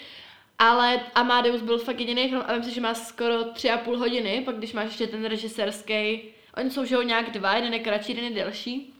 ale 0.59 0.99
Amadeus 1.15 1.61
byl 1.61 1.77
fakt 1.77 1.99
jediný 1.99 2.29
film 2.29 2.43
a 2.47 2.55
myslím, 2.55 2.73
že 2.73 2.81
má 2.81 2.93
skoro 2.93 3.43
tři 3.43 3.69
a 3.69 3.77
půl 3.77 3.97
hodiny, 3.97 4.41
pak 4.45 4.55
když 4.55 4.73
máš 4.73 4.85
ještě 4.85 5.07
ten 5.07 5.25
režisérský, 5.25 6.21
oni 6.57 6.69
jsou 6.69 6.85
že 6.85 7.05
nějak 7.05 7.31
dva, 7.31 7.55
jeden 7.55 7.73
je 7.73 7.79
kratší, 7.79 8.11
jeden 8.11 8.33
je 8.33 8.43
delší. 8.43 8.93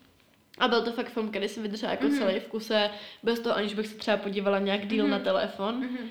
A 0.58 0.68
byl 0.68 0.82
to 0.82 0.92
fakt 0.92 1.10
film, 1.10 1.30
který 1.30 1.50
jsem 1.50 1.64
vydržela 1.64 1.92
jako 1.92 2.06
mm-hmm. 2.06 2.18
celý 2.18 2.40
v 2.40 2.48
kuse, 2.48 2.90
bez 3.24 3.40
toho, 3.40 3.56
aniž 3.56 3.74
bych 3.74 3.88
se 3.88 3.96
třeba 3.96 4.18
podívala 4.18 4.60
nějak 4.60 4.88
díl 4.88 5.06
mm-hmm. 5.06 5.10
na 5.10 5.20
telefon. 5.20 5.84
Mm-hmm. 5.84 6.08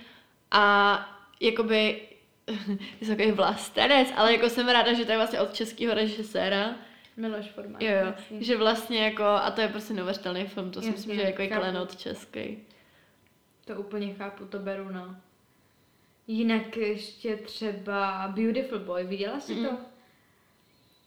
A 0.51 1.18
jakoby, 1.41 2.03
je 3.01 3.07
takový 3.07 3.30
vlastenec, 3.30 4.09
ale 4.16 4.32
jako 4.32 4.49
jsem 4.49 4.68
ráda, 4.68 4.93
že 4.93 5.05
to 5.05 5.12
je 5.12 5.18
vlastně 5.18 5.41
od 5.41 5.55
českého 5.55 5.95
režiséra, 5.95 6.74
Miloš 7.20 7.47
Forman. 7.47 7.82
Jo, 7.82 7.91
jo. 7.91 8.41
Že 8.41 8.57
vlastně 8.57 9.05
jako, 9.05 9.24
a 9.24 9.51
to 9.51 9.61
je 9.61 9.68
prostě 9.68 9.95
neuvěřitelný 9.95 10.47
film, 10.47 10.70
to 10.70 10.82
si 10.82 10.91
myslím, 10.91 11.14
že 11.14 11.20
je 11.20 11.34
jako 11.38 11.61
klenot 11.61 11.97
český. 11.97 12.59
To 13.64 13.74
úplně 13.74 14.14
chápu, 14.14 14.45
to 14.45 14.59
beru, 14.59 14.88
no. 14.93 15.16
Jinak 16.26 16.76
ještě 16.76 17.36
třeba 17.36 18.28
Beautiful 18.28 18.78
Boy, 18.78 19.05
viděla 19.05 19.41
jsi 19.41 19.55
mm. 19.55 19.64
to? 19.64 19.76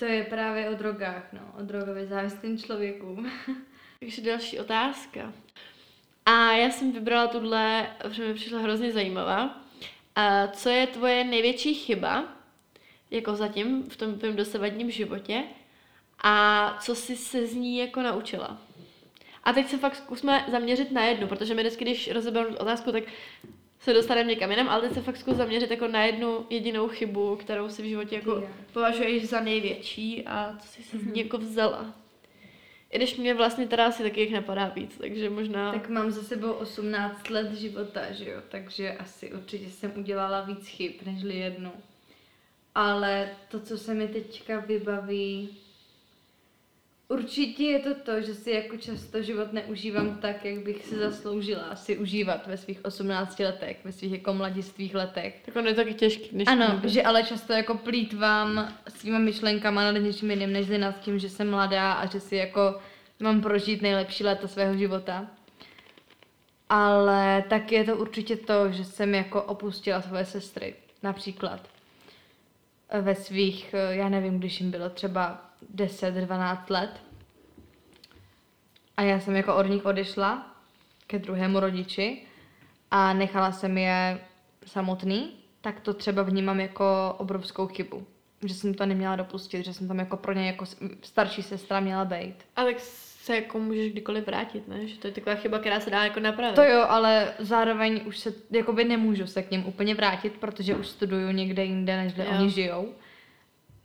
To 0.03 0.09
je 0.09 0.23
právě 0.23 0.69
o 0.69 0.73
drogách, 0.73 1.33
no, 1.33 1.41
o 1.59 1.63
drogově 1.63 2.07
závislým 2.07 2.57
člověku. 2.57 3.25
Takže 3.99 4.21
další 4.21 4.59
otázka. 4.59 5.33
A 6.25 6.51
já 6.51 6.69
jsem 6.69 6.91
vybrala 6.91 7.27
tuhle, 7.27 7.89
protože 8.01 8.27
mi 8.27 8.33
přišla 8.33 8.59
hrozně 8.59 8.91
zajímavá. 8.91 9.61
A 10.15 10.47
co 10.47 10.69
je 10.69 10.87
tvoje 10.87 11.23
největší 11.23 11.73
chyba, 11.73 12.25
jako 13.11 13.35
zatím 13.35 13.83
v 13.83 13.97
tom 13.97 14.19
tvém 14.19 14.35
dosavadním 14.35 14.91
životě, 14.91 15.43
a 16.23 16.77
co 16.81 16.95
jsi 16.95 17.17
se 17.17 17.47
z 17.47 17.53
ní 17.53 17.77
jako 17.77 18.01
naučila. 18.01 18.57
A 19.43 19.53
teď 19.53 19.69
se 19.69 19.77
fakt 19.77 19.95
zkusme 19.95 20.45
zaměřit 20.51 20.91
na 20.91 21.03
jednu, 21.03 21.27
protože 21.27 21.55
my 21.55 21.61
vždycky, 21.61 21.85
když 21.85 22.11
rozeberu 22.11 22.55
otázku, 22.55 22.91
tak 22.91 23.03
se 23.83 23.93
dostaneme 23.93 24.29
někam 24.29 24.51
jinam, 24.51 24.69
ale 24.69 24.81
teď 24.81 24.93
se 24.93 25.01
fakt 25.01 25.17
zkus 25.17 25.35
zaměřit 25.35 25.71
jako 25.71 25.87
na 25.87 26.03
jednu 26.03 26.45
jedinou 26.49 26.87
chybu, 26.87 27.35
kterou 27.35 27.69
si 27.69 27.81
v 27.81 27.85
životě 27.85 28.15
jako 28.15 28.37
yeah. 28.37 28.51
považuješ 28.73 29.29
za 29.29 29.39
největší 29.39 30.25
a 30.25 30.57
co 30.59 30.67
jsi 30.67 30.97
ní 30.97 31.03
mhm. 31.03 31.15
jako 31.15 31.37
vzala. 31.37 31.93
I 32.91 32.97
když 32.97 33.17
mě 33.17 33.33
vlastně 33.33 33.67
teda 33.67 33.87
asi 33.87 34.03
taky 34.03 34.21
jich 34.21 34.33
napadá 34.33 34.67
víc, 34.67 34.97
takže 34.97 35.29
možná... 35.29 35.71
Tak 35.71 35.89
mám 35.89 36.11
za 36.11 36.23
sebou 36.23 36.51
18 36.51 37.29
let 37.29 37.51
života, 37.53 38.11
že 38.11 38.29
jo, 38.29 38.41
takže 38.49 38.91
asi 38.91 39.33
určitě 39.33 39.69
jsem 39.69 39.91
udělala 39.95 40.41
víc 40.41 40.67
chyb, 40.67 40.91
nežli 41.05 41.35
jednu. 41.35 41.71
Ale 42.75 43.29
to, 43.51 43.59
co 43.59 43.77
se 43.77 43.93
mi 43.93 44.07
teďka 44.07 44.59
vybaví, 44.59 45.57
Určitě 47.13 47.63
je 47.63 47.79
to 47.79 47.95
to, 47.95 48.21
že 48.21 48.35
si 48.35 48.51
jako 48.51 48.77
často 48.77 49.21
život 49.21 49.53
neužívám 49.53 50.17
tak, 50.17 50.45
jak 50.45 50.59
bych 50.59 50.85
si 50.85 50.95
zasloužila 50.95 51.75
si 51.75 51.97
užívat 51.97 52.47
ve 52.47 52.57
svých 52.57 52.85
18 52.85 53.39
letech, 53.39 53.77
ve 53.83 53.91
svých 53.91 54.11
jako 54.11 54.33
mladistvých 54.33 54.95
letech. 54.95 55.41
Tak 55.45 55.55
on 55.55 55.67
je 55.67 55.73
taky 55.73 55.93
těžký. 55.93 56.29
Než 56.37 56.47
ano, 56.47 56.81
že 56.83 57.03
ale 57.03 57.23
často 57.23 57.53
jako 57.53 57.75
plítvám 57.75 58.73
svýma 58.87 59.19
myšlenkama 59.19 59.91
nad 59.91 59.99
něčím 59.99 60.31
jiným, 60.31 60.53
než 60.53 60.67
nad 60.67 60.99
tím, 60.99 61.19
že 61.19 61.29
jsem 61.29 61.49
mladá 61.49 61.93
a 61.93 62.05
že 62.05 62.19
si 62.19 62.35
jako 62.35 62.79
mám 63.19 63.41
prožít 63.41 63.81
nejlepší 63.81 64.23
léta 64.23 64.47
svého 64.47 64.77
života. 64.77 65.27
Ale 66.69 67.43
tak 67.49 67.71
je 67.71 67.83
to 67.83 67.97
určitě 67.97 68.35
to, 68.35 68.71
že 68.71 68.85
jsem 68.85 69.15
jako 69.15 69.41
opustila 69.41 70.01
svoje 70.01 70.25
sestry, 70.25 70.75
například. 71.03 71.59
Ve 73.01 73.15
svých, 73.15 73.75
já 73.89 74.09
nevím, 74.09 74.39
když 74.39 74.59
jim 74.61 74.71
bylo 74.71 74.89
třeba 74.89 75.41
10-12 75.75 76.57
let. 76.69 77.02
A 78.97 79.01
já 79.01 79.19
jsem 79.19 79.35
jako 79.35 79.55
od 79.55 79.63
nich 79.63 79.85
odešla 79.85 80.55
ke 81.07 81.19
druhému 81.19 81.59
rodiči 81.59 82.21
a 82.91 83.13
nechala 83.13 83.51
jsem 83.51 83.77
je 83.77 84.19
samotný, 84.65 85.31
tak 85.61 85.79
to 85.79 85.93
třeba 85.93 86.23
vnímám 86.23 86.59
jako 86.59 87.15
obrovskou 87.17 87.67
chybu. 87.67 88.07
Že 88.45 88.53
jsem 88.53 88.73
to 88.73 88.85
neměla 88.85 89.15
dopustit, 89.15 89.65
že 89.65 89.73
jsem 89.73 89.87
tam 89.87 89.99
jako 89.99 90.17
pro 90.17 90.33
ně 90.33 90.47
jako 90.47 90.65
starší 91.01 91.43
sestra 91.43 91.79
měla 91.79 92.05
být. 92.05 92.35
A 92.55 92.63
tak 92.63 92.79
se 93.23 93.35
jako 93.35 93.59
můžeš 93.59 93.91
kdykoliv 93.91 94.25
vrátit, 94.25 94.67
ne? 94.67 94.87
Že 94.87 94.97
to 94.97 95.07
je 95.07 95.13
taková 95.13 95.35
chyba, 95.35 95.59
která 95.59 95.79
se 95.79 95.89
dá 95.89 96.03
jako 96.03 96.19
napravit. 96.19 96.55
To 96.55 96.63
jo, 96.63 96.85
ale 96.87 97.33
zároveň 97.39 98.01
už 98.05 98.19
se, 98.19 98.33
jakoby 98.51 98.83
nemůžu 98.83 99.27
se 99.27 99.43
k 99.43 99.51
něm 99.51 99.65
úplně 99.65 99.95
vrátit, 99.95 100.33
protože 100.33 100.75
už 100.75 100.87
studuju 100.87 101.31
někde 101.31 101.65
jinde, 101.65 101.97
než 101.97 102.13
kde 102.13 102.27
oni 102.27 102.49
žijou 102.49 102.93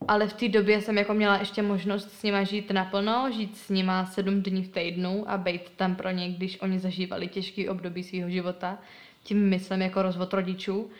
ale 0.08 0.28
v 0.28 0.32
té 0.32 0.48
době 0.48 0.82
jsem 0.82 0.98
jako 0.98 1.14
měla 1.14 1.38
ještě 1.38 1.62
možnost 1.62 2.10
s 2.12 2.22
nima 2.22 2.42
žít 2.42 2.70
naplno, 2.70 3.30
žít 3.32 3.56
s 3.56 3.68
nima 3.68 4.06
sedm 4.06 4.42
dní 4.42 4.62
v 4.62 4.68
týdnu 4.68 5.30
a 5.30 5.38
být 5.38 5.70
tam 5.76 5.96
pro 5.96 6.10
ně, 6.10 6.32
když 6.32 6.60
oni 6.60 6.78
zažívali 6.78 7.28
těžký 7.28 7.68
období 7.68 8.02
svého 8.02 8.30
života. 8.30 8.78
Tím 9.22 9.48
myslím 9.48 9.82
jako 9.82 10.02
rozvod 10.02 10.34
rodičů. 10.34 10.90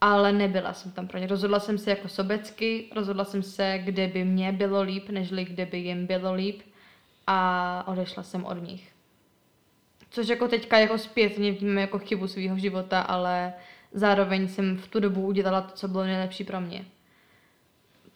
Ale 0.00 0.32
nebyla 0.32 0.72
jsem 0.72 0.92
tam 0.92 1.08
pro 1.08 1.18
ně. 1.18 1.26
Rozhodla 1.26 1.60
jsem 1.60 1.78
se 1.78 1.90
jako 1.90 2.08
sobecky, 2.08 2.84
rozhodla 2.94 3.24
jsem 3.24 3.42
se, 3.42 3.78
kde 3.84 4.06
by 4.06 4.24
mě 4.24 4.52
bylo 4.52 4.82
líp, 4.82 5.08
nežli 5.08 5.44
kde 5.44 5.66
by 5.66 5.78
jim 5.78 6.06
bylo 6.06 6.34
líp 6.34 6.62
a 7.26 7.84
odešla 7.86 8.22
jsem 8.22 8.44
od 8.44 8.62
nich. 8.62 8.92
Což 10.10 10.28
jako 10.28 10.48
teďka 10.48 10.78
jako 10.78 10.98
zpětně 10.98 11.52
vnímám 11.52 11.78
jako 11.78 11.98
chybu 11.98 12.26
svého 12.26 12.58
života, 12.58 13.00
ale 13.00 13.52
zároveň 13.92 14.48
jsem 14.48 14.76
v 14.76 14.88
tu 14.88 15.00
dobu 15.00 15.26
udělala 15.26 15.60
to, 15.60 15.74
co 15.74 15.88
bylo 15.88 16.04
nejlepší 16.04 16.44
pro 16.44 16.60
mě. 16.60 16.84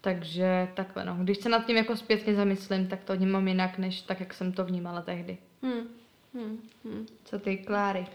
Takže 0.05 0.69
takhle 0.75 1.05
no. 1.05 1.17
Když 1.21 1.39
se 1.39 1.49
nad 1.49 1.67
tím 1.67 1.77
jako 1.77 1.97
zpětně 1.97 2.35
zamyslím, 2.35 2.89
tak 2.89 3.05
to 3.05 3.17
vnímám 3.17 3.49
jinak, 3.49 3.79
než 3.79 4.03
tak, 4.03 4.21
jak 4.21 4.35
jsem 4.35 4.53
to 4.53 4.65
vnímala 4.65 5.03
tehdy. 5.03 5.39
Hmm. 5.63 5.89
Hmm. 6.35 6.61
Hmm. 6.85 7.07
Co 7.25 7.39
ty, 7.39 7.57
Kláry? 7.57 8.07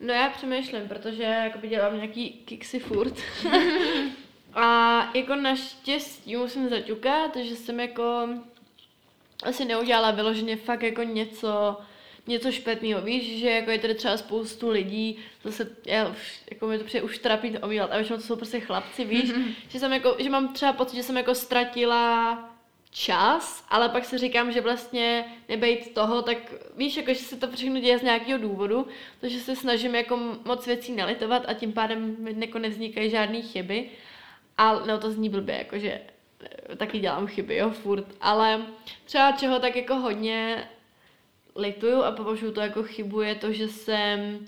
No 0.00 0.12
já 0.12 0.30
přemýšlím, 0.30 0.88
protože 0.88 1.22
jakoby 1.22 1.68
dělám 1.68 1.96
nějaký 1.96 2.30
kiksy 2.30 2.78
furt. 2.78 3.14
a 4.54 4.98
jako 5.14 5.34
naštěstí 5.34 6.36
musím 6.36 6.68
zaťukat, 6.68 7.36
že 7.36 7.56
jsem 7.56 7.80
jako 7.80 8.28
asi 9.42 9.64
neudělala 9.64 10.10
vyloženě 10.10 10.56
fakt 10.56 10.82
jako 10.82 11.02
něco, 11.02 11.80
něco 12.28 12.52
špatného. 12.52 13.00
Víš, 13.02 13.38
že 13.38 13.50
jako 13.50 13.70
je 13.70 13.78
tady 13.78 13.94
třeba 13.94 14.16
spoustu 14.16 14.70
lidí, 14.70 15.18
zase 15.44 15.70
já 15.86 16.08
už, 16.08 16.42
jako 16.50 16.66
mi 16.66 16.78
to 16.78 16.84
přijde 16.84 17.02
už 17.02 17.18
trapí 17.18 17.58
omílat, 17.58 17.92
a 17.92 17.96
většinou 17.96 18.18
to 18.18 18.24
jsou 18.24 18.36
prostě 18.36 18.60
chlapci, 18.60 19.04
víš, 19.04 19.32
že 19.68 19.78
jsem 19.78 19.92
jako, 19.92 20.16
že 20.18 20.30
mám 20.30 20.52
třeba 20.52 20.72
pocit, 20.72 20.96
že 20.96 21.02
jsem 21.02 21.16
jako 21.16 21.34
ztratila 21.34 22.38
čas, 22.90 23.64
ale 23.68 23.88
pak 23.88 24.04
si 24.04 24.18
říkám, 24.18 24.52
že 24.52 24.60
vlastně 24.60 25.24
nebejt 25.48 25.94
toho, 25.94 26.22
tak 26.22 26.38
víš, 26.76 26.96
jako, 26.96 27.14
že 27.14 27.20
se 27.20 27.36
to 27.36 27.50
všechno 27.50 27.80
děje 27.80 27.98
z 27.98 28.02
nějakého 28.02 28.38
důvodu, 28.38 28.86
takže 29.20 29.40
se 29.40 29.56
snažím 29.56 29.94
jako 29.94 30.36
moc 30.44 30.66
věcí 30.66 30.92
nalitovat 30.92 31.44
a 31.48 31.54
tím 31.54 31.72
pádem 31.72 32.16
jako 32.40 32.58
nevznikají 32.58 33.10
žádné 33.10 33.42
chyby. 33.42 33.90
A 34.58 34.74
no 34.74 34.98
to 34.98 35.10
zní 35.10 35.28
blbě, 35.28 35.54
jakože 35.54 36.00
eh, 36.70 36.76
taky 36.76 36.98
dělám 36.98 37.26
chyby, 37.26 37.56
jo, 37.56 37.70
furt, 37.70 38.06
ale 38.20 38.66
třeba 39.04 39.32
čeho 39.32 39.60
tak 39.60 39.76
jako 39.76 39.94
hodně 39.94 40.68
lituju 41.58 42.02
a 42.02 42.12
považuji 42.12 42.52
to 42.52 42.60
jako 42.60 42.82
chybu 42.82 43.20
je 43.20 43.34
to, 43.34 43.52
že 43.52 43.68
jsem 43.68 44.38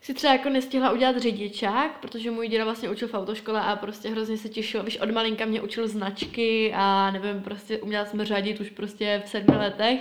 si 0.00 0.14
třeba 0.14 0.32
jako 0.32 0.48
nestihla 0.48 0.92
udělat 0.92 1.16
řidičák, 1.16 1.98
protože 2.00 2.30
můj 2.30 2.48
děda 2.48 2.64
vlastně 2.64 2.90
učil 2.90 3.08
v 3.08 3.14
autoškole 3.14 3.60
a 3.60 3.76
prostě 3.76 4.08
hrozně 4.08 4.36
se 4.38 4.48
těšil, 4.48 4.82
víš, 4.82 4.98
od 4.98 5.10
malinka 5.10 5.44
mě 5.44 5.62
učil 5.62 5.88
značky 5.88 6.72
a 6.76 7.10
nevím, 7.10 7.42
prostě 7.42 7.78
uměla 7.78 8.04
jsem 8.04 8.24
řadit 8.24 8.60
už 8.60 8.70
prostě 8.70 9.22
v 9.24 9.28
sedmi 9.28 9.56
letech. 9.56 10.00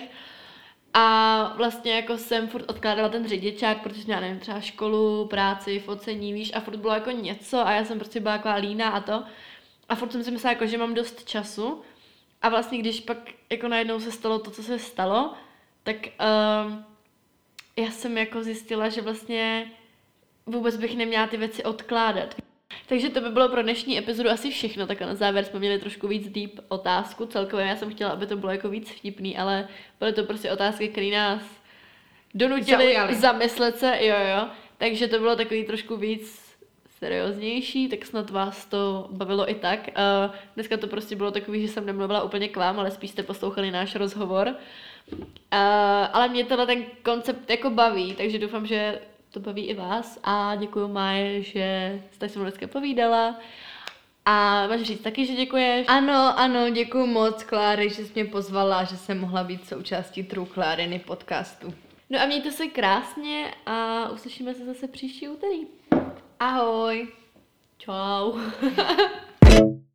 A 0.94 1.54
vlastně 1.58 1.96
jako 1.96 2.18
jsem 2.18 2.48
furt 2.48 2.70
odkládala 2.70 3.10
ten 3.10 3.28
řidičák, 3.28 3.84
protože 3.84 4.12
já 4.12 4.20
nevím, 4.20 4.40
třeba 4.40 4.62
školu, 4.62 5.26
práci, 5.26 5.80
focení, 5.80 6.34
víš, 6.34 6.52
a 6.54 6.60
furt 6.60 6.78
bylo 6.78 6.94
jako 6.94 7.12
něco 7.12 7.68
a 7.68 7.72
já 7.72 7.86
jsem 7.86 8.00
prostě 8.00 8.20
byla 8.20 8.38
taková 8.38 8.56
lína 8.56 8.90
a 8.90 9.00
to. 9.00 9.24
A 9.90 9.96
furt 9.96 10.12
jsem 10.12 10.24
si 10.24 10.32
myslela, 10.32 10.54
jako, 10.54 10.66
že 10.66 10.78
mám 10.78 10.94
dost 10.94 11.30
času. 11.30 11.82
A 12.42 12.50
vlastně 12.50 12.78
když 12.78 13.00
pak 13.00 13.18
jako 13.50 13.68
najednou 13.68 14.00
se 14.00 14.12
stalo 14.12 14.40
to, 14.40 14.52
co 14.52 14.64
se 14.64 14.80
stalo, 14.80 15.34
tak 15.84 15.96
uh, 15.98 16.74
já 17.78 17.92
jsem 17.92 18.18
jako 18.18 18.44
zjistila, 18.44 18.90
že 18.90 19.02
vlastně 19.02 19.72
vůbec 20.46 20.78
bych 20.78 20.98
neměla 20.98 21.28
ty 21.28 21.38
věci 21.38 21.64
odkládat. 21.64 22.36
Takže 22.88 23.10
to 23.10 23.22
by 23.22 23.30
bylo 23.30 23.50
pro 23.50 23.64
dnešní 23.64 23.98
epizodu 23.98 24.30
asi 24.30 24.52
všechno, 24.52 24.88
tak 24.88 25.02
na 25.02 25.16
závěr 25.16 25.46
jsme 25.46 25.60
měli 25.60 25.80
trošku 25.80 26.08
víc 26.08 26.30
deep 26.30 26.52
otázku. 26.68 27.26
Celkově 27.26 27.66
já 27.66 27.76
jsem 27.76 27.92
chtěla, 27.92 28.12
aby 28.12 28.26
to 28.26 28.38
bylo 28.38 28.52
jako 28.52 28.70
víc 28.70 28.92
vtipný, 28.92 29.38
ale 29.38 29.68
byly 30.00 30.14
to 30.14 30.24
prostě 30.24 30.52
otázky, 30.52 30.88
které 30.88 31.12
nás 31.12 31.42
donutily 32.34 32.84
Zaujali. 32.84 33.16
zamyslet 33.16 33.78
se, 33.78 33.98
jo 34.02 34.16
jo. 34.38 34.48
Takže 34.78 35.08
to 35.08 35.20
bylo 35.20 35.36
takový 35.36 35.64
trošku 35.64 35.98
víc 35.98 36.56
serióznější, 37.00 37.90
tak 37.90 38.06
snad 38.06 38.30
vás 38.30 38.66
to 38.66 39.08
bavilo 39.12 39.50
i 39.50 39.56
tak. 39.56 39.80
Uh, 40.28 40.36
dneska 40.56 40.78
to 40.78 40.88
prostě 40.88 41.16
bylo 41.16 41.32
takový, 41.32 41.62
že 41.62 41.74
jsem 41.74 41.86
nemluvila 41.86 42.24
úplně 42.24 42.48
k 42.48 42.58
vám, 42.58 42.80
ale 42.80 42.92
spíš 42.92 43.12
jste 43.12 43.24
poslouchali 43.24 43.72
náš 43.72 43.96
rozhovor. 43.96 44.56
Uh, 45.12 45.58
ale 46.14 46.28
mě 46.28 46.46
tenhle 46.46 46.66
ten 46.66 46.84
koncept 47.04 47.50
jako 47.50 47.70
baví, 47.70 48.16
takže 48.16 48.40
doufám, 48.40 48.68
že 48.68 49.02
to 49.32 49.40
baví 49.40 49.66
i 49.66 49.74
vás 49.74 50.20
a 50.24 50.56
děkuji 50.56 50.88
Maje, 50.88 51.42
že 51.42 52.00
jste 52.12 52.30
se 52.30 52.40
mnou 52.40 52.46
dneska 52.46 52.68
povídala. 52.68 53.40
A 54.26 54.68
máš 54.68 54.82
říct 54.82 55.02
taky, 55.02 55.26
že 55.26 55.34
děkuješ? 55.34 55.86
Ano, 55.90 56.40
ano, 56.40 56.70
děkuji 56.70 57.08
moc, 57.08 57.44
Kláry, 57.44 57.90
že 57.90 58.06
jsi 58.06 58.12
mě 58.16 58.26
pozvala, 58.26 58.84
že 58.84 58.98
jsem 58.98 59.20
mohla 59.20 59.44
být 59.44 59.68
součástí 59.68 60.24
True 60.24 60.50
Kláriny 60.50 61.00
podcastu. 61.00 61.74
No 62.10 62.22
a 62.22 62.26
mějte 62.26 62.52
se 62.52 62.68
krásně 62.68 63.54
a 63.66 64.10
uslyšíme 64.10 64.54
se 64.54 64.66
zase 64.66 64.88
příští 64.88 65.30
úterý. 65.30 65.68
Ahoj! 66.40 67.08
Čau. 67.78 68.40